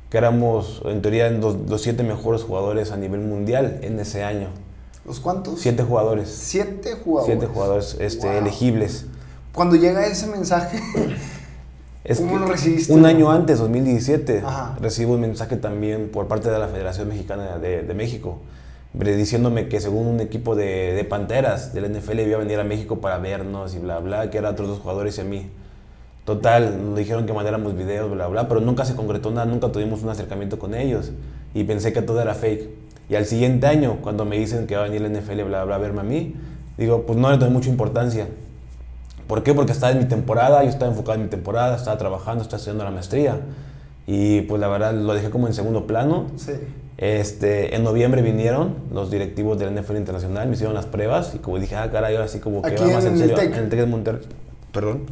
que 0.10 0.18
éramos, 0.18 0.82
en 0.86 1.02
teoría, 1.02 1.30
los, 1.30 1.56
los 1.70 1.82
siete 1.82 2.04
mejores 2.04 2.44
jugadores 2.44 2.92
a 2.92 2.98
nivel 2.98 3.22
mundial 3.22 3.80
en 3.84 3.98
ese 4.00 4.24
año. 4.26 4.50
¿Los 5.06 5.20
cuántos? 5.22 5.60
Siete 5.62 5.84
jugadores. 5.84 6.30
Siete 6.30 6.94
jugadores. 7.02 7.34
Siete 7.40 7.48
jugadores 7.54 7.98
este, 8.00 8.28
Wow. 8.28 8.38
elegibles. 8.40 9.06
Cuando 9.54 9.76
llega 9.78 10.06
ese 10.06 10.28
mensaje, 10.28 10.80
Es 12.04 12.20
¿Cómo 12.20 12.40
lo 12.40 12.48
recibiste? 12.48 12.92
Un 12.94 13.06
año 13.06 13.32
antes, 13.32 13.60
2017, 13.60 14.42
Ajá. 14.44 14.76
recibo 14.82 15.14
un 15.14 15.22
mensaje 15.22 15.56
también 15.56 16.10
por 16.10 16.28
parte 16.28 16.50
de 16.50 16.58
la 16.58 16.68
Federación 16.68 17.08
Mexicana 17.08 17.60
de, 17.60 17.84
de 17.84 17.94
México, 17.94 18.40
diciéndome 18.94 19.68
que 19.68 19.80
según 19.80 20.08
un 20.08 20.20
equipo 20.20 20.56
de, 20.56 20.94
de 20.94 21.04
Panteras 21.04 21.74
del 21.74 21.92
NFL 21.92 22.20
iba 22.22 22.38
a 22.38 22.40
venir 22.40 22.60
a 22.60 22.64
México 22.64 23.00
para 23.00 23.20
vernos 23.20 23.76
y 23.76 23.80
bla, 23.80 24.00
bla, 24.00 24.32
que 24.32 24.40
eran 24.40 24.54
otros 24.54 24.68
dos 24.68 24.80
jugadores 24.80 25.18
y 25.20 25.22
a 25.22 25.24
mí. 25.26 25.50
Total, 26.26 26.84
nos 26.84 26.98
dijeron 26.98 27.26
que 27.28 27.34
mandáramos 27.34 27.76
videos, 27.76 28.10
bla, 28.10 28.28
bla, 28.28 28.48
pero 28.48 28.62
nunca 28.62 28.84
se 28.84 28.96
concretó 28.96 29.30
nada, 29.30 29.46
nunca 29.46 29.72
tuvimos 29.72 30.02
un 30.02 30.10
acercamiento 30.10 30.58
con 30.58 30.74
ellos 30.74 31.12
y 31.54 31.64
pensé 31.66 31.94
que 31.94 32.02
todo 32.02 32.20
era 32.20 32.34
fake. 32.34 32.68
Y 33.10 33.16
al 33.16 33.26
siguiente 33.26 33.68
año, 33.68 33.98
cuando 34.02 34.26
me 34.26 34.40
dicen 34.40 34.66
que 34.66 34.76
va 34.76 34.86
a 34.86 34.88
venir 34.88 35.02
la 35.02 35.10
NFL, 35.10 35.44
bla, 35.44 35.66
bla, 35.66 35.76
a 35.76 35.78
verme 35.78 36.02
a 36.02 36.04
mí, 36.04 36.36
digo, 36.78 37.06
pues 37.06 37.20
no 37.20 37.30
le 37.30 37.38
doy 37.38 37.50
mucha 37.52 37.70
importancia. 37.70 38.28
¿Por 39.32 39.44
qué? 39.44 39.54
Porque 39.54 39.72
estaba 39.72 39.94
en 39.94 40.00
mi 40.00 40.06
temporada, 40.10 40.62
yo 40.62 40.70
estaba 40.70 40.92
enfocado 40.92 41.16
en 41.16 41.24
mi 41.24 41.30
temporada, 41.30 41.78
estaba 41.78 41.98
trabajando, 41.98 42.44
estaba 42.44 42.58
estudiando 42.58 42.84
la 42.84 42.92
maestría. 42.92 43.40
Y 44.06 44.42
pues 44.42 44.60
la 44.60 44.68
verdad 44.68 44.94
lo 44.94 45.14
dejé 45.14 45.30
como 45.30 45.48
en 45.48 45.54
segundo 45.54 45.88
plano. 45.88 46.26
sí. 46.36 46.52
Este, 46.98 47.74
en 47.74 47.86
noviembre 47.86 48.22
vinieron 48.22 48.76
los 48.94 49.10
directivos 49.10 49.58
del 49.58 49.74
NFL 49.74 49.96
Internacional, 49.96 50.50
me 50.50 50.56
hicieron 50.56 50.76
las 50.76 50.86
pruebas 50.86 51.34
y 51.34 51.38
como 51.38 51.60
dije, 51.60 51.78
ah, 51.78 51.90
caray, 51.90 52.14
ahora 52.14 52.28
sí 52.28 52.40
como 52.40 52.62
que 52.62 52.76
va 52.76 52.88
más 52.88 53.06
en 53.06 53.14
en 53.14 53.20
serio. 53.20 53.36
Tec. 53.38 53.54
En 53.54 53.64
el 53.64 53.70
Tec 53.70 53.80
de 53.80 53.86
Monterrey. 53.86 54.22
Perdón. 54.74 55.04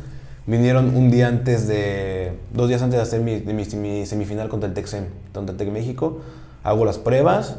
Vinieron 0.46 0.98
un 0.98 1.10
día 1.10 1.30
antes 1.30 1.70
de, 1.70 2.34
dos 2.54 2.68
días 2.68 2.82
antes 2.82 2.98
de 2.98 3.04
hacer 3.04 3.22
mi, 3.22 3.40
de 3.40 3.54
mi, 3.54 3.64
mi 3.78 4.06
semifinal 4.06 4.50
contra 4.50 4.68
el 4.68 4.76
Texem, 4.76 5.06
contra 5.34 5.54
el 5.54 5.58
Tec 5.58 5.72
México. 5.72 6.20
Hago 6.66 6.84
las 6.84 6.98
pruebas 6.98 7.56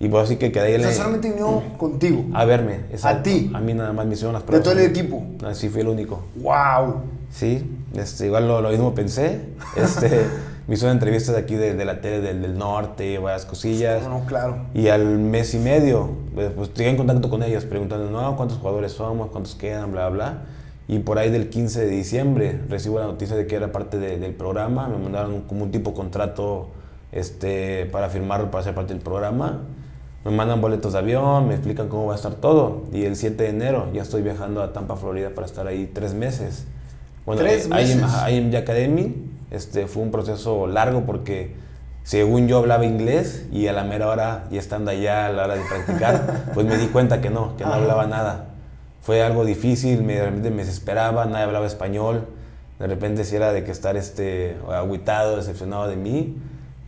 y 0.00 0.08
pues 0.08 0.24
así 0.24 0.36
que 0.36 0.50
quedé 0.50 0.76
O 0.76 0.80
sea, 0.80 0.88
en- 0.90 0.96
solamente 0.96 1.30
vino 1.32 1.62
contigo. 1.78 2.24
a 2.34 2.44
verme. 2.44 2.80
exacto. 2.90 3.22
ti? 3.30 3.50
A 3.54 3.60
mí 3.60 3.74
nada 3.74 3.92
más 3.92 4.06
me 4.06 4.14
hicieron 4.14 4.32
las 4.32 4.42
De 4.42 4.46
pruebas. 4.46 4.64
todo 4.68 4.78
el 4.78 4.86
equipo. 4.90 5.22
Así 5.46 5.68
fui 5.68 5.82
el 5.82 5.88
único. 5.88 6.22
¡Wow! 6.36 7.02
Sí, 7.30 7.64
este, 7.94 8.26
igual 8.26 8.48
lo, 8.48 8.60
lo 8.60 8.70
mismo 8.70 8.94
pensé. 8.94 9.40
Este, 9.76 10.08
me 10.66 10.74
hicieron 10.74 10.96
entrevistas 10.96 11.36
aquí 11.36 11.54
de, 11.54 11.74
de 11.74 11.84
la 11.84 12.00
tele 12.00 12.20
del, 12.20 12.42
del 12.42 12.56
norte, 12.58 13.18
varias 13.18 13.44
cosillas. 13.44 14.02
No, 14.04 14.20
no, 14.20 14.24
claro. 14.26 14.56
Y 14.74 14.88
al 14.88 15.04
mes 15.18 15.52
y 15.54 15.58
medio, 15.58 16.10
pues, 16.34 16.50
pues 16.56 16.72
llegué 16.74 16.90
en 16.90 16.96
contacto 16.96 17.28
con 17.28 17.42
ellos, 17.42 17.64
preguntando, 17.64 18.08
no, 18.10 18.36
¿cuántos 18.36 18.58
jugadores 18.58 18.92
somos? 18.92 19.30
¿Cuántos 19.30 19.54
quedan? 19.54 19.92
Bla, 19.92 20.08
bla. 20.08 20.42
Y 20.88 21.00
por 21.00 21.18
ahí 21.18 21.30
del 21.30 21.50
15 21.50 21.80
de 21.84 21.90
diciembre 21.90 22.60
recibo 22.68 22.98
la 22.98 23.06
noticia 23.06 23.36
de 23.36 23.46
que 23.46 23.54
era 23.56 23.70
parte 23.70 23.98
de- 23.98 24.18
del 24.18 24.32
programa. 24.32 24.88
Me 24.88 24.98
mandaron 24.98 25.42
como 25.42 25.64
un 25.64 25.70
tipo 25.70 25.92
contrato 25.94 26.68
este, 27.12 27.86
para 27.86 28.08
firmar, 28.08 28.50
para 28.50 28.64
ser 28.64 28.74
parte 28.74 28.92
del 28.92 29.02
programa. 29.02 29.62
Me 30.24 30.30
mandan 30.30 30.60
boletos 30.60 30.92
de 30.92 30.98
avión, 30.98 31.48
me 31.48 31.54
explican 31.54 31.88
cómo 31.88 32.06
va 32.06 32.12
a 32.12 32.16
estar 32.16 32.34
todo. 32.34 32.82
Y 32.92 33.04
el 33.04 33.16
7 33.16 33.42
de 33.42 33.48
enero 33.48 33.88
ya 33.94 34.02
estoy 34.02 34.22
viajando 34.22 34.62
a 34.62 34.72
Tampa, 34.72 34.96
Florida 34.96 35.30
para 35.34 35.46
estar 35.46 35.66
ahí 35.66 35.90
tres 35.92 36.12
meses. 36.12 36.66
Bueno, 37.24 37.40
¿Tres 37.40 37.68
meses? 37.68 38.02
en 38.28 38.54
Academy 38.54 39.14
este, 39.50 39.86
fue 39.86 40.02
un 40.02 40.10
proceso 40.10 40.66
largo 40.66 41.02
porque 41.02 41.54
según 42.02 42.48
yo 42.48 42.58
hablaba 42.58 42.84
inglés 42.84 43.46
y 43.52 43.66
a 43.66 43.72
la 43.72 43.84
mera 43.84 44.08
hora, 44.08 44.46
y 44.50 44.58
estando 44.58 44.90
allá 44.90 45.26
a 45.26 45.32
la 45.32 45.44
hora 45.44 45.54
de 45.54 45.62
practicar, 45.62 46.44
pues 46.54 46.66
me 46.66 46.76
di 46.76 46.86
cuenta 46.86 47.20
que 47.20 47.30
no, 47.30 47.56
que 47.56 47.64
no 47.64 47.70
Ajá. 47.70 47.80
hablaba 47.80 48.06
nada. 48.06 48.46
Fue 49.02 49.22
algo 49.22 49.44
difícil, 49.44 50.02
me, 50.02 50.14
de 50.14 50.24
repente 50.26 50.50
me 50.50 50.64
desesperaba, 50.64 51.24
nadie 51.26 51.44
hablaba 51.44 51.66
español. 51.66 52.26
De 52.78 52.86
repente 52.86 53.24
sí 53.24 53.36
era 53.36 53.52
de 53.52 53.64
que 53.64 53.70
estar 53.70 53.96
este, 53.96 54.56
agüitado, 54.70 55.36
decepcionado 55.36 55.88
de 55.88 55.96
mí. 55.96 56.36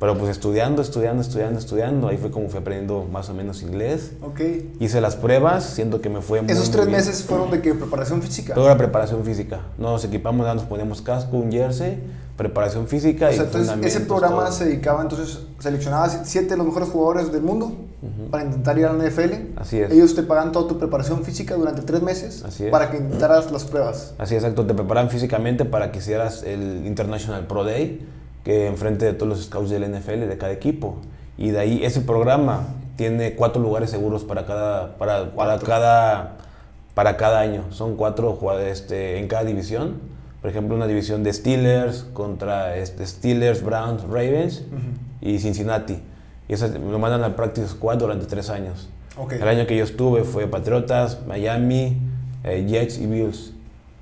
Pero 0.03 0.19
pues 0.19 0.33
estudiando, 0.33 0.83
estudiando, 0.83 1.23
estudiando, 1.23 1.61
estudiando, 1.61 2.09
ahí 2.09 2.17
fue 2.17 2.33
como 2.33 2.49
fui 2.49 2.59
aprendiendo 2.59 3.05
más 3.05 3.29
o 3.29 3.35
menos 3.35 3.63
inglés. 3.63 4.11
Ok. 4.21 4.41
Hice 4.81 5.01
las 5.01 5.15
pruebas, 5.15 5.63
siento 5.63 6.01
que 6.01 6.09
me 6.09 6.21
fue 6.21 6.43
muy, 6.43 6.51
Esos 6.51 6.65
muy 6.65 6.73
tres 6.73 6.87
bien. 6.87 6.99
meses 6.99 7.23
fueron 7.23 7.53
de 7.53 7.63
que 7.63 7.73
preparación 7.73 8.21
física. 8.21 8.53
Toda 8.53 8.71
la 8.71 8.77
preparación 8.77 9.23
física. 9.23 9.61
Nos 9.79 10.05
equipamos, 10.05 10.45
nos 10.45 10.65
poníamos 10.65 11.03
casco, 11.03 11.37
un 11.37 11.53
jersey, 11.53 12.03
preparación 12.37 12.89
física 12.89 13.29
O 13.29 13.31
y 13.31 13.35
sea, 13.35 13.45
entonces 13.45 13.73
ese 13.85 14.01
programa 14.01 14.47
todo. 14.47 14.53
se 14.53 14.65
dedicaba, 14.65 15.03
entonces 15.03 15.39
seleccionaba 15.61 16.09
siete 16.09 16.49
de 16.49 16.57
los 16.57 16.67
mejores 16.67 16.89
jugadores 16.89 17.31
del 17.31 17.43
mundo 17.43 17.71
para 18.33 18.43
intentar 18.43 18.77
ir 18.77 18.87
a 18.87 18.93
la 18.93 19.05
NFL. 19.09 19.53
Así 19.55 19.79
es. 19.79 19.93
Ellos 19.93 20.17
te 20.17 20.25
pagan 20.25 20.51
toda 20.51 20.67
tu 20.67 20.79
preparación 20.81 21.23
física 21.23 21.55
durante 21.55 21.83
tres 21.83 22.03
meses 22.03 22.43
Así 22.45 22.65
es. 22.65 22.71
para 22.73 22.91
que 22.91 22.97
intentaras 22.97 23.53
las 23.53 23.63
pruebas. 23.63 24.15
Así 24.19 24.35
exacto, 24.35 24.67
te 24.67 24.75
preparan 24.75 25.11
físicamente 25.11 25.65
para 25.65 25.93
que 25.93 26.01
hicieras 26.01 26.43
el 26.43 26.85
International 26.87 27.47
Pro 27.47 27.63
Day, 27.63 28.05
que 28.45 28.67
enfrente 28.67 29.05
de 29.05 29.15
todos 29.15 29.29
los 29.29 29.45
scouts 29.45 29.71
del 29.71 29.91
NFL 29.91 30.29
de 30.29 30.39
cada 30.39 30.53
equipo. 30.53 30.97
Y 31.39 31.51
de 31.51 31.61
ahí 31.61 31.85
ese 31.85 32.01
programa 32.01 32.69
tiene 32.97 33.35
cuatro 33.35 33.61
lugares 33.63 33.91
seguros 33.91 34.25
para 34.25 34.47
cada, 34.47 34.97
para, 34.97 35.59
cada, 35.59 36.37
para 36.95 37.17
cada 37.17 37.41
año. 37.41 37.65
Son 37.71 37.97
cuatro 37.97 38.33
jugadores 38.35 38.81
este, 38.81 39.19
en 39.19 39.29
cada 39.29 39.45
división 39.45 40.13
por 40.43 40.51
ejemplo, 40.51 40.75
una 40.75 40.89
división 40.89 41.23
de 41.23 41.33
Steelers 41.33 42.05
contra 42.13 42.77
este, 42.77 43.07
Steelers, 43.07 43.63
Browns, 43.63 44.03
Ravens 44.03 44.65
y 45.21 45.39
Cincinnati. 45.39 46.01
Y 46.49 46.53
eso 46.53 46.67
lo 46.67 46.99
mandan 46.99 47.23
al 47.23 47.37
Practice 47.37 47.69
Squad 47.69 47.99
durante 47.99 48.27
tres 48.27 48.51
años. 48.51 48.89
El 49.31 49.47
año 49.47 49.69
que 49.69 49.77
yo 49.77 49.85
estuve 49.85 50.25
fue 50.25 50.49
Patriotas, 50.49 51.21
Miami, 51.29 51.97
eh, 52.43 52.67
Jets 52.69 52.99
y 52.99 53.07
Bills. 53.07 53.53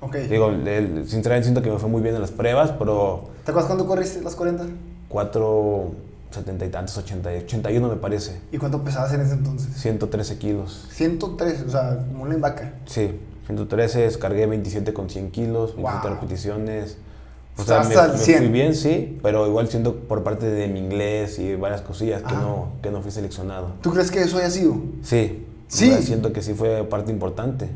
Ok. 0.01 0.15
Digo, 0.29 0.49
el- 0.49 1.07
sinceramente 1.07 1.45
siento 1.45 1.61
que 1.61 1.69
me 1.71 1.77
fue 1.77 1.87
muy 1.89 2.01
bien 2.01 2.15
en 2.15 2.21
las 2.21 2.31
pruebas, 2.31 2.71
pero 2.77 3.29
¿Te 3.45 3.51
acuerdas 3.51 3.67
cuándo 3.67 3.85
corriste 3.85 4.21
las 4.21 4.35
40? 4.35 4.65
4, 5.09 5.91
70 6.31 6.65
y 6.65 6.69
tantos, 6.69 6.97
80, 6.97 7.29
81 7.45 7.87
me 7.89 7.95
parece. 7.97 8.39
¿Y 8.51 8.57
cuánto 8.57 8.83
pesabas 8.83 9.13
en 9.13 9.21
ese 9.21 9.33
entonces? 9.33 9.75
113 9.79 10.37
kilos. 10.37 10.87
103, 10.91 11.63
o 11.67 11.69
sea, 11.69 11.97
como 12.11 12.23
un 12.23 12.29
linebacker. 12.29 12.73
Sí, 12.85 13.11
113, 13.45 14.01
descargué 14.01 14.45
27 14.47 14.93
con 14.93 15.09
100 15.09 15.31
kilos, 15.31 15.75
27 15.75 16.07
Wow. 16.07 16.15
repeticiones. 16.15 16.97
O 17.57 17.63
sea, 17.63 17.79
me, 17.83 17.87
hasta 17.89 18.05
el 18.05 18.11
me 18.13 18.17
100. 18.17 18.37
fui 18.39 18.47
bien, 18.47 18.73
sí, 18.75 19.19
pero 19.21 19.45
igual 19.45 19.67
siento 19.67 19.95
por 19.95 20.23
parte 20.23 20.45
de 20.49 20.67
mi 20.69 20.79
inglés 20.79 21.37
y 21.37 21.55
varias 21.55 21.81
cosillas 21.81 22.23
que 22.23 22.33
no, 22.33 22.69
que 22.81 22.89
no 22.91 23.01
fui 23.01 23.11
seleccionado. 23.11 23.73
¿Tú 23.81 23.91
crees 23.91 24.09
que 24.09 24.21
eso 24.21 24.37
haya 24.37 24.49
sido? 24.49 24.77
Sí, 25.03 25.45
Sí. 25.67 25.91
siento 26.01 26.31
que 26.33 26.41
sí 26.41 26.53
fue 26.53 26.83
parte 26.85 27.11
importante. 27.11 27.69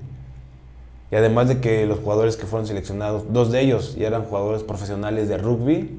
Y 1.16 1.18
además 1.18 1.48
de 1.48 1.62
que 1.62 1.86
los 1.86 2.00
jugadores 2.00 2.36
que 2.36 2.46
fueron 2.46 2.68
seleccionados, 2.68 3.24
dos 3.32 3.50
de 3.50 3.62
ellos 3.62 3.96
ya 3.96 4.08
eran 4.08 4.26
jugadores 4.26 4.64
profesionales 4.64 5.30
de 5.30 5.38
rugby, 5.38 5.98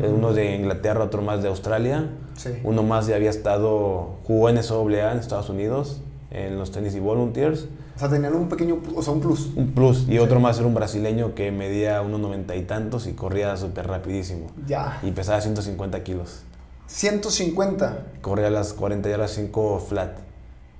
eh, 0.00 0.12
uno 0.12 0.32
de 0.32 0.56
Inglaterra, 0.56 1.04
otro 1.04 1.22
más 1.22 1.44
de 1.44 1.48
Australia, 1.48 2.10
Sí. 2.34 2.50
uno 2.64 2.82
más 2.82 3.06
ya 3.06 3.14
había 3.14 3.30
estado, 3.30 4.16
jugó 4.24 4.48
en 4.48 4.58
SWA 4.60 5.12
en 5.12 5.18
Estados 5.20 5.48
Unidos, 5.48 6.00
en 6.32 6.58
los 6.58 6.72
Tennessee 6.72 6.98
Volunteers, 6.98 7.68
O 7.94 7.98
sea, 8.00 8.08
tenían 8.08 8.34
un 8.34 8.48
pequeño, 8.48 8.80
o 8.96 9.00
sea, 9.00 9.12
un 9.12 9.20
plus. 9.20 9.50
un 9.54 9.70
plus, 9.74 10.08
y 10.08 10.18
otro 10.18 10.40
más 10.40 10.58
era 10.58 10.66
un 10.66 10.74
brasileño 10.74 11.36
que 11.36 11.52
medía 11.52 12.02
unos 12.02 12.18
noventa 12.18 12.56
y 12.56 12.62
tantos 12.62 13.06
y 13.06 13.12
corría 13.12 13.56
súper 13.56 13.86
rapidísimo, 13.86 14.46
Ya. 14.66 14.98
y 15.04 15.12
pesaba 15.12 15.40
150 15.40 16.02
kilos. 16.02 16.42
150. 16.88 18.06
Corría 18.22 18.50
las 18.50 18.72
40 18.72 19.08
y 19.08 19.12
a 19.12 19.18
las 19.18 19.30
5 19.30 19.78
flat, 19.78 20.16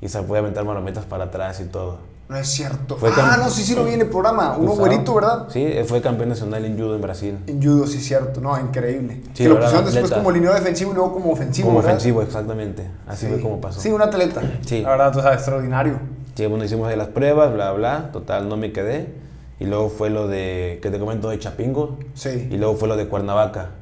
y 0.01 0.09
se 0.09 0.21
podía 0.23 0.41
aventar 0.41 0.65
marometas 0.65 1.05
para 1.05 1.25
atrás 1.27 1.61
y 1.61 1.67
todo. 1.67 2.11
No 2.33 2.39
es 2.39 2.49
cierto. 2.49 2.97
Fue 2.97 3.11
ah, 3.15 3.37
no, 3.39 3.51
sí, 3.51 3.63
sí 3.63 3.75
lo 3.75 3.85
vi 3.85 3.93
en 3.93 4.01
el 4.01 4.09
programa. 4.09 4.57
Uno 4.59 4.73
güerito, 4.73 5.15
¿verdad? 5.15 5.49
Sí, 5.51 5.71
fue 5.87 6.01
campeón 6.01 6.31
nacional 6.31 6.65
en 6.65 6.79
judo 6.79 6.95
en 6.95 7.03
Brasil. 7.03 7.39
En 7.47 7.63
judo, 7.63 7.87
sí, 7.87 8.01
cierto. 8.01 8.41
No, 8.41 8.59
increíble. 8.59 9.21
Sí, 9.35 9.43
que 9.43 9.51
lo 9.51 9.57
pusieron 9.61 9.85
después 9.85 10.05
atleta. 10.05 10.17
como 10.17 10.31
línea 10.31 10.55
defensivo 10.55 10.93
y 10.93 10.95
luego 10.95 11.13
como 11.13 11.33
ofensivo, 11.33 11.69
como 11.69 11.81
¿verdad? 11.81 11.93
ofensivo, 11.93 12.23
exactamente. 12.23 12.91
Así 13.07 13.27
Sí. 13.27 13.33
fue 13.33 13.43
como 13.43 13.61
pasó. 13.61 13.81
Sí, 13.81 13.91
un 13.91 14.01
atleta. 14.01 14.41
Sí. 14.65 14.81
La 14.81 14.89
verdad, 14.89 15.15
o 15.15 15.21
sea, 15.21 15.35
extraordinario. 15.35 15.99
Sí, 16.35 16.47
bueno, 16.47 16.65
hicimos 16.65 16.97
las 16.97 17.09
pruebas, 17.09 17.53
bla, 17.53 17.71
bla, 17.73 18.11
total, 18.13 18.49
no 18.49 18.57
me 18.57 18.73
quedé. 18.73 19.13
Y 19.61 19.67
luego 19.67 19.91
fue 19.91 20.09
lo 20.09 20.27
de, 20.27 20.79
que 20.83 20.91
te 20.91 20.99
comento, 20.99 21.29
de 21.29 21.39
Chapingo. 21.39 21.99
Sí. 22.15 22.49
Y 22.51 22.57
luego 22.57 22.77
fue 22.77 22.89
lo 22.89 22.97
de 22.97 23.09
Cuernavaca. 23.09 23.73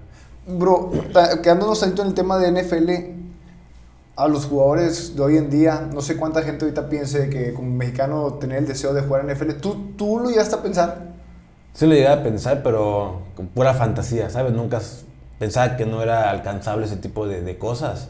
Bro, 0.49 0.91
quedándonos 1.41 1.79
tantito 1.79 2.03
en 2.03 2.09
el 2.09 2.15
tema 2.15 2.37
de 2.39 2.51
NFL, 2.51 2.91
a 4.17 4.29
los 4.29 4.47
jugadores 4.47 5.17
de 5.17 5.23
hoy 5.23 5.37
en 5.37 5.51
día, 5.51 5.89
no 5.93 6.01
sé 6.03 6.17
cuánta 6.17 6.43
gente 6.43 6.65
ahorita 6.65 6.89
piense 6.89 7.31
que 7.31 7.55
como 7.55 7.71
mexicano 7.71 8.35
tener 8.35 8.59
el 8.59 8.67
deseo 8.67 8.93
de 8.93 9.03
jugar 9.03 9.25
en 9.25 9.35
NFL. 9.35 9.53
¿Tú, 9.61 9.93
tú 9.97 10.19
lo 10.19 10.29
llegaste 10.31 10.57
a 10.57 10.63
pensar? 10.63 11.11
Sí 11.73 11.87
lo 11.87 11.95
llegué 11.95 12.09
a 12.09 12.23
pensar, 12.23 12.63
pero 12.63 13.23
con 13.35 13.47
pura 13.49 13.75
fantasía, 13.75 14.29
¿sabes? 14.29 14.53
Nunca 14.53 14.81
pensaba 15.39 15.77
que 15.77 15.87
no 15.87 16.03
era 16.03 16.31
alcanzable 16.31 16.87
ese 16.87 16.97
tipo 16.97 17.27
de, 17.27 17.43
de 17.43 17.59
cosas. 17.59 18.09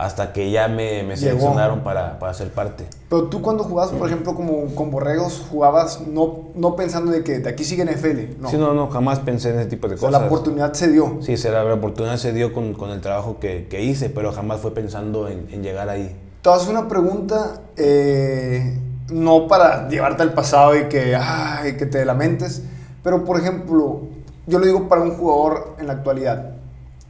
Hasta 0.00 0.32
que 0.32 0.50
ya 0.50 0.66
me, 0.68 1.02
me 1.02 1.16
seleccionaron 1.16 1.80
para, 1.80 2.18
para 2.18 2.32
ser 2.32 2.50
parte. 2.50 2.86
Pero 3.10 3.24
tú 3.24 3.42
cuando 3.42 3.64
jugabas, 3.64 3.92
por 3.92 4.06
ejemplo, 4.06 4.34
como 4.34 4.74
con 4.74 4.90
borregos, 4.90 5.44
jugabas 5.50 6.00
no, 6.06 6.48
no 6.54 6.74
pensando 6.74 7.12
de 7.12 7.22
que 7.22 7.40
de 7.40 7.50
aquí 7.50 7.64
sigue 7.64 7.84
NFL. 7.84 8.40
No. 8.40 8.48
Sí, 8.48 8.56
no, 8.56 8.72
no, 8.72 8.88
jamás 8.88 9.18
pensé 9.18 9.50
en 9.50 9.58
ese 9.58 9.68
tipo 9.68 9.88
de 9.88 9.96
o 9.96 9.98
sea, 9.98 10.08
cosas. 10.08 10.22
la 10.22 10.26
oportunidad 10.26 10.72
se 10.72 10.90
dio. 10.90 11.18
Sí, 11.20 11.36
la, 11.36 11.64
la 11.64 11.74
oportunidad 11.74 12.16
se 12.16 12.32
dio 12.32 12.54
con, 12.54 12.72
con 12.72 12.90
el 12.90 13.00
trabajo 13.00 13.38
que, 13.38 13.66
que 13.68 13.82
hice, 13.82 14.08
pero 14.08 14.32
jamás 14.32 14.60
fue 14.60 14.72
pensando 14.72 15.28
en, 15.28 15.48
en 15.50 15.62
llegar 15.62 15.88
ahí. 15.88 16.16
Te 16.42 16.48
hacer 16.48 16.70
una 16.70 16.88
pregunta, 16.88 17.60
eh, 17.76 18.78
no 19.10 19.46
para 19.48 19.88
llevarte 19.88 20.22
al 20.22 20.32
pasado 20.32 20.74
y 20.74 20.84
que, 20.84 21.14
ay, 21.14 21.76
que 21.76 21.84
te 21.84 22.02
lamentes, 22.06 22.62
pero 23.02 23.26
por 23.26 23.38
ejemplo, 23.38 24.02
yo 24.46 24.58
lo 24.58 24.64
digo 24.64 24.88
para 24.88 25.02
un 25.02 25.10
jugador 25.10 25.76
en 25.78 25.88
la 25.88 25.92
actualidad. 25.92 26.59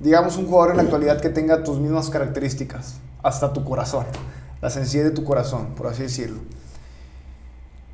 Digamos 0.00 0.36
un 0.36 0.46
jugador 0.46 0.70
en 0.70 0.76
la 0.78 0.82
actualidad 0.82 1.20
que 1.20 1.28
tenga 1.28 1.62
tus 1.62 1.78
mismas 1.78 2.10
características, 2.10 2.94
hasta 3.22 3.52
tu 3.52 3.64
corazón, 3.64 4.06
la 4.62 4.70
sencillez 4.70 5.04
de 5.04 5.10
tu 5.10 5.24
corazón, 5.24 5.74
por 5.76 5.86
así 5.86 6.02
decirlo. 6.02 6.40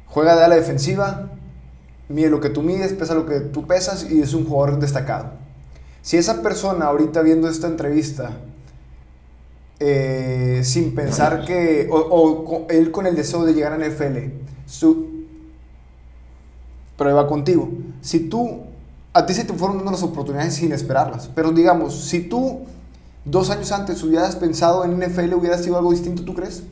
Juega 0.07 0.37
de 0.37 0.45
ala 0.45 0.55
defensiva, 0.55 1.31
mide 2.09 2.31
lo 2.31 2.41
que 2.41 2.49
tú 2.49 2.63
mides, 2.63 2.93
pesa 2.93 3.15
lo 3.15 3.27
que 3.27 3.41
tú 3.41 3.67
pesas 3.67 4.09
y 4.09 4.23
es 4.23 4.35
un 4.35 4.47
jugador 4.47 4.79
destacado. 4.79 5.33
Si 6.03 6.17
esa 6.17 6.43
persona 6.43 6.87
ahorita 6.87 7.23
viendo 7.23 7.49
esta 7.49 7.67
entrevista 7.67 8.31
eh, 9.79 10.63
sin 10.65 10.95
pensar 10.95 11.45
que, 11.45 11.89
o, 11.91 12.67
él 12.71 12.91
con 12.93 13.07
el 13.07 13.15
deseo 13.15 13.45
de 13.45 13.53
llegar 13.53 13.73
a 13.73 13.79
NFL, 13.79 14.31
su, 14.67 15.17
prueba 16.97 17.27
contigo. 17.27 17.69
Si 18.01 18.21
tú, 18.21 18.66
a 19.17 19.27
ti 19.27 19.35
se 19.35 19.45
te 19.45 19.53
fueron 19.55 19.79
dando 19.79 19.93
las 19.93 20.03
oportunidades 20.03 20.55
sin 20.55 20.73
esperarlas, 20.73 21.31
pero 21.35 21.51
digamos, 21.53 21.95
si 22.05 22.21
tú 22.21 22.67
dos 23.25 23.51
años 23.51 23.73
antes 23.73 24.03
hubieras 24.03 24.37
pensado 24.37 24.85
en 24.85 24.93
NFL, 25.01 25.35
hubiera 25.35 25.59
sido 25.59 25.77
algo 25.79 25.91
distinto, 25.91 26.23
¿tú 26.25 26.35
crees? 26.35 26.63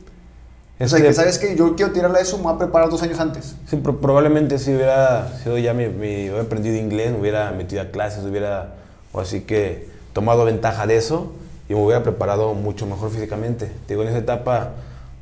Es 0.77 0.87
o 0.87 0.95
sea, 0.95 0.99
que- 1.01 1.07
que 1.07 1.13
sabes 1.13 1.39
que 1.39 1.55
yo 1.55 1.75
quiero 1.75 1.91
tirarle 1.93 2.19
a 2.19 2.21
eso, 2.21 2.37
me 2.37 2.43
voy 2.43 2.53
a 2.53 2.57
preparar 2.57 2.89
dos 2.89 3.01
años 3.01 3.19
antes. 3.19 3.55
Sí, 3.69 3.77
pro- 3.77 3.99
probablemente 3.99 4.59
si 4.59 4.75
hubiera 4.75 5.37
sido 5.41 5.57
ya 5.57 5.73
mi, 5.73 5.87
mi- 5.87 6.29
hubiera 6.29 6.41
aprendido 6.41 6.75
inglés, 6.75 7.11
me 7.13 7.19
hubiera 7.19 7.51
metido 7.51 7.81
a 7.81 7.85
clases, 7.85 8.23
hubiera, 8.25 8.75
o 9.13 9.21
así 9.21 9.41
que 9.41 9.87
tomado 10.13 10.43
ventaja 10.45 10.85
de 10.85 10.97
eso 10.97 11.31
y 11.69 11.73
me 11.73 11.83
hubiera 11.83 12.03
preparado 12.03 12.53
mucho 12.53 12.85
mejor 12.85 13.09
físicamente. 13.09 13.65
Te 13.87 13.93
digo, 13.93 14.03
en 14.03 14.09
esa 14.09 14.17
etapa, 14.19 14.71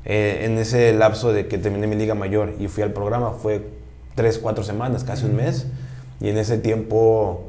eh, 0.06 0.42
en 0.44 0.58
ese 0.58 0.92
lapso 0.94 1.32
de 1.32 1.48
que 1.48 1.58
terminé 1.58 1.88
mi 1.88 1.96
liga 1.96 2.16
mayor 2.16 2.54
y 2.60 2.68
fui 2.68 2.84
al 2.84 2.92
programa, 2.92 3.32
fue 3.32 3.66
tres, 4.16 4.40
cuatro 4.40 4.64
semanas, 4.64 5.04
casi 5.04 5.26
un 5.26 5.36
mes, 5.36 5.66
y 6.22 6.30
en 6.30 6.38
ese 6.38 6.58
tiempo, 6.58 7.44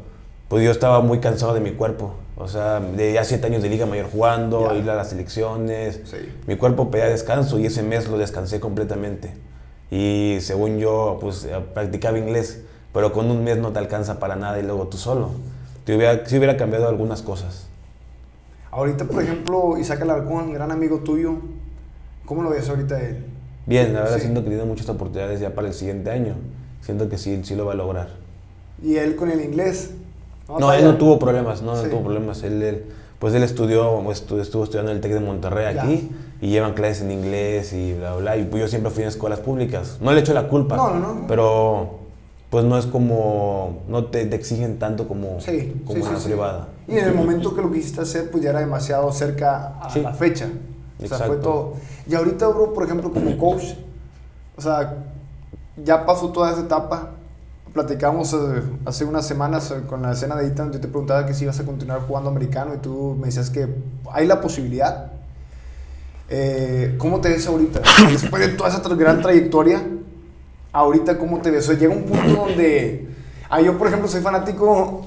pues 0.48 0.64
yo 0.64 0.70
estaba 0.70 1.00
muy 1.00 1.18
cansado 1.20 1.54
de 1.54 1.60
mi 1.60 1.72
cuerpo. 1.72 2.14
O 2.36 2.48
sea, 2.48 2.80
de 2.80 3.12
ya 3.12 3.22
siete 3.24 3.46
años 3.46 3.62
de 3.62 3.68
liga 3.68 3.86
mayor 3.86 4.06
jugando, 4.10 4.68
Ya. 4.72 4.76
ir 4.78 4.90
a 4.90 4.96
las 4.96 5.10
selecciones, 5.10 6.00
Sí. 6.04 6.16
mi 6.46 6.56
cuerpo 6.56 6.90
pedía 6.90 7.06
descanso 7.06 7.58
y 7.60 7.66
ese 7.66 7.82
mes 7.82 8.08
lo 8.08 8.18
descansé 8.18 8.58
completamente. 8.60 9.32
Y 9.90 10.38
según 10.40 10.78
yo, 10.78 11.18
pues 11.20 11.44
eh, 11.44 11.54
practicaba 11.74 12.18
inglés, 12.18 12.62
pero 12.92 13.12
con 13.12 13.30
un 13.30 13.44
mes 13.44 13.58
no 13.58 13.70
te 13.72 13.78
alcanza 13.78 14.18
para 14.18 14.34
nada 14.34 14.58
y 14.58 14.62
luego 14.64 14.88
tú 14.88 14.96
solo. 14.96 15.30
Te 15.84 15.94
hubiera, 15.96 16.26
sí 16.26 16.36
hubiera 16.38 16.56
cambiado 16.56 16.88
algunas 16.88 17.22
cosas. 17.22 17.68
Ahorita, 18.72 19.04
por 19.04 19.22
ejemplo, 19.22 19.78
Isaac 19.78 20.02
Alarcón, 20.02 20.52
gran 20.52 20.72
amigo 20.72 20.98
tuyo, 21.00 21.36
¿cómo 22.26 22.42
lo 22.42 22.50
ves 22.50 22.68
ahorita 22.68 23.00
él? 23.00 23.24
Bien, 23.66 23.92
la 23.94 24.00
verdad 24.00 24.16
Sí. 24.16 24.22
siento 24.22 24.42
que 24.42 24.48
tiene 24.48 24.64
muchas 24.64 24.88
oportunidades 24.88 25.38
ya 25.38 25.54
para 25.54 25.68
el 25.68 25.74
siguiente 25.74 26.10
año. 26.10 26.34
Siento 26.80 27.08
que 27.08 27.16
sí, 27.16 27.40
sí 27.44 27.54
lo 27.54 27.64
va 27.66 27.72
a 27.72 27.76
lograr. 27.76 28.08
Y 28.84 28.96
él 28.96 29.16
con 29.16 29.30
el 29.30 29.40
inglés. 29.40 29.90
No, 30.48 30.72
él 30.72 30.84
no 30.84 30.96
tuvo 30.98 31.18
problemas, 31.18 31.62
no, 31.62 31.74
Sí. 31.76 31.84
no 31.84 31.90
tuvo 31.90 32.02
problemas. 32.02 32.42
Él, 32.42 32.62
él- 32.62 32.84
pues 33.18 33.32
él 33.34 33.42
estudió, 33.42 34.00
estu- 34.10 34.40
estuvo 34.40 34.62
estudiando 34.64 34.90
en 34.90 34.96
el 34.98 35.00
TEC 35.00 35.14
de 35.14 35.20
Monterrey 35.20 35.74
Ya. 35.74 35.82
aquí 35.82 36.10
y 36.42 36.48
llevan 36.50 36.74
clases 36.74 37.02
en 37.02 37.10
inglés 37.12 37.72
y 37.72 37.94
bla, 37.94 38.14
bla. 38.16 38.36
Y 38.36 38.44
pues 38.44 38.60
yo 38.62 38.68
siempre 38.68 38.90
fui 38.90 39.02
en 39.02 39.08
escuelas 39.08 39.40
públicas. 39.40 39.96
No 40.02 40.12
le 40.12 40.20
echo 40.20 40.34
la 40.34 40.48
culpa, 40.48 40.76
No, 40.76 40.94
no, 40.94 41.14
no. 41.14 41.26
pero 41.26 41.90
pues 42.50 42.64
no 42.66 42.76
es 42.78 42.84
como, 42.86 43.78
no 43.88 44.04
te, 44.06 44.26
te 44.26 44.36
exigen 44.36 44.78
tanto 44.78 45.08
como, 45.08 45.40
Sí, 45.40 45.80
como 45.86 46.04
sí, 46.04 46.10
sí. 46.18 46.24
privada. 46.28 46.68
Y 46.86 46.98
en 46.98 47.06
el 47.06 47.14
momento 47.14 47.54
que 47.54 47.62
lo 47.62 47.72
quisiste 47.72 48.02
hacer, 48.02 48.30
pues 48.30 48.44
ya 48.44 48.50
era 48.50 48.60
demasiado 48.60 49.10
cerca 49.12 49.78
a 49.80 49.98
la 49.98 50.12
fecha. 50.12 50.46
O 51.02 51.06
sea, 51.06 51.16
fue 51.18 51.26
Exacto. 51.26 51.36
todo. 51.38 51.72
Y 52.08 52.14
ahorita, 52.14 52.46
bro, 52.48 52.72
por 52.74 52.84
ejemplo, 52.84 53.10
como 53.10 53.36
coach, 53.38 53.64
o 54.56 54.60
sea, 54.60 54.98
ya 55.82 56.04
pasó 56.06 56.28
toda 56.30 56.52
esa 56.52 56.60
etapa. 56.60 57.10
Platicamos 57.74 58.32
eh, 58.32 58.62
hace 58.86 59.04
unas 59.04 59.26
semanas 59.26 59.72
eh, 59.72 59.82
con 59.88 60.00
la 60.00 60.12
escena 60.12 60.36
de 60.36 60.46
Ethan, 60.46 60.72
yo 60.72 60.78
te 60.78 60.86
preguntaba 60.86 61.26
que 61.26 61.34
si 61.34 61.42
ibas 61.42 61.58
a 61.58 61.64
continuar 61.64 62.02
jugando 62.02 62.30
americano 62.30 62.72
y 62.72 62.78
tú 62.78 63.16
me 63.18 63.26
decías 63.26 63.50
que 63.50 63.66
hay 64.12 64.28
la 64.28 64.40
posibilidad. 64.40 65.10
Eh, 66.28 66.94
¿Cómo 66.98 67.20
te 67.20 67.30
ves 67.30 67.48
ahorita? 67.48 67.82
Después 68.12 68.46
de 68.46 68.52
toda 68.52 68.70
esa 68.70 68.80
gran 68.94 69.20
trayectoria, 69.20 69.82
ahorita 70.70 71.18
cómo 71.18 71.40
te 71.40 71.50
ves? 71.50 71.64
O 71.64 71.72
sea, 71.72 71.76
llega 71.76 71.92
un 71.92 72.04
punto 72.04 72.46
donde... 72.46 73.08
Ah, 73.50 73.60
yo, 73.60 73.76
por 73.76 73.88
ejemplo, 73.88 74.06
soy 74.06 74.20
fanático... 74.20 75.06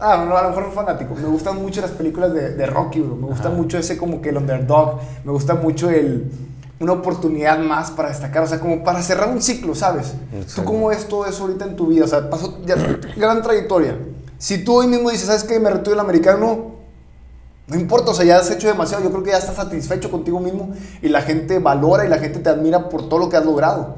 Ah, 0.00 0.24
no, 0.26 0.34
a 0.34 0.44
lo 0.44 0.48
mejor 0.48 0.68
no 0.68 0.72
fanático. 0.72 1.14
Me 1.14 1.28
gustan 1.28 1.60
mucho 1.60 1.82
las 1.82 1.90
películas 1.90 2.32
de, 2.32 2.54
de 2.54 2.66
Rocky, 2.66 3.00
bro. 3.00 3.16
Me 3.16 3.26
gusta 3.26 3.48
Ajá. 3.48 3.56
mucho 3.56 3.76
ese 3.76 3.98
como 3.98 4.22
que 4.22 4.30
el 4.30 4.38
underdog. 4.38 4.98
Me 5.24 5.30
gusta 5.32 5.56
mucho 5.56 5.90
el... 5.90 6.32
Una 6.82 6.94
oportunidad 6.94 7.60
más 7.60 7.92
para 7.92 8.08
destacar, 8.08 8.42
o 8.42 8.46
sea, 8.46 8.58
como 8.58 8.82
para 8.82 9.02
cerrar 9.02 9.28
un 9.28 9.40
ciclo, 9.40 9.74
¿sabes? 9.74 10.14
¿Tú 10.30 10.36
Exacto. 10.36 10.64
cómo 10.64 10.88
ves 10.88 11.06
todo 11.06 11.26
eso 11.26 11.44
ahorita 11.44 11.64
en 11.64 11.76
tu 11.76 11.86
vida? 11.86 12.04
O 12.04 12.08
sea, 12.08 12.28
pasó 12.28 12.58
ya, 12.66 12.74
gran 13.16 13.40
trayectoria. 13.40 13.96
Si 14.36 14.64
tú 14.64 14.74
hoy 14.78 14.88
mismo 14.88 15.10
dices, 15.10 15.26
¿sabes 15.26 15.44
qué? 15.44 15.60
Me 15.60 15.70
retiro 15.70 15.92
del 15.92 16.00
americano, 16.00 16.72
no 17.68 17.76
importa, 17.76 18.10
o 18.10 18.14
sea, 18.14 18.24
ya 18.24 18.38
has 18.38 18.50
hecho 18.50 18.66
demasiado. 18.66 19.04
Yo 19.04 19.10
creo 19.10 19.22
que 19.22 19.30
ya 19.30 19.38
estás 19.38 19.54
satisfecho 19.54 20.10
contigo 20.10 20.40
mismo 20.40 20.74
y 21.00 21.08
la 21.08 21.22
gente 21.22 21.60
valora 21.60 22.04
y 22.04 22.08
la 22.08 22.18
gente 22.18 22.40
te 22.40 22.48
admira 22.48 22.88
por 22.88 23.08
todo 23.08 23.20
lo 23.20 23.28
que 23.28 23.36
has 23.36 23.46
logrado. 23.46 23.94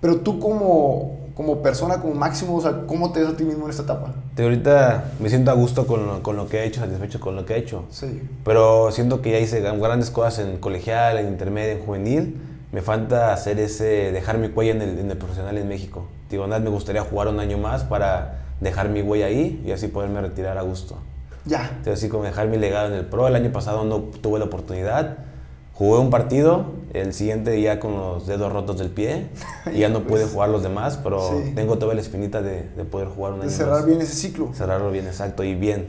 Pero 0.00 0.20
tú 0.20 0.38
como, 0.38 1.27
como 1.38 1.62
persona, 1.62 2.00
como 2.00 2.14
máximo, 2.14 2.56
o 2.56 2.60
sea, 2.60 2.82
¿cómo 2.88 3.12
te 3.12 3.20
ves 3.20 3.28
a 3.28 3.36
ti 3.36 3.44
mismo 3.44 3.66
en 3.66 3.70
esta 3.70 3.84
etapa? 3.84 4.12
De 4.34 4.42
ahorita 4.42 5.12
me 5.20 5.28
siento 5.28 5.52
a 5.52 5.54
gusto 5.54 5.86
con 5.86 6.04
lo, 6.04 6.20
con 6.20 6.34
lo 6.34 6.48
que 6.48 6.58
he 6.58 6.64
hecho, 6.64 6.80
satisfecho 6.80 7.20
con 7.20 7.36
lo 7.36 7.46
que 7.46 7.54
he 7.54 7.58
hecho. 7.58 7.84
Sí. 7.90 8.28
Pero 8.44 8.90
siento 8.90 9.22
que 9.22 9.30
ya 9.30 9.38
hice 9.38 9.60
grandes 9.60 10.10
cosas 10.10 10.40
en 10.40 10.56
colegial, 10.56 11.16
en 11.16 11.28
intermedio, 11.28 11.74
en 11.74 11.86
juvenil. 11.86 12.40
Me 12.72 12.82
falta 12.82 13.32
hacer 13.32 13.60
ese, 13.60 14.10
dejar 14.10 14.38
mi 14.38 14.48
huella 14.48 14.72
en 14.72 14.82
el, 14.82 14.98
en 14.98 15.08
el 15.12 15.16
profesional 15.16 15.56
en 15.56 15.68
México. 15.68 16.08
Digo, 16.28 16.44
nada, 16.48 16.60
me 16.60 16.70
gustaría 16.70 17.02
jugar 17.02 17.28
un 17.28 17.38
año 17.38 17.56
más 17.56 17.84
para 17.84 18.40
dejar 18.60 18.88
mi 18.88 19.02
huella 19.02 19.26
ahí 19.26 19.62
y 19.64 19.70
así 19.70 19.86
poderme 19.86 20.20
retirar 20.20 20.58
a 20.58 20.62
gusto. 20.62 20.98
Ya. 21.44 21.68
Entonces, 21.68 22.00
así 22.00 22.08
como 22.08 22.24
dejar 22.24 22.48
mi 22.48 22.56
legado 22.56 22.88
en 22.88 22.94
el 22.94 23.06
pro. 23.06 23.28
El 23.28 23.36
año 23.36 23.52
pasado 23.52 23.84
no 23.84 24.00
tuve 24.00 24.40
la 24.40 24.46
oportunidad. 24.46 25.18
Jugué 25.78 26.00
un 26.00 26.10
partido, 26.10 26.64
el 26.92 27.14
siguiente 27.14 27.60
ya 27.62 27.78
con 27.78 27.96
los 27.96 28.26
dedos 28.26 28.52
rotos 28.52 28.78
del 28.78 28.90
pie 28.90 29.28
y 29.72 29.78
ya 29.78 29.88
no 29.88 30.00
pude 30.02 30.24
jugar 30.26 30.48
los 30.48 30.62
demás, 30.64 30.98
pero 31.02 31.20
Sí. 31.20 31.52
tengo 31.54 31.78
toda 31.78 31.94
la 31.94 32.00
espinita 32.00 32.42
de, 32.42 32.68
de 32.76 32.84
poder 32.84 33.06
jugar 33.08 33.34
un 33.34 33.40
De 33.40 33.46
año 33.46 33.54
cerrar 33.54 33.76
más. 33.76 33.86
bien 33.86 34.00
ese 34.00 34.14
ciclo. 34.14 34.50
Cerrarlo 34.54 34.90
bien, 34.90 35.06
exacto, 35.06 35.44
y 35.44 35.54
bien. 35.54 35.86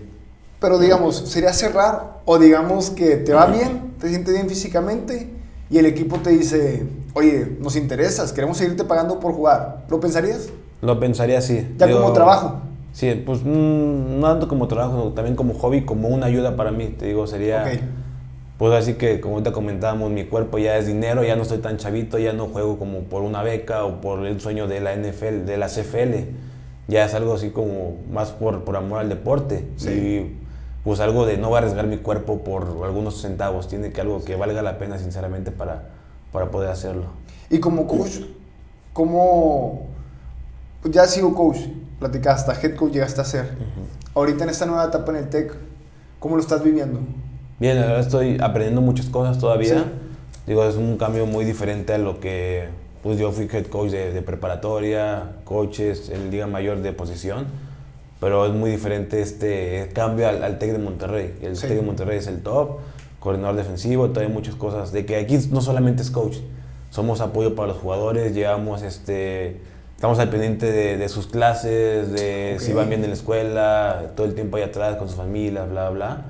Pero 0.59 0.77
digamos, 0.77 1.15
sería 1.17 1.53
cerrar 1.53 2.19
o 2.25 2.37
digamos 2.37 2.91
que 2.91 3.15
te 3.17 3.33
va 3.33 3.47
bien, 3.47 3.93
te 3.99 4.09
sientes 4.09 4.33
bien 4.33 4.47
físicamente 4.47 5.29
y 5.71 5.77
el 5.79 5.85
equipo 5.87 6.17
te 6.17 6.31
dice, 6.31 6.85
oye, 7.13 7.57
nos 7.59 7.75
interesas, 7.75 8.31
queremos 8.33 8.57
seguirte 8.57 8.83
pagando 8.83 9.19
por 9.19 9.33
jugar. 9.33 9.85
¿Lo 9.89 9.99
pensarías? 9.99 10.49
Lo 10.81 10.99
pensaría 10.99 11.39
así. 11.39 11.67
Ya 11.77 11.87
Digo, 11.87 12.01
como 12.01 12.13
trabajo. 12.13 12.59
Sí, 12.91 13.23
pues 13.25 13.39
mm, 13.43 14.19
no 14.19 14.27
tanto 14.27 14.47
como 14.47 14.67
trabajo, 14.67 15.13
también 15.15 15.35
como 15.35 15.53
hobby, 15.55 15.85
como 15.85 16.09
una 16.09 16.25
ayuda 16.27 16.55
para 16.55 16.71
mí. 16.71 16.87
Te 16.97 17.05
digo, 17.07 17.25
sería... 17.25 17.63
Ok. 17.63 17.79
Pues 18.59 18.73
así 18.73 18.95
que, 18.95 19.21
como 19.21 19.41
te 19.41 19.53
comentábamos, 19.53 20.11
mi 20.11 20.25
cuerpo 20.25 20.57
ya 20.57 20.77
es 20.77 20.85
dinero, 20.85 21.23
ya 21.23 21.37
no 21.37 21.43
estoy 21.43 21.59
tan 21.59 21.77
chavito, 21.77 22.19
ya 22.19 22.33
no 22.33 22.47
juego 22.47 22.77
como 22.77 23.03
por 23.03 23.21
una 23.21 23.41
beca 23.41 23.85
o 23.85 24.01
por 24.01 24.25
el 24.25 24.41
sueño 24.41 24.67
de 24.67 24.81
la 24.81 24.93
NFL, 24.93 25.45
de 25.45 25.55
la 25.55 25.67
CFL. 25.67 26.27
Ya 26.89 27.05
es 27.05 27.13
algo 27.13 27.35
así 27.35 27.51
como 27.51 27.95
más 28.11 28.31
por, 28.31 28.65
por 28.65 28.75
amor 28.75 28.99
al 28.99 29.07
deporte. 29.07 29.65
Sí. 29.77 29.89
Y 29.89 30.37
pues 30.83 30.99
algo 30.99 31.25
de 31.25 31.37
no 31.37 31.47
voy 31.47 31.55
a 31.55 31.57
arriesgar 31.59 31.87
mi 31.87 31.99
cuerpo 31.99 32.43
por 32.43 32.83
algunos 32.83 33.21
centavos. 33.21 33.69
Tiene 33.69 33.93
que 33.93 34.01
algo 34.01 34.25
que 34.25 34.35
valga 34.35 34.61
la 34.61 34.77
pena, 34.77 34.99
sinceramente, 34.99 35.51
para, 35.51 35.91
para 36.33 36.51
poder 36.51 36.69
hacerlo. 36.69 37.05
Y 37.49 37.61
como 37.61 37.87
coach, 37.87 38.23
¿cómo... 38.91 39.87
Pues 40.81 40.93
ya 40.93 41.07
sigo 41.07 41.33
coach, 41.33 41.59
platicaste, 41.97 42.51
head 42.61 42.75
coach 42.75 42.91
llegaste 42.91 43.21
a 43.21 43.23
ser. 43.23 43.51
Ahorita 44.13 44.43
en 44.43 44.49
esta 44.49 44.65
nueva 44.65 44.83
etapa 44.83 45.13
en 45.13 45.17
el 45.19 45.29
TEC, 45.29 45.55
¿cómo 46.19 46.35
lo 46.35 46.41
estás 46.41 46.61
viviendo? 46.61 46.99
Bien, 47.59 47.75
la 47.79 47.87
verdad 47.87 47.99
estoy 48.01 48.37
aprendiendo 48.41 48.81
muchas 48.81 49.07
cosas 49.07 49.37
todavía. 49.39 49.79
Sí. 49.79 49.83
Digo, 50.47 50.63
es 50.63 50.75
un 50.75 50.97
cambio 50.97 51.25
muy 51.25 51.45
diferente 51.45 51.93
a 51.93 51.97
lo 51.97 52.19
que 52.19 52.67
pues 53.03 53.17
yo 53.17 53.31
fui 53.31 53.47
head 53.51 53.67
coach 53.67 53.91
de, 53.91 54.11
de 54.11 54.21
preparatoria, 54.21 55.31
coaches 55.45 56.09
en 56.09 56.31
Liga 56.31 56.47
Mayor 56.47 56.81
de 56.81 56.91
posición, 56.91 57.45
pero 58.19 58.45
es 58.45 58.53
muy 58.53 58.69
diferente 58.71 59.21
este 59.21 59.89
cambio 59.93 60.27
al, 60.27 60.43
al 60.43 60.57
TEC 60.59 60.71
de 60.73 60.79
Monterrey. 60.79 61.33
El 61.41 61.55
Sí. 61.55 61.67
TEC 61.67 61.77
de 61.77 61.81
Monterrey 61.81 62.17
es 62.17 62.27
el 62.27 62.41
top, 62.41 62.79
coordinador 63.19 63.55
defensivo, 63.55 64.07
todavía 64.09 64.29
hay 64.29 64.33
muchas 64.33 64.55
cosas. 64.55 64.91
De 64.91 65.05
que 65.05 65.15
aquí 65.17 65.37
no 65.51 65.61
solamente 65.61 66.01
es 66.01 66.11
coach, 66.11 66.37
somos 66.89 67.21
apoyo 67.21 67.55
para 67.55 67.67
los 67.69 67.77
jugadores, 67.77 68.33
llevamos 68.33 68.81
este... 68.81 69.57
Estamos 69.95 70.17
al 70.19 70.29
pendiente 70.29 70.71
de, 70.71 70.95
de 70.97 71.09
sus 71.09 71.27
clases, 71.27 72.11
de 72.13 72.55
si 72.59 72.71
Ok. 72.71 72.77
van 72.77 72.87
bien 72.89 73.03
en 73.03 73.09
la 73.09 73.15
escuela, 73.15 74.11
todo 74.15 74.25
el 74.27 74.33
tiempo 74.33 74.55
ahí 74.55 74.63
atrás 74.63 74.95
con 74.95 75.09
sus 75.09 75.17
familias, 75.17 75.69
bla, 75.69 75.89
bla. 75.89 76.21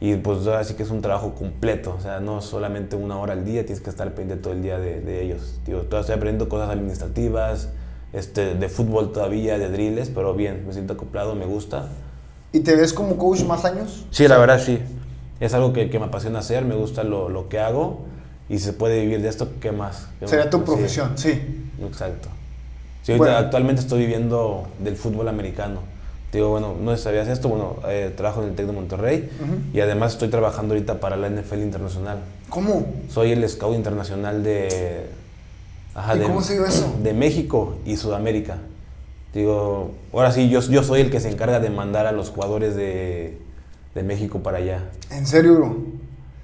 Y 0.00 0.14
pues 0.16 0.46
ahora 0.46 0.64
sí 0.64 0.74
que 0.74 0.82
es 0.82 0.90
un 0.90 1.02
trabajo 1.02 1.34
completo, 1.34 1.94
o 1.98 2.00
sea, 2.00 2.20
no 2.20 2.40
solamente 2.40 2.96
una 2.96 3.18
hora 3.18 3.34
al 3.34 3.44
día, 3.44 3.66
tienes 3.66 3.82
que 3.82 3.90
estar 3.90 4.14
pendiente 4.14 4.42
todo 4.42 4.54
el 4.54 4.62
día 4.62 4.78
de, 4.78 5.00
de 5.00 5.22
ellos. 5.22 5.60
Digo, 5.66 5.80
todavía 5.80 6.00
estoy 6.00 6.14
aprendiendo 6.16 6.48
cosas 6.48 6.70
administrativas, 6.70 7.68
este, 8.14 8.54
de 8.54 8.68
fútbol 8.70 9.12
todavía, 9.12 9.58
de 9.58 9.68
drills, 9.68 10.08
pero 10.08 10.32
bien, 10.34 10.64
me 10.66 10.72
siento 10.72 10.94
acoplado, 10.94 11.34
me 11.34 11.44
gusta. 11.44 11.88
¿Y 12.52 12.60
te 12.60 12.74
ves 12.76 12.94
como 12.94 13.16
coach 13.18 13.42
más 13.44 13.64
años? 13.66 14.06
Sí, 14.10 14.26
la 14.26 14.38
verdad 14.38 14.58
sí. 14.64 14.78
Es 15.38 15.52
algo 15.54 15.72
que, 15.74 15.90
que 15.90 15.98
me 15.98 16.06
apasiona 16.06 16.38
hacer, 16.40 16.64
me 16.64 16.74
gusta 16.74 17.04
lo, 17.04 17.28
lo 17.28 17.48
que 17.50 17.60
hago 17.60 18.00
y 18.48 18.58
se 18.58 18.72
puede 18.72 19.02
vivir 19.02 19.20
de 19.22 19.28
esto, 19.28 19.48
¿qué 19.60 19.70
más? 19.70 20.08
¿Qué 20.18 20.26
Sería 20.28 20.46
más? 20.46 20.50
tu 20.50 20.58
Sí, 20.58 20.64
profesión, 20.64 21.12
sí. 21.16 21.40
exacto. 21.86 22.28
Sí, 23.02 23.14
Bueno. 23.16 23.36
actualmente 23.36 23.80
estoy 23.82 24.00
viviendo 24.00 24.66
del 24.78 24.96
fútbol 24.96 25.28
americano. 25.28 25.80
Digo, 26.32 26.48
bueno, 26.50 26.74
no 26.80 26.96
sabías 26.96 27.26
esto, 27.26 27.48
bueno, 27.48 27.76
eh, 27.88 28.12
trabajo 28.16 28.42
en 28.42 28.50
el 28.50 28.54
TEC 28.54 28.66
de 28.66 28.72
Monterrey 28.72 29.30
y 29.74 29.80
además 29.80 30.12
estoy 30.12 30.28
trabajando 30.28 30.74
ahorita 30.74 31.00
para 31.00 31.16
la 31.16 31.28
NFL 31.28 31.58
Internacional. 31.62 32.18
¿Cómo? 32.48 32.86
Soy 33.08 33.32
el 33.32 33.48
scout 33.48 33.74
internacional 33.74 34.44
de, 34.44 35.06
ajá, 35.94 36.14
¿Y 36.14 36.20
de, 36.20 36.24
cómo 36.26 36.40
se 36.42 36.52
dio 36.54 36.66
eso? 36.66 36.94
de 37.02 37.12
México 37.14 37.78
y 37.84 37.96
Sudamérica. 37.96 38.58
Digo, 39.34 39.92
ahora 40.12 40.30
sí, 40.32 40.48
yo, 40.48 40.60
yo 40.60 40.82
soy 40.84 41.00
el 41.00 41.10
que 41.10 41.18
se 41.20 41.30
encarga 41.30 41.58
de 41.60 41.70
mandar 41.70 42.06
a 42.06 42.12
los 42.12 42.30
jugadores 42.30 42.76
de, 42.76 43.38
de 43.94 44.02
México 44.04 44.38
para 44.40 44.58
allá. 44.58 44.84
¿En 45.10 45.26
serio, 45.26 45.54
bro? 45.56 45.76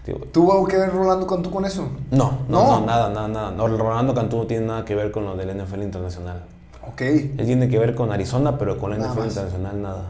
Digo, 0.04 0.18
¿Tuvo 0.32 0.52
algo 0.52 0.66
que 0.66 0.76
ver 0.78 0.92
Rolando 0.92 1.26
Cantú 1.26 1.50
con 1.50 1.64
eso? 1.64 1.88
no, 2.10 2.38
no, 2.48 2.62
No. 2.64 2.80
no, 2.80 2.86
nada, 2.86 3.08
nada, 3.10 3.28
nada. 3.28 3.50
No, 3.52 3.66
Rolando 3.68 4.14
Cantú 4.14 4.36
no 4.38 4.46
tiene 4.46 4.66
nada 4.66 4.84
que 4.84 4.94
ver 4.96 5.10
con 5.12 5.24
lo 5.24 5.36
del 5.36 5.56
NFL 5.60 5.82
Internacional. 5.82 6.42
Ok. 6.88 7.00
Él 7.02 7.42
tiene 7.44 7.68
que 7.68 7.78
ver 7.78 7.94
con 7.94 8.12
Arizona, 8.12 8.58
pero 8.58 8.78
con 8.78 8.90
la 8.90 8.98
Nada 8.98 9.10
NFL 9.12 9.20
más. 9.20 9.28
Internacional 9.36 9.82
nada. 9.82 10.04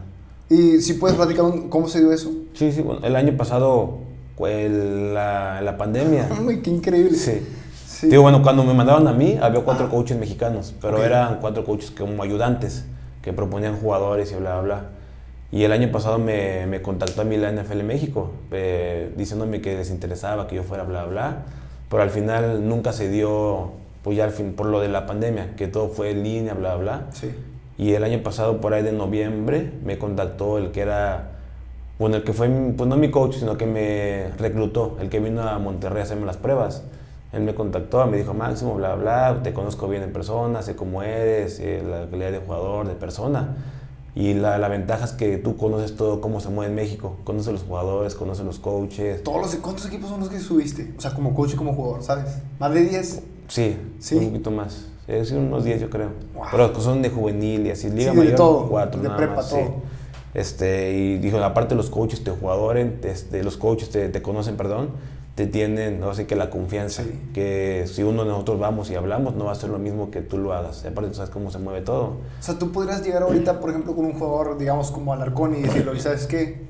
¿Y 0.49 0.81
si 0.81 0.95
puedes 0.95 1.17
platicar 1.17 1.45
cómo 1.69 1.89
se 1.89 2.01
dio 2.01 2.13
eso? 2.13 2.31
Sí, 2.55 2.71
sí, 2.73 2.83
bueno, 2.83 3.05
el 3.05 3.17
año 3.17 3.37
pasado, 3.37 3.99
pues, 4.37 4.71
la, 4.71 5.61
la 5.63 5.77
pandemia. 5.77 6.29
Uy, 6.47 6.61
qué 6.61 6.71
increíble. 6.71 7.17
Sí. 7.17 7.45
Sí. 7.87 8.09
Digo, 8.09 8.23
bueno, 8.23 8.43
cuando 8.43 8.63
me 8.63 8.75
mandaron 8.75 9.09
a 9.09 9.13
mí, 9.13 9.39
había 9.41 9.61
cuatro 9.63 9.87
Ah. 9.87 9.91
coaches 9.91 10.19
mexicanos, 10.19 10.75
pero 10.83 10.99
Ok. 10.99 11.03
eran 11.05 11.39
cuatro 11.41 11.65
coaches 11.65 11.91
como 11.91 12.23
ayudantes 12.23 12.85
que 13.23 13.33
proponían 13.33 13.77
jugadores 13.77 14.31
y 14.33 14.35
bla, 14.37 14.61
bla, 14.61 14.63
bla. 14.63 14.81
Y 15.51 15.63
el 15.65 15.73
año 15.73 15.91
pasado 15.91 16.19
me, 16.19 16.67
me 16.67 16.83
contactó 16.83 17.23
a 17.23 17.25
mí 17.25 17.37
la 17.39 17.51
NFL 17.51 17.83
México, 17.85 18.33
eh, 18.51 19.13
diciéndome 19.17 19.61
que 19.63 19.77
les 19.77 19.91
interesaba 19.91 20.47
que 20.47 20.57
yo 20.57 20.63
fuera, 20.63 20.83
bla, 20.85 21.05
bla. 21.07 21.45
Pero 21.89 22.03
al 22.03 22.11
final 22.11 22.69
nunca 22.69 22.93
se 22.93 23.09
dio, 23.09 23.71
pues 24.07 24.17
ya 24.17 24.23
al 24.23 24.31
fin, 24.31 24.53
por 24.53 24.67
lo 24.67 24.79
de 24.79 24.87
la 24.87 25.05
pandemia, 25.05 25.57
que 25.57 25.67
todo 25.67 25.89
fue 25.89 26.13
en 26.13 26.23
línea, 26.23 26.55
bla, 26.55 26.77
bla. 26.77 27.07
Sí. 27.11 27.35
Y 27.77 27.95
el 27.95 28.05
año 28.05 28.23
pasado, 28.23 28.61
por 28.61 28.73
ahí 28.73 28.85
de 28.85 28.93
noviembre, 28.93 29.73
me 29.85 29.99
contactó 29.99 30.59
el 30.59 30.71
que 30.71 30.83
era, 30.83 31.33
bueno, 31.99 32.15
el 32.15 32.23
que 32.23 32.33
fue, 32.33 32.49
pues 32.77 32.89
no 32.89 32.97
mi 32.97 33.11
coach, 33.11 33.35
sino 33.35 33.59
que 33.59 33.67
me 33.67 34.29
reclutó, 34.39 34.97
el 35.01 35.09
que 35.09 35.19
vino 35.19 35.43
a 35.43 35.59
Monterrey 35.59 36.03
a 36.03 36.05
hacerme 36.05 36.25
las 36.25 36.37
pruebas. 36.37 36.85
Él 37.33 37.43
me 37.43 37.57
contactó, 37.57 38.07
me 38.07 38.17
dijo, 38.17 38.33
Máximo, 38.33 38.77
bla, 38.77 38.95
bla, 38.95 39.41
te 39.43 39.53
conozco 39.53 39.89
bien 39.89 40.05
en 40.05 40.13
persona, 40.13 40.63
sé 40.63 40.77
cómo 40.77 41.03
eres, 41.03 41.59
eh, 41.59 41.83
la 41.85 42.09
calidad 42.09 42.31
de 42.31 42.39
jugador, 42.39 42.87
de 42.87 42.95
persona. 42.95 43.57
Y 44.15 44.35
la, 44.35 44.57
la 44.59 44.69
ventaja 44.69 45.05
es 45.05 45.11
que 45.15 45.37
tú 45.39 45.57
conoces 45.57 45.97
todo 45.97 46.21
cómo 46.21 46.39
se 46.39 46.51
mueve 46.51 46.71
en 46.71 46.77
México, 46.77 47.17
conoces 47.25 47.53
los 47.53 47.65
jugadores, 47.65 48.15
conoces 48.15 48.47
los 48.47 48.61
coaches. 48.61 49.25
Todos 49.25 49.41
los, 49.41 49.57
¿Cuántos 49.57 49.85
equipos 49.87 50.11
son 50.11 50.21
los 50.21 50.29
que 50.29 50.39
subiste? 50.39 50.95
O 50.97 51.01
sea, 51.01 51.13
como 51.13 51.35
coach 51.35 51.55
y 51.55 51.57
como 51.57 51.75
jugador, 51.75 52.05
¿sabes? 52.05 52.39
¿Más 52.61 52.73
de 52.73 52.83
10? 52.83 53.23
Sí, 53.49 53.77
Sí. 53.99 54.17
un 54.17 54.27
poquito 54.27 54.51
más. 54.51 54.87
Es 55.09 55.31
unos 55.31 55.65
10 55.65 55.81
yo 55.81 55.89
creo. 55.91 56.09
Wow. 56.35 56.45
Pero 56.51 56.81
son 56.81 57.01
de 57.03 57.11
juvenil 57.11 57.67
y 57.67 57.71
así. 57.71 57.89
Liga 57.91 58.11
Sí, 58.13 58.17
de 58.19 58.23
mayor, 58.25 58.37
todo, 58.37 58.69
cuatro 58.69 59.01
de 59.01 59.07
nada 59.09 59.17
prepa, 59.19 59.37
más, 59.37 59.49
sí. 59.49 59.55
todo. 59.57 59.75
Este, 60.35 60.93
y 60.93 61.19
dijo, 61.19 61.39
aparte 61.43 61.75
los 61.75 61.89
coaches 61.91 62.23
te 62.25 62.31
jugadores, 62.31 62.89
este, 63.05 63.43
los 63.43 63.57
coaches 63.57 63.89
te, 63.91 64.09
te 64.09 64.21
conocen, 64.21 64.57
perdón, 64.57 64.91
te 65.35 65.47
tienen, 65.47 66.01
no 66.01 66.13
sé, 66.15 66.27
que 66.27 66.35
la 66.35 66.51
confianza. 66.51 67.05
Sí. 67.05 67.21
Que 67.33 67.85
si 67.87 68.03
uno 68.03 68.25
de 68.25 68.31
nosotros 68.31 68.59
vamos 68.59 68.91
y 68.91 68.97
hablamos, 68.97 69.35
no 69.37 69.45
va 69.47 69.53
a 69.53 69.55
ser 69.55 69.71
lo 69.71 69.79
mismo 69.79 70.11
que 70.11 70.23
tú 70.23 70.39
lo 70.39 70.53
hagas. 70.53 70.83
Y 70.85 70.89
aparte 70.89 71.11
tú 71.11 71.17
sabes 71.17 71.31
cómo 71.31 71.51
se 71.51 71.59
mueve 71.59 71.83
todo. 71.83 72.05
O 72.05 72.43
sea, 72.43 72.59
tú 72.59 72.73
podrías 72.73 73.05
llegar 73.05 73.23
ahorita, 73.23 73.61
por 73.61 73.71
ejemplo, 73.71 73.95
con 73.95 74.05
un 74.07 74.13
jugador, 74.19 74.59
digamos, 74.59 74.91
como 74.91 75.13
Alarcón 75.13 75.55
y 75.57 75.63
decirle, 75.63 75.91
"Oye, 75.93 76.01
¿sabes 76.01 76.27
qué? 76.27 76.67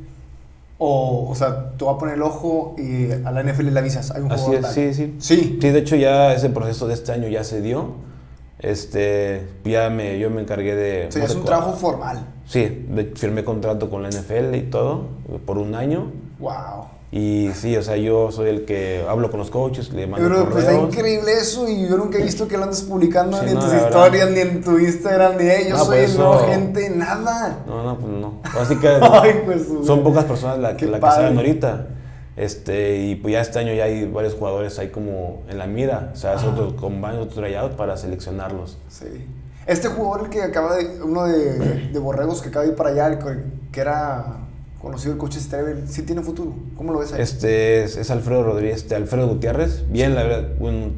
O, 0.79 1.29
o 1.31 1.35
sea, 1.35 1.71
te 1.79 1.85
va 1.85 1.93
a 1.93 1.99
poner 1.99 2.17
el 2.17 2.23
ojo 2.23 2.75
y 2.77 3.11
a 3.11 3.31
la 3.33 3.43
NFL 3.43 3.69
le 3.73 3.79
avisas, 3.81 4.11
hay 4.11 4.21
un 4.23 4.31
Así 4.31 4.45
jugador 4.45 4.57
es, 4.69 4.75
tal. 4.75 4.75
sí, 4.75 4.95
sí. 4.95 5.15
Sí. 5.19 5.59
Sí, 5.61 5.69
de 5.71 5.79
hecho 5.79 5.97
ya 5.97 6.35
ese 6.35 6.51
proceso 6.51 6.87
de 6.87 6.95
este 6.95 7.13
año 7.13 7.29
ya 7.29 7.45
se 7.45 7.63
dio. 7.63 7.93
Este, 8.59 9.47
ya 9.65 9.91
me, 9.91 10.19
yo 10.19 10.31
me 10.31 10.41
encargué 10.43 10.75
de... 10.75 11.07
O 11.09 11.13
sea, 11.13 11.23
no 11.23 11.29
es 11.29 11.35
un 11.35 11.45
trabajo 11.45 11.73
formal. 11.75 12.27
Sí, 12.47 12.87
de- 12.91 13.13
firmé 13.15 13.45
contrato 13.45 13.91
con 13.91 14.03
la 14.03 14.09
NFL 14.11 14.55
y 14.55 14.63
todo 14.63 15.05
por 15.45 15.59
un 15.59 15.75
año. 15.75 16.11
Wow. 16.39 16.53
Y 17.13 17.51
sí, 17.55 17.77
o 17.77 17.83
sea, 17.83 17.97
yo 17.97 18.33
soy 18.33 18.49
el 18.51 18.65
que 18.65 19.05
hablo 19.09 19.31
con 19.31 19.39
los 19.39 19.49
coaches, 19.51 19.93
le 19.93 20.07
mando 20.09 20.29
Pero 20.29 20.45
pues 20.51 20.65
está 20.65 20.73
correos. 20.77 20.93
increíble 20.95 21.33
eso 21.41 21.69
y 21.69 21.89
yo 21.89 21.97
nunca 21.97 22.19
he 22.19 22.23
visto 22.23 22.49
que 22.49 22.57
lo 22.57 22.65
andes 22.65 22.83
publicando 22.83 23.39
Sí, 23.39 23.45
ni 23.45 23.51
en 23.53 23.55
no, 23.57 23.61
tus 23.61 23.69
la 23.73 23.75
verdad. 23.83 23.89
historias, 24.07 24.31
ni 24.33 24.41
en 24.41 24.61
tu 24.65 24.79
Instagram, 24.79 25.37
ni 25.39 25.45
de 25.45 25.69
yo 25.69 25.77
No, 25.77 25.85
soy 25.85 25.97
pues 25.99 26.11
el 26.11 26.17
nuevo 26.19 26.35
eso- 26.35 26.47
gente, 26.49 26.91
nada. 26.91 27.59
No, 27.67 27.85
no, 27.85 27.99
pues 27.99 28.13
no. 28.13 28.41
Así 28.61 28.77
que 28.77 28.89
Ay, 29.01 29.43
pues, 29.45 29.67
son 29.85 30.03
pocas 30.03 30.25
personas 30.25 30.59
las 30.59 30.75
Qué 30.75 30.87
la 30.87 30.99
que 30.99 31.07
saben 31.07 31.37
ahorita. 31.37 31.87
Este, 32.37 32.99
y 32.99 33.15
pues 33.15 33.33
ya 33.33 33.41
este 33.41 33.61
año 33.61 33.73
ya 33.73 33.85
hay 33.85 34.05
varios 34.07 34.35
jugadores 34.35 34.79
ahí 34.79 34.89
como 34.89 35.43
en 35.49 35.59
la 35.59 35.67
mira. 35.67 36.11
O 36.13 36.17
sea, 36.17 36.35
es 36.35 36.43
Ah. 36.43 36.49
otro 36.53 36.77
combine, 36.77 37.19
otro 37.19 37.41
tryout 37.43 37.73
para 37.77 37.97
seleccionarlos. 37.97 38.79
Sí. 38.89 39.07
Este 39.67 39.89
jugador 39.89 40.27
el 40.27 40.31
que 40.31 40.43
acaba 40.43 40.77
de, 40.77 41.03
uno 41.03 41.25
de, 41.25 41.89
de 41.89 41.99
Borregos 41.99 42.43
que 42.43 42.49
acaba 42.51 42.65
de 42.65 42.73
ir 42.73 42.77
para 42.77 42.91
allá, 42.91 43.07
el 43.07 43.19
que, 43.19 43.43
que 43.73 43.81
era, 43.81 44.37
conocido 44.87 45.13
el 45.13 45.19
coach 45.19 45.37
Strebel, 45.37 45.89
sí 45.89 46.03
tiene 46.03 46.23
futuro. 46.23 46.53
¿Cómo 46.77 46.93
lo 46.93 46.99
ves 47.01 47.13
ahí? 47.13 47.21
Este 47.23 47.85
es, 47.85 47.97
es 47.97 48.11
Alfredo 48.11 48.43
Rodríguez, 48.45 48.77
este, 48.79 48.95
Alfredo 48.95 49.29
Gutiérrez. 49.29 49.85
Bien, 49.91 50.15
la 50.15 50.23
verdad, 50.23 50.49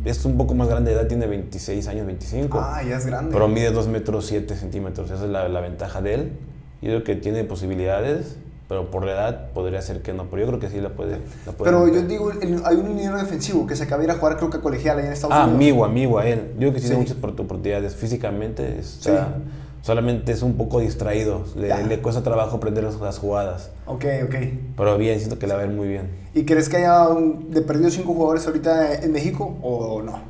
es 0.05 0.25
un 0.25 0.37
poco 0.37 0.55
más 0.55 0.69
grande 0.69 0.91
de 0.93 0.99
edad, 1.01 1.09
tiene 1.09 1.27
26 1.27 1.87
años, 1.89 2.07
25. 2.07 2.59
ah, 2.61 2.83
ya 2.83 2.97
es 2.97 3.07
grande. 3.07 3.33
Pero 3.33 3.49
mide 3.49 3.71
2 3.71 3.89
metros 3.89 4.27
7 4.27 4.55
centímetros. 4.57 5.11
Esa 5.11 5.25
es 5.25 5.31
la, 5.31 5.49
la 5.49 5.61
ventaja 5.61 6.01
de 6.03 6.15
él. 6.15 6.33
Yo 6.81 6.91
creo 6.91 7.05
que 7.05 7.17
tiene 7.17 7.43
posibilidades, 7.45 8.37
pero 8.69 8.91
por 8.91 9.05
la 9.05 9.13
edad 9.13 9.51
podría 9.53 9.83
ser 9.83 10.03
que 10.03 10.13
no. 10.13 10.25
Pero 10.31 10.43
yo 10.43 10.49
creo 10.49 10.61
que 10.61 10.69
sí 10.71 10.81
la 10.81 10.91
puede. 10.91 11.19
la 11.47 11.53
puede 11.53 11.71
Pero 11.71 11.89
yo 11.89 12.03
digo, 12.03 12.31
el- 12.31 12.61
hay 12.65 12.77
un 12.77 12.89
liniero 12.89 13.17
defensivo 13.17 13.67
que 13.67 13.75
se 13.75 13.85
acaba 13.85 13.99
de 14.01 14.05
ir 14.05 14.11
a 14.11 14.15
jugar, 14.17 14.37
creo 14.37 14.51
que 14.51 14.59
a 14.59 14.61
colegial 14.61 14.99
allá 14.99 15.09
en 15.09 15.13
Estados 15.15 15.35
Ah, 15.35 15.45
Unidos. 15.47 15.57
amigo, 15.57 15.85
amigo 15.85 16.19
a 16.19 16.27
él. 16.29 16.51
Yo 16.55 16.59
creo 16.61 16.73
que 16.75 16.79
sí, 16.81 16.87
tiene 16.87 17.03
muchas 17.03 17.17
opor- 17.17 17.33
oportunidades. 17.41 17.95
Físicamente, 17.97 18.79
está- 18.79 19.39
solamente 19.83 20.33
es 20.33 20.43
un 20.43 20.55
poco 20.57 20.81
distraído. 20.81 21.45
Le, 21.57 21.85
le 21.87 21.99
cuesta 22.01 22.23
trabajo 22.23 22.57
aprender 22.57 22.85
las, 22.85 22.97
jugadas. 23.19 23.71
Ok, 23.87 24.05
ok. 24.25 24.35
Pero 24.77 24.99
bien, 24.99 25.19
siento 25.19 25.39
que 25.39 25.47
la 25.47 25.55
va 25.55 25.63
a 25.63 25.65
muy 25.73 25.89
bien. 25.89 26.09
¿Y 26.35 26.45
crees 26.45 26.69
que 26.69 26.79
haya 26.79 27.09
un- 27.09 27.51
de 27.51 27.63
perdido 27.63 27.91
cinco 27.91 28.13
jugadores 28.15 28.47
ahorita 28.47 28.95
en 29.03 29.13
México 29.13 29.57
o 29.63 30.03
no? 30.03 30.21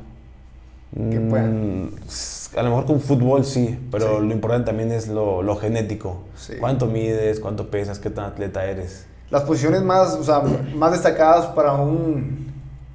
Que 1.11 1.19
puedan. 1.19 1.83
Mm, 1.85 1.89
s- 2.07 2.57
a 2.57 2.63
lo 2.63 2.69
mejor 2.71 2.85
con 2.85 2.99
fútbol 2.99 3.45
sí, 3.45 3.77
pero 3.91 4.19
Sí. 4.19 4.25
lo 4.27 4.33
importante 4.33 4.65
también 4.65 4.91
es 4.91 5.07
lo, 5.07 5.43
lo 5.43 5.55
genético. 5.55 6.17
Sí. 6.35 6.53
¿Cuánto 6.59 6.87
mides? 6.87 7.39
¿Cuánto 7.39 7.69
pesas? 7.69 7.99
¿Qué 7.99 8.09
tan 8.09 8.25
atleta 8.25 8.65
eres? 8.65 9.05
Las 9.29 9.43
posiciones 9.43 9.83
más, 9.83 10.15
o 10.15 10.23
sea, 10.23 10.41
más 10.75 10.91
destacadas 10.91 11.45
para 11.47 11.73
un 11.73 12.48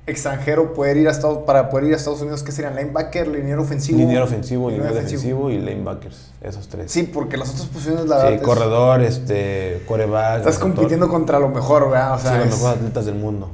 extranjero 0.06 0.74
poder 0.74 0.98
ir 0.98 1.08
a 1.08 1.10
Estados, 1.12 1.38
para 1.44 1.70
poder 1.70 1.86
ir 1.86 1.94
a 1.94 1.96
Estados 1.96 2.20
Unidos, 2.20 2.42
¿qué 2.42 2.52
serían? 2.52 2.76
Linebacker, 2.76 3.26
liniero 3.28 3.62
ofensivo. 3.62 3.98
Liniero 3.98 4.24
ofensivo, 4.24 4.68
liniero 4.70 4.94
defensivo 4.94 5.50
y 5.50 5.58
lanebackers. 5.58 6.32
Esos 6.42 6.68
tres. 6.68 6.92
Sí, 6.92 7.04
porque 7.04 7.36
las 7.38 7.50
otras 7.50 7.66
posiciones, 7.68 8.06
la 8.06 8.16
Sí, 8.18 8.22
verdad, 8.24 8.32
es- 8.40 8.42
corredor, 8.42 9.02
este, 9.02 9.82
coreback. 9.88 10.38
estás 10.40 10.46
receptor. 10.56 10.74
compitiendo 10.74 11.08
contra 11.08 11.38
lo 11.38 11.48
mejor, 11.48 11.88
¿verdad? 11.90 12.14
O 12.14 12.18
sea, 12.18 12.32
sí, 12.32 12.36
los 12.38 12.46
es 12.48 12.52
mejores 12.54 12.78
atletas 12.78 13.06
del 13.06 13.14
mundo. 13.14 13.50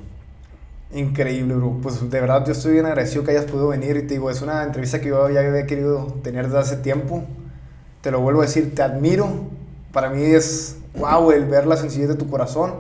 increíble, 0.93 1.55
bro. 1.55 1.77
Pues 1.83 2.01
de 2.11 2.21
verdad 2.21 2.45
yo 2.45 2.53
estoy 2.53 2.73
bien 2.73 2.87
agradecido 2.87 3.23
que 3.23 3.31
hayas 3.31 3.45
podido 3.45 3.69
venir 3.69 3.97
y 3.97 4.03
te 4.03 4.15
digo, 4.15 4.29
es 4.31 4.43
una 4.43 4.65
entrevista 4.65 5.01
que 5.01 5.09
yo 5.11 5.29
ya 5.31 5.41
había 5.41 5.67
querido 5.67 6.07
tener 6.25 6.47
desde 6.47 6.59
hace 6.59 6.77
tiempo. 6.79 7.23
Te 8.01 8.11
lo 8.11 8.21
vuelvo 8.21 8.41
a 8.43 8.47
decir, 8.47 8.75
te 8.75 8.83
admiro. 8.83 9.29
Para 9.93 10.11
mí 10.11 10.23
es 10.23 10.77
wow 10.97 11.31
el 11.31 11.45
ver 11.47 11.67
la 11.67 11.77
sencillez 11.77 12.09
de 12.09 12.15
tu 12.17 12.29
corazón. 12.29 12.73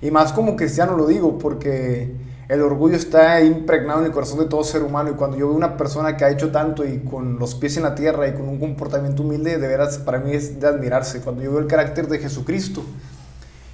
Y 0.00 0.10
más 0.10 0.32
como 0.32 0.56
cristiano 0.56 0.96
lo 0.96 1.06
digo, 1.06 1.36
porque 1.38 2.10
el 2.48 2.62
orgullo 2.62 2.96
está 2.96 3.42
impregnado 3.42 4.00
en 4.00 4.06
el 4.06 4.12
corazón 4.12 4.38
de 4.38 4.46
todo 4.46 4.64
ser 4.64 4.82
humano. 4.82 5.10
Y 5.10 5.14
cuando 5.14 5.36
yo 5.36 5.48
veo 5.48 5.56
una 5.56 5.76
persona 5.76 6.16
que 6.16 6.24
ha 6.24 6.30
hecho 6.30 6.50
tanto 6.50 6.84
y 6.84 7.00
con 7.00 7.38
los 7.38 7.54
pies 7.54 7.76
en 7.76 7.82
la 7.82 7.94
tierra 7.94 8.26
y 8.26 8.32
con 8.32 8.48
un 8.48 8.58
comportamiento 8.58 9.22
humilde, 9.22 9.58
de 9.58 9.68
veras 9.68 9.98
para 9.98 10.18
mí 10.18 10.32
es 10.32 10.58
de 10.58 10.66
admirarse. 10.66 11.20
Cuando 11.20 11.42
yo 11.42 11.50
veo 11.50 11.60
el 11.60 11.66
carácter 11.66 12.08
de 12.08 12.18
Jesucristo 12.18 12.82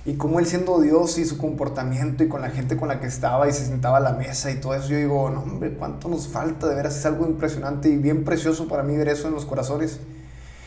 y 0.04 0.14
como 0.14 0.40
él 0.40 0.46
siendo 0.46 0.80
Dios 0.80 1.18
y 1.18 1.24
su 1.24 1.38
comportamiento 1.38 2.24
y 2.24 2.28
con 2.28 2.42
la 2.42 2.50
gente 2.50 2.76
con 2.76 2.88
la 2.88 3.00
que 3.00 3.06
estaba 3.06 3.48
y 3.48 3.52
se 3.52 3.64
sentaba 3.64 3.98
a 3.98 4.00
la 4.00 4.12
mesa 4.12 4.50
y 4.50 4.56
todo 4.56 4.74
eso, 4.74 4.88
yo 4.88 4.96
digo, 4.96 5.30
no 5.30 5.42
hombre, 5.42 5.74
cuánto 5.74 6.08
nos 6.08 6.26
falta, 6.26 6.68
de 6.68 6.74
veras 6.74 6.98
es 6.98 7.06
algo 7.06 7.26
impresionante 7.26 7.88
y 7.88 7.96
bien 7.96 8.24
precioso 8.24 8.66
para 8.66 8.82
mí 8.82 8.96
ver 8.96 9.08
eso 9.08 9.28
en 9.28 9.34
los 9.34 9.46
corazones. 9.46 10.00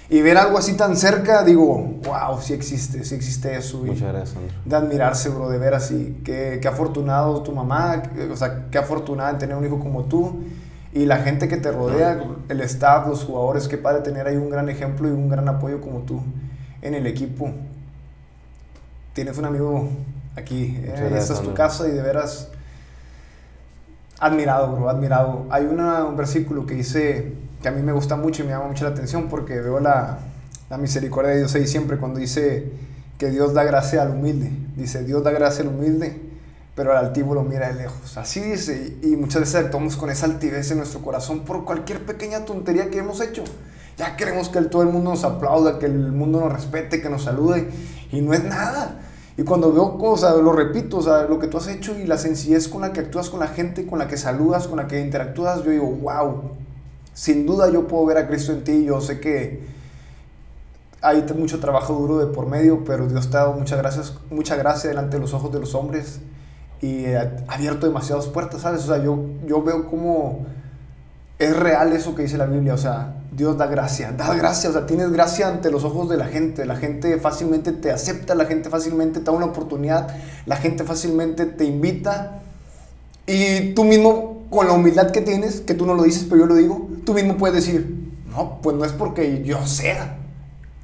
Y 0.09 0.21
ver 0.21 0.37
algo 0.37 0.57
así 0.57 0.73
tan 0.77 0.95
cerca, 0.95 1.43
digo, 1.43 1.99
wow, 2.05 2.39
sí 2.41 2.53
existe, 2.53 3.03
sí 3.03 3.13
existe 3.15 3.57
eso. 3.57 3.85
Y 3.85 3.89
Muchas 3.89 4.07
gracias, 4.13 4.29
Sandro. 4.29 4.53
de 4.63 4.75
admirarse, 4.75 5.27
bro, 5.29 5.49
de 5.49 5.57
veras. 5.57 5.91
Y 5.91 6.21
qué, 6.23 6.59
qué 6.61 6.67
afortunado 6.69 7.43
tu 7.43 7.51
mamá, 7.51 8.03
o 8.31 8.35
sea, 8.37 8.67
qué 8.71 8.77
afortunada 8.77 9.31
en 9.31 9.37
tener 9.37 9.55
un 9.57 9.65
hijo 9.65 9.79
como 9.79 10.05
tú. 10.05 10.43
Y 10.93 11.05
la 11.05 11.17
gente 11.17 11.49
que 11.49 11.57
te 11.57 11.71
rodea, 11.73 12.19
el 12.47 12.61
staff, 12.61 13.05
los 13.07 13.25
jugadores, 13.25 13.67
qué 13.67 13.77
padre 13.77 14.01
tener 14.01 14.25
ahí 14.27 14.37
un 14.37 14.49
gran 14.49 14.69
ejemplo 14.69 15.07
y 15.09 15.11
un 15.11 15.27
gran 15.27 15.47
apoyo 15.49 15.81
como 15.81 15.99
tú 15.99 16.21
en 16.81 16.93
el 16.95 17.05
equipo. 17.05 17.51
Tienes 19.13 19.37
un 19.37 19.43
amigo 19.45 19.89
aquí, 20.37 20.79
eh, 20.83 21.11
esta 21.17 21.33
es 21.33 21.41
tu 21.41 21.53
casa 21.53 21.85
y 21.87 21.91
de 21.91 22.01
veras 22.01 22.47
admirado, 24.19 24.71
bro, 24.75 24.89
admirado. 24.89 25.45
Hay 25.49 25.65
una- 25.65 26.05
un 26.05 26.15
versículo 26.15 26.65
que 26.65 26.75
dice 26.75 27.33
que 27.61 27.67
a 27.67 27.71
mí 27.71 27.81
me 27.81 27.91
gusta 27.91 28.15
mucho 28.15 28.43
y 28.43 28.45
me 28.45 28.51
llama 28.51 28.67
mucho 28.67 28.83
la 28.85 28.91
atención 28.91 29.27
porque 29.29 29.59
veo 29.59 29.79
la, 29.79 30.19
la 30.69 30.77
misericordia 30.77 31.31
de 31.31 31.37
Dios 31.39 31.55
ahí 31.55 31.67
siempre 31.67 31.97
cuando 31.97 32.19
dice 32.19 32.71
que 33.17 33.29
Dios 33.31 33.53
da 33.53 33.63
gracia 33.63 34.01
al 34.03 34.11
humilde. 34.11 34.51
Dice, 34.75 35.03
Dios 35.03 35.23
da 35.23 35.31
gracia 35.31 35.63
al 35.63 35.69
humilde, 35.69 36.21
pero 36.75 36.91
al 36.91 37.03
altivo 37.03 37.33
lo 37.33 37.43
mira 37.43 37.67
de 37.69 37.73
lejos. 37.73 38.15
Así 38.17 38.39
dice, 38.41 38.95
y 39.01 39.15
muchas 39.15 39.41
veces 39.41 39.55
actuamos 39.55 39.97
con 39.97 40.09
esa 40.11 40.27
altivez 40.27 40.69
en 40.71 40.77
nuestro 40.77 41.01
corazón 41.01 41.39
por 41.45 41.65
cualquier 41.65 42.05
pequeña 42.05 42.45
tontería 42.45 42.89
que 42.91 42.99
hemos 42.99 43.19
hecho. 43.21 43.43
Ya 43.97 44.15
queremos 44.15 44.49
que 44.49 44.59
el- 44.59 44.69
todo 44.69 44.83
el 44.83 44.89
mundo 44.89 45.09
nos 45.09 45.23
aplauda, 45.23 45.79
que 45.79 45.87
el 45.87 46.11
mundo 46.11 46.39
nos 46.39 46.53
respete, 46.53 47.01
que 47.01 47.09
nos 47.09 47.23
salude, 47.23 47.67
y 48.11 48.21
no 48.21 48.33
es 48.33 48.43
nada. 48.43 48.99
Y 49.35 49.41
cuando 49.43 49.73
veo 49.73 49.97
cosas, 49.97 50.35
lo 50.37 50.51
repito, 50.51 50.97
o 50.97 51.01
sea, 51.01 51.23
lo 51.23 51.39
que 51.39 51.47
tú 51.47 51.57
has 51.57 51.67
hecho 51.67 51.97
y 51.97 52.05
la 52.05 52.19
sencillez 52.19 52.67
con 52.67 52.81
la 52.81 52.93
que 52.93 52.99
actúas 52.99 53.29
con 53.31 53.39
la 53.39 53.47
gente, 53.47 53.87
con 53.87 53.97
la 53.97 54.07
que 54.07 54.17
saludas, 54.17 54.67
con 54.67 54.77
la 54.77 54.87
que 54.87 54.99
interactúas, 55.01 55.63
yo 55.63 55.71
digo, 55.71 55.87
wow, 55.87 56.51
sin 57.18 57.47
duda 57.47 57.72
yo 57.72 57.88
puedo 57.88 58.05
ver 58.05 58.18
a 58.18 58.28
Cristo 58.28 58.51
en 58.51 58.63
ti, 58.63 58.86
yo 58.86 59.01
sé 59.01 59.20
que 59.20 59.63
hay 61.01 61.26
mucho 61.36 61.59
trabajo 61.59 61.95
duro 61.95 62.20
de 62.20 62.28
por 62.28 62.45
medio, 62.45 62.84
pero 62.86 63.07
Dios 63.07 63.32
te 63.32 63.38
ha 63.38 63.39
dado 63.39 63.53
muchas 63.53 63.80
gracias, 63.80 64.13
mucha 64.30 64.55
gracia 64.55 64.91
delante 64.91 65.18
de 65.18 65.22
los 65.22 65.34
ojos 65.34 65.51
de 65.51 65.59
los 65.59 65.74
hombres 65.74 66.20
y 66.80 67.07
ha 67.07 67.43
abierto 67.47 67.88
demasiadas 67.88 68.28
puertas, 68.28 68.61
¿sabes? 68.61 68.84
O 68.84 68.88
sea, 68.88 69.03
yo, 69.03 69.20
yo 69.47 69.63
veo 69.63 69.89
cómo 69.89 70.45
es 71.39 71.57
real 71.57 71.91
eso 71.93 72.13
que 72.13 72.22
dice 72.22 72.38
la 72.38 72.45
Biblia, 72.45 72.76
o 72.76 72.78
sea, 72.78 73.15
Dios 73.32 73.57
da 73.57 73.65
gracia, 73.65 74.11
da 74.11 74.36
gracia, 74.36 74.70
o 74.70 74.74
sea, 74.74 74.86
tienes 74.86 75.11
gracia 75.11 75.47
ante 75.47 75.72
los 75.72 75.86
ojos 75.86 76.07
de 76.09 76.18
la 76.18 76.28
gente, 76.28 76.68
la 76.68 76.76
gente 76.76 77.18
fácilmente 77.18 77.72
te 77.72 77.91
acepta, 77.91 78.36
la 78.36 78.45
gente 78.45 78.70
fácilmente 78.70 79.22
te 79.22 79.26
da 79.26 79.32
una 79.32 79.47
oportunidad, 79.47 80.15
la 80.45 80.57
gente 80.57 80.84
fácilmente 80.84 81.47
te 81.47 81.65
invita 81.65 82.43
y 83.26 83.74
tú 83.74 83.86
mismo, 83.86 84.45
con 84.51 84.68
la 84.68 84.74
humildad 84.74 85.09
que 85.09 85.22
tienes, 85.22 85.61
que 85.61 85.74
tú 85.74 85.88
no 85.88 85.95
lo 85.95 86.03
dices, 86.03 86.26
pero 86.30 86.41
yo 86.41 86.45
lo 86.45 86.55
digo, 86.55 86.88
tú 87.07 87.13
mismo 87.13 87.37
puedes 87.37 87.55
decir, 87.55 87.95
no, 88.29 88.59
pues 88.61 88.75
no 88.75 88.83
es 88.83 88.91
porque 88.91 89.41
yo 89.45 89.65
sea, 89.65 90.17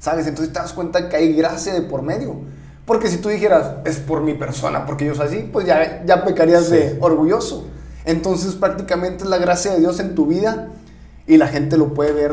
¿sabes? 0.00 0.26
Entonces 0.26 0.54
te 0.54 0.58
das 0.58 0.72
cuenta 0.72 1.10
que 1.10 1.16
hay 1.16 1.34
gracia 1.34 1.74
de 1.74 1.82
por 1.82 2.00
medio. 2.00 2.36
Porque 2.86 3.08
si 3.08 3.18
tú 3.18 3.28
dijeras, 3.28 3.72
es 3.84 3.98
por 3.98 4.22
mi 4.22 4.32
persona, 4.32 4.86
porque 4.86 5.04
yo 5.04 5.14
soy 5.14 5.26
así, 5.26 5.50
pues 5.52 5.66
ya, 5.66 6.02
ya 6.06 6.24
pecarías 6.24 6.64
Sí. 6.64 6.70
de 6.76 6.96
orgulloso. 7.02 7.66
Entonces 8.06 8.54
prácticamente 8.54 9.24
es 9.24 9.28
la 9.28 9.36
gracia 9.36 9.72
de 9.74 9.80
Dios 9.80 10.00
en 10.00 10.14
tu 10.14 10.24
vida 10.26 10.68
y 11.26 11.36
la 11.36 11.48
gente 11.48 11.76
lo 11.76 11.92
puede 11.92 12.12
ver 12.12 12.32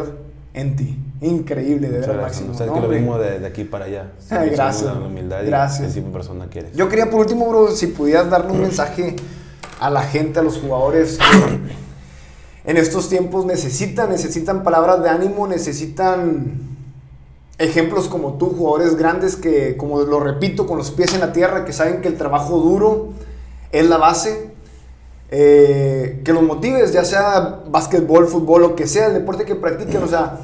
en 0.53 0.77
ti. 0.77 0.97
Increíble, 1.19 1.89
de 1.89 1.99
verdad. 1.99 2.21
Máximo. 2.21 2.53
Sabes 2.53 2.67
No, 2.73 2.75
que 2.81 2.87
lo 2.87 2.93
mismo 2.93 3.17
de, 3.17 3.39
de 3.39 3.45
aquí 3.45 3.65
para 3.65 3.85
allá. 3.85 4.11
Ay, 4.29 4.51
gracias, 4.51 4.95
humildad 4.95 5.41
Gracias. 5.45 5.81
y 5.81 5.85
el 5.85 5.93
tipo 5.95 6.07
de 6.07 6.13
persona 6.13 6.49
que 6.49 6.59
eres. 6.59 6.75
Yo 6.77 6.87
quería 6.87 7.09
por 7.09 7.19
último, 7.19 7.47
bro, 7.49 7.71
si 7.71 7.87
pudieras 7.87 8.29
darle 8.29 8.53
un 8.53 8.61
mensaje 8.67 9.17
a 9.81 9.89
la 9.89 10.01
gente, 10.03 10.39
a 10.39 10.43
los 10.43 10.57
jugadores 10.59 11.17
en 12.63 12.77
estos 12.77 13.09
tiempos 13.09 13.45
necesitan, 13.45 14.09
necesitan 14.09 14.63
palabras 14.63 15.01
de 15.01 15.09
ánimo, 15.09 15.47
necesitan 15.47 16.69
ejemplos 17.57 18.07
como 18.07 18.33
tú, 18.33 18.53
jugadores 18.57 18.95
grandes 18.95 19.35
que, 19.35 19.77
como 19.77 20.01
lo 20.01 20.19
repito, 20.19 20.67
con 20.67 20.77
los 20.77 20.91
pies 20.91 21.13
en 21.13 21.21
la 21.21 21.33
tierra, 21.33 21.65
que 21.65 21.73
saben 21.73 22.01
que 22.01 22.07
el 22.07 22.17
trabajo 22.17 22.57
duro 22.59 23.09
es 23.71 23.87
la 23.87 23.97
base. 23.97 24.51
eh, 25.33 26.21
que 26.25 26.33
los 26.33 26.43
motives, 26.43 26.91
ya 26.91 27.05
sea 27.05 27.61
básquetbol, 27.69 28.27
fútbol, 28.27 28.61
lo 28.61 28.75
que 28.75 28.85
sea, 28.85 29.07
el 29.07 29.13
deporte 29.13 29.45
que 29.45 29.55
practiquen, 29.55 30.03
o 30.03 30.07
sea, 30.07 30.41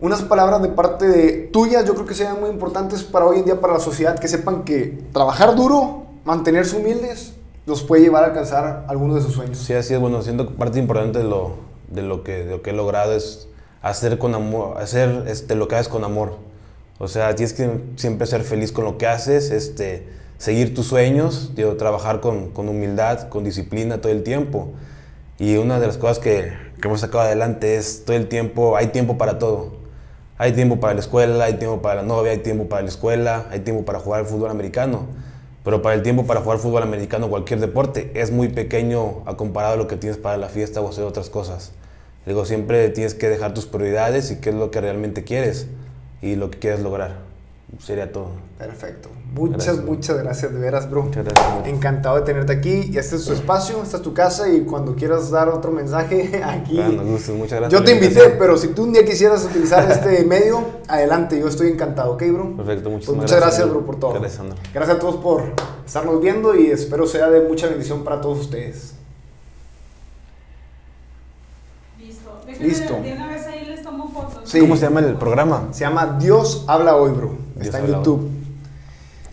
unas 0.00 0.20
palabras 0.20 0.60
de 0.60 0.68
parte 0.68 1.08
de 1.08 1.32
tuyas 1.50 1.86
yo 1.86 1.94
creo 1.94 2.04
que 2.04 2.14
sean 2.14 2.38
muy 2.38 2.50
importantes 2.50 3.04
para 3.04 3.24
hoy 3.24 3.38
en 3.38 3.46
día 3.46 3.60
para 3.60 3.72
la 3.72 3.80
sociedad 3.80 4.18
que 4.18 4.28
sepan 4.28 4.64
que 4.64 5.02
trabajar 5.14 5.56
duro, 5.56 6.02
mantenerse 6.26 6.76
humildes 6.76 7.32
los 7.66 7.82
puede 7.82 8.02
llevar 8.02 8.24
a 8.24 8.26
alcanzar 8.28 8.84
algunos 8.88 9.16
de 9.16 9.22
sus 9.22 9.34
sueños. 9.34 9.58
Sí, 9.58 9.72
así 9.72 9.94
es. 9.94 10.00
Bueno, 10.00 10.22
siento 10.22 10.48
que 10.48 10.54
parte 10.54 10.78
importante 10.78 11.18
de 11.18 11.24
lo, 11.24 11.56
de 11.88 12.02
lo, 12.02 12.24
que, 12.24 12.44
de 12.44 12.50
lo 12.50 12.62
que 12.62 12.70
he 12.70 12.72
logrado 12.72 13.14
es 13.14 13.48
hacer 13.82 14.18
con 14.18 14.34
amor, 14.34 14.78
hacer 14.78 15.24
este, 15.26 15.54
lo 15.54 15.68
que 15.68 15.76
haces 15.76 15.88
con 15.88 16.04
amor. 16.04 16.36
O 16.98 17.08
sea, 17.08 17.34
tienes 17.34 17.52
que 17.52 17.80
siempre 17.96 18.26
ser 18.26 18.42
feliz 18.42 18.72
con 18.72 18.84
lo 18.84 18.98
que 18.98 19.06
haces, 19.06 19.50
este, 19.50 20.08
seguir 20.38 20.74
tus 20.74 20.86
sueños, 20.86 21.52
digo, 21.54 21.76
trabajar 21.76 22.20
con, 22.20 22.50
con 22.50 22.68
humildad, 22.68 23.28
con 23.28 23.44
disciplina 23.44 24.00
todo 24.00 24.12
el 24.12 24.22
tiempo. 24.22 24.68
Y 25.38 25.56
una 25.56 25.80
de 25.80 25.86
las 25.88 25.98
cosas 25.98 26.18
que, 26.18 26.52
que 26.80 26.88
hemos 26.88 27.00
sacado 27.00 27.24
adelante 27.24 27.76
es 27.76 28.04
todo 28.04 28.16
el 28.16 28.28
tiempo, 28.28 28.76
hay 28.76 28.88
tiempo 28.88 29.18
para 29.18 29.38
todo. 29.38 29.82
Hay 30.38 30.52
tiempo 30.52 30.80
para 30.80 30.94
la 30.94 31.00
escuela, 31.00 31.44
hay 31.44 31.54
tiempo 31.54 31.82
para 31.82 31.96
la 31.96 32.02
novia, 32.02 32.32
hay 32.32 32.38
tiempo 32.38 32.68
para 32.68 32.82
la 32.82 32.88
escuela, 32.88 33.46
hay 33.50 33.60
tiempo 33.60 33.84
para 33.84 34.00
jugar 34.00 34.20
al 34.20 34.26
fútbol 34.26 34.50
americano. 34.50 35.06
Pero 35.64 35.80
para 35.80 35.94
el 35.94 36.02
tiempo 36.02 36.26
para 36.26 36.40
jugar 36.40 36.58
fútbol 36.58 36.82
americano 36.82 37.26
o 37.26 37.30
cualquier 37.30 37.60
deporte 37.60 38.10
es 38.14 38.30
muy 38.30 38.48
pequeño 38.48 39.22
a 39.26 39.36
comparado 39.36 39.74
a 39.74 39.76
lo 39.76 39.86
que 39.86 39.96
tienes 39.96 40.18
para 40.18 40.36
la 40.36 40.48
fiesta 40.48 40.80
o 40.80 40.88
hacer 40.88 41.04
otras 41.04 41.30
cosas. 41.30 41.72
Digo, 42.26 42.44
siempre 42.44 42.88
tienes 42.90 43.14
que 43.14 43.28
dejar 43.28 43.54
tus 43.54 43.66
prioridades 43.66 44.30
y 44.30 44.36
qué 44.36 44.50
es 44.50 44.56
lo 44.56 44.70
que 44.70 44.80
realmente 44.80 45.24
quieres 45.24 45.66
y 46.20 46.36
lo 46.36 46.50
que 46.50 46.58
quieres 46.58 46.80
lograr. 46.80 47.31
Sería 47.78 48.12
todo. 48.12 48.28
Perfecto. 48.58 49.08
Muchas, 49.34 49.64
Gracias. 49.66 49.84
muchas 49.86 50.18
gracias 50.18 50.52
de 50.52 50.60
veras, 50.60 50.90
bro. 50.90 51.04
Muchas 51.04 51.24
gracias. 51.24 51.62
bro. 51.62 51.66
Encantado 51.66 52.16
de 52.16 52.22
tenerte 52.22 52.52
aquí. 52.52 52.90
Y 52.92 52.98
este 52.98 53.16
es 53.16 53.24
tu 53.24 53.32
espacio, 53.32 53.82
esta 53.82 53.96
es 53.96 54.02
tu 54.02 54.12
casa 54.12 54.48
y 54.50 54.60
cuando 54.60 54.94
quieras 54.94 55.30
dar 55.30 55.48
otro 55.48 55.72
mensaje 55.72 56.42
aquí. 56.44 56.76
Nos 56.78 57.06
gusta, 57.06 57.32
muchas 57.32 57.60
gracias. 57.60 57.72
Yo 57.80 57.84
te 57.84 57.92
invité, 57.92 58.20
pero 58.38 58.56
si 58.58 58.68
tú 58.68 58.84
un 58.84 58.92
día 58.92 59.04
quisieras 59.04 59.44
utilizar 59.44 59.90
este 59.90 60.22
medio, 60.26 60.62
adelante, 60.86 61.40
yo 61.40 61.48
estoy 61.48 61.68
encantado, 61.68 62.12
¿ok, 62.12 62.22
bro? 62.32 62.56
Perfecto, 62.56 62.82
Pues 62.84 62.92
muchísimas 62.94 63.20
muchas 63.22 63.40
gracias, 63.40 63.64
bro. 63.68 63.78
bro, 63.78 63.86
por 63.86 63.96
todo. 63.98 64.12
Gracias. 64.20 64.42
Gracias 64.74 64.96
a 64.96 65.00
todos 65.00 65.16
por 65.16 65.42
estarnos 65.86 66.20
viendo 66.20 66.54
y 66.54 66.66
espero 66.66 67.06
sea 67.06 67.30
de 67.30 67.40
mucha 67.40 67.68
bendición 67.68 68.04
para 68.04 68.20
todos 68.20 68.38
ustedes. 68.40 68.94
Listo. 71.98 72.30
Listo. 72.60 72.98
Sí. 74.44 74.60
¿Cómo 74.60 74.76
se 74.76 74.82
llama 74.82 75.00
el 75.00 75.14
programa? 75.14 75.68
Se 75.72 75.80
llama 75.80 76.16
Dios 76.20 76.64
habla 76.68 76.96
hoy, 76.96 77.12
bro. 77.12 77.30
Dios 77.54 77.66
Está 77.66 77.78
en 77.78 77.84
hoy. 77.86 77.90
YouTube. 77.92 78.30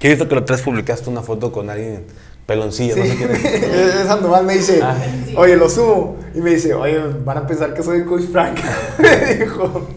He 0.01 0.09
visto 0.09 0.27
que 0.29 0.35
lo 0.35 0.45
tres 0.45 0.61
publicaste 0.61 1.09
una 1.09 1.21
foto 1.21 1.51
con 1.51 1.69
alguien 1.69 2.03
peloncillo, 2.45 2.95
Sí. 2.95 3.01
no 3.01 3.05
sé 3.07 3.15
quién 3.17 3.31
es. 3.31 3.43
Es 4.01 4.07
Sandoval 4.07 4.45
me 4.45 4.53
dice, 4.55 4.79
Ah. 4.83 4.95
oye, 5.35 5.55
lo 5.57 5.69
subo. 5.69 6.15
Y 6.33 6.39
me 6.41 6.51
dice, 6.51 6.73
oye, 6.73 6.99
van 7.25 7.37
a 7.39 7.47
pensar 7.47 7.73
que 7.73 7.83
soy 7.83 7.99
el 7.99 8.05
Coach 8.05 8.23
Frank. 8.31 8.57
me 8.99 9.35
dijo. 9.35 9.87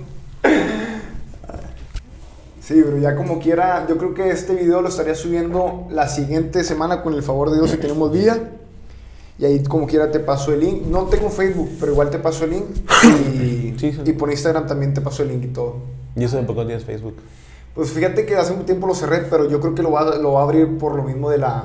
Sí, 2.60 2.80
bro, 2.80 2.96
ya 2.98 3.16
como 3.16 3.40
quiera, 3.40 3.86
yo 3.88 3.98
creo 3.98 4.14
que 4.14 4.30
este 4.30 4.54
video 4.54 4.82
lo 4.82 4.88
estaría 4.88 5.14
subiendo 5.16 5.86
la 5.90 6.08
siguiente 6.08 6.62
semana 6.62 7.02
con 7.02 7.12
el 7.14 7.22
favor 7.22 7.50
de 7.50 7.56
Dios 7.56 7.70
si 7.70 7.76
tenemos 7.76 8.12
día. 8.12 8.38
Y 9.42 9.44
ahí 9.44 9.60
como 9.64 9.88
quiera 9.88 10.08
te 10.08 10.20
paso 10.20 10.52
el 10.52 10.60
link. 10.60 10.82
No 10.86 11.06
tengo 11.06 11.28
Facebook, 11.28 11.68
pero 11.80 11.90
igual 11.90 12.10
te 12.10 12.20
paso 12.20 12.44
el 12.44 12.50
link. 12.50 12.66
Y, 13.34 13.74
Sí, 13.76 13.92
sí. 13.92 14.00
y 14.04 14.12
por 14.12 14.30
Instagram 14.30 14.68
también 14.68 14.94
te 14.94 15.00
paso 15.00 15.24
el 15.24 15.30
link 15.30 15.42
y 15.42 15.48
todo. 15.48 15.78
¿Y 16.14 16.22
eso 16.22 16.36
de 16.36 16.44
por 16.44 16.54
qué 16.54 16.60
no 16.60 16.66
tienes 16.68 16.84
Facebook? 16.84 17.16
Pues 17.74 17.90
fíjate 17.90 18.24
que 18.24 18.36
hace 18.36 18.52
un 18.52 18.64
tiempo 18.64 18.86
lo 18.86 18.94
cerré, 18.94 19.22
pero 19.28 19.48
yo 19.50 19.58
creo 19.60 19.74
que 19.74 19.82
lo 19.82 19.90
va, 19.90 20.02
a- 20.02 20.16
lo 20.18 20.34
va 20.34 20.40
a 20.42 20.44
abrir 20.44 20.78
por 20.78 20.94
lo 20.94 21.02
mismo 21.02 21.28
de 21.28 21.38
la, 21.38 21.64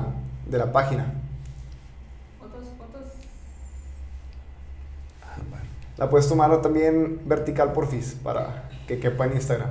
de 0.50 0.58
la 0.58 0.72
página. 0.72 1.14
Fotos, 2.40 2.64
fotos. 2.76 3.02
La 5.98 6.08
puedes 6.10 6.28
tomar 6.28 6.60
también 6.62 7.20
vertical 7.26 7.72
por 7.72 7.86
FIS 7.86 8.16
para 8.24 8.68
que 8.88 8.98
quepa 8.98 9.26
en 9.26 9.34
Instagram. 9.34 9.70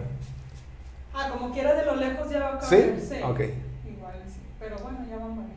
Ah, 1.13 1.29
como 1.37 1.51
quiera 1.51 1.73
de 1.73 1.85
lo 1.85 1.95
lejos 1.97 2.29
ya 2.29 2.39
va 2.39 2.57
a 2.57 2.61
¿Sí? 2.61 2.77
caber. 2.77 3.23
Ok. 3.25 3.39
Igual, 3.89 4.13
sí. 4.27 4.39
Pero 4.59 4.75
bueno, 4.83 4.99
ya 5.09 5.17
van 5.17 5.35
varias. 5.35 5.56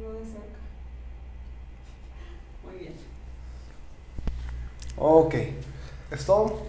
veo 0.00 0.12
de 0.14 0.24
cerca. 0.24 0.58
Muy 2.64 2.78
bien. 2.78 2.94
Ok. 4.96 5.34
¿Es 6.10 6.26
todo? 6.26 6.62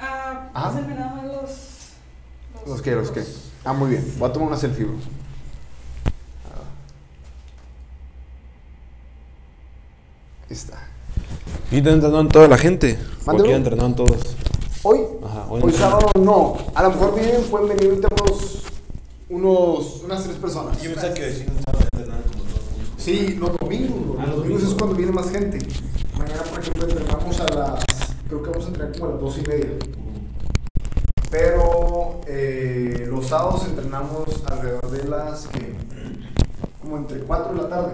Ah, 0.00 0.50
Ajá. 0.54 0.68
pásenme 0.70 0.94
nada 0.94 1.14
más 1.14 1.24
los. 1.24 2.66
Los 2.66 2.82
que, 2.82 2.92
los 2.92 3.10
que. 3.10 3.22
Ah, 3.64 3.72
muy 3.72 3.90
bien. 3.90 4.14
Voy 4.18 4.28
a 4.28 4.32
tomar 4.32 4.48
una 4.48 4.56
selfie, 4.56 4.84
bro. 4.84 4.96
Ah. 6.46 6.62
Ahí 10.48 10.52
está. 10.56 10.78
Y 11.70 11.82
te 11.82 11.90
entrenaron 11.90 12.28
toda 12.28 12.48
la 12.48 12.58
gente. 12.58 12.98
Porque 13.24 13.42
bro. 13.42 13.50
entrenaron 13.52 13.94
todos. 13.96 14.36
Hoy, 14.82 15.00
Ajá, 15.24 15.46
hoy, 15.48 15.62
hoy 15.62 15.72
no. 15.72 15.78
sábado 15.78 16.10
no. 16.20 16.56
A 16.74 16.82
lo 16.82 16.90
mejor 16.90 17.14
vienen, 17.14 17.42
pueden 17.44 17.68
venir 17.68 17.92
unos, 17.92 18.62
unos, 19.30 20.02
unas 20.04 20.24
tres 20.24 20.36
personas. 20.36 20.76
que 20.78 20.88
decían 20.88 21.56
sábado 21.64 21.86
entrenaron 21.94 22.22
como 22.30 22.44
todos. 22.44 22.63
Sí, 23.04 23.36
los 23.38 23.56
domingos. 23.58 24.16
Ah, 24.18 24.22
los 24.26 24.28
los 24.30 24.38
domingos 24.38 24.62
es 24.62 24.74
cuando 24.74 24.96
viene 24.96 25.12
más 25.12 25.30
gente. 25.30 25.58
Mañana, 26.18 26.42
por 26.42 26.58
ejemplo, 26.60 26.88
entrenamos 26.88 27.40
a 27.40 27.48
las. 27.48 27.84
Creo 28.28 28.42
que 28.42 28.48
vamos 28.50 28.64
a 28.64 28.68
entrenar 28.68 28.92
como 28.98 29.06
a 29.06 29.10
las 29.12 29.20
dos 29.20 29.38
y 29.38 29.46
media. 29.46 29.68
Pero 31.30 32.20
eh, 32.26 33.06
los 33.10 33.26
sábados 33.26 33.66
entrenamos 33.66 34.24
alrededor 34.46 34.90
de 34.90 35.04
las 35.08 35.46
que. 35.48 35.74
como 36.80 36.96
entre 36.98 37.20
4 37.20 37.52
de 37.54 37.62
la 37.62 37.68
tarde. 37.68 37.92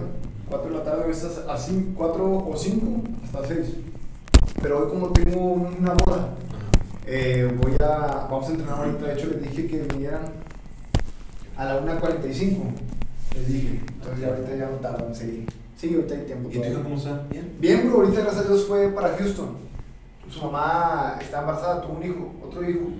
4 0.49 0.69
de 0.71 0.77
la 0.77 0.83
tarde, 0.83 1.03
a 1.03 1.07
veces 1.07 1.41
así, 1.49 1.93
4 1.97 2.25
o 2.47 2.53
5 2.55 3.01
hasta 3.25 3.47
6. 3.47 3.59
Pero 4.61 4.79
hoy, 4.79 4.89
como 4.89 5.07
tengo 5.09 5.41
un- 5.41 5.75
una 5.79 5.93
boda, 5.93 6.29
eh, 7.05 7.53
voy 7.61 7.73
a. 7.83 8.27
Vamos 8.29 8.47
a 8.47 8.51
entrenar 8.51 8.79
ahorita. 8.79 9.05
De 9.07 9.13
hecho, 9.13 9.27
les 9.27 9.41
dije 9.41 9.67
que 9.67 9.79
vinieran 9.93 10.21
a 11.57 11.65
la 11.65 11.81
1.45. 11.81 12.63
Les 13.35 13.47
dije. 13.47 13.81
Entonces, 13.87 14.19
ya 14.19 14.27
ahorita 14.27 14.55
ya 14.55 14.69
no 14.69 14.77
tardan 14.77 15.15
seguir. 15.15 15.45
Sí, 15.77 15.93
ahorita 15.95 16.13
hay 16.13 16.21
tiempo. 16.21 16.49
¿Y 16.49 16.53
tu 16.53 16.59
hija 16.59 16.83
cómo 16.83 16.95
está? 16.95 17.27
¿Bien? 17.29 17.57
Bien, 17.59 17.87
bro, 17.87 18.01
ahorita 18.01 18.21
gracias 18.21 18.45
a 18.45 18.47
Dios 18.47 18.65
fue 18.67 18.89
para 18.89 19.17
Houston. 19.17 19.57
Su 20.29 20.41
mamá 20.43 21.17
está 21.19 21.41
embarazada, 21.41 21.81
tuvo 21.81 21.93
un 21.97 22.03
hijo, 22.03 22.31
otro 22.45 22.69
hijo. 22.69 22.89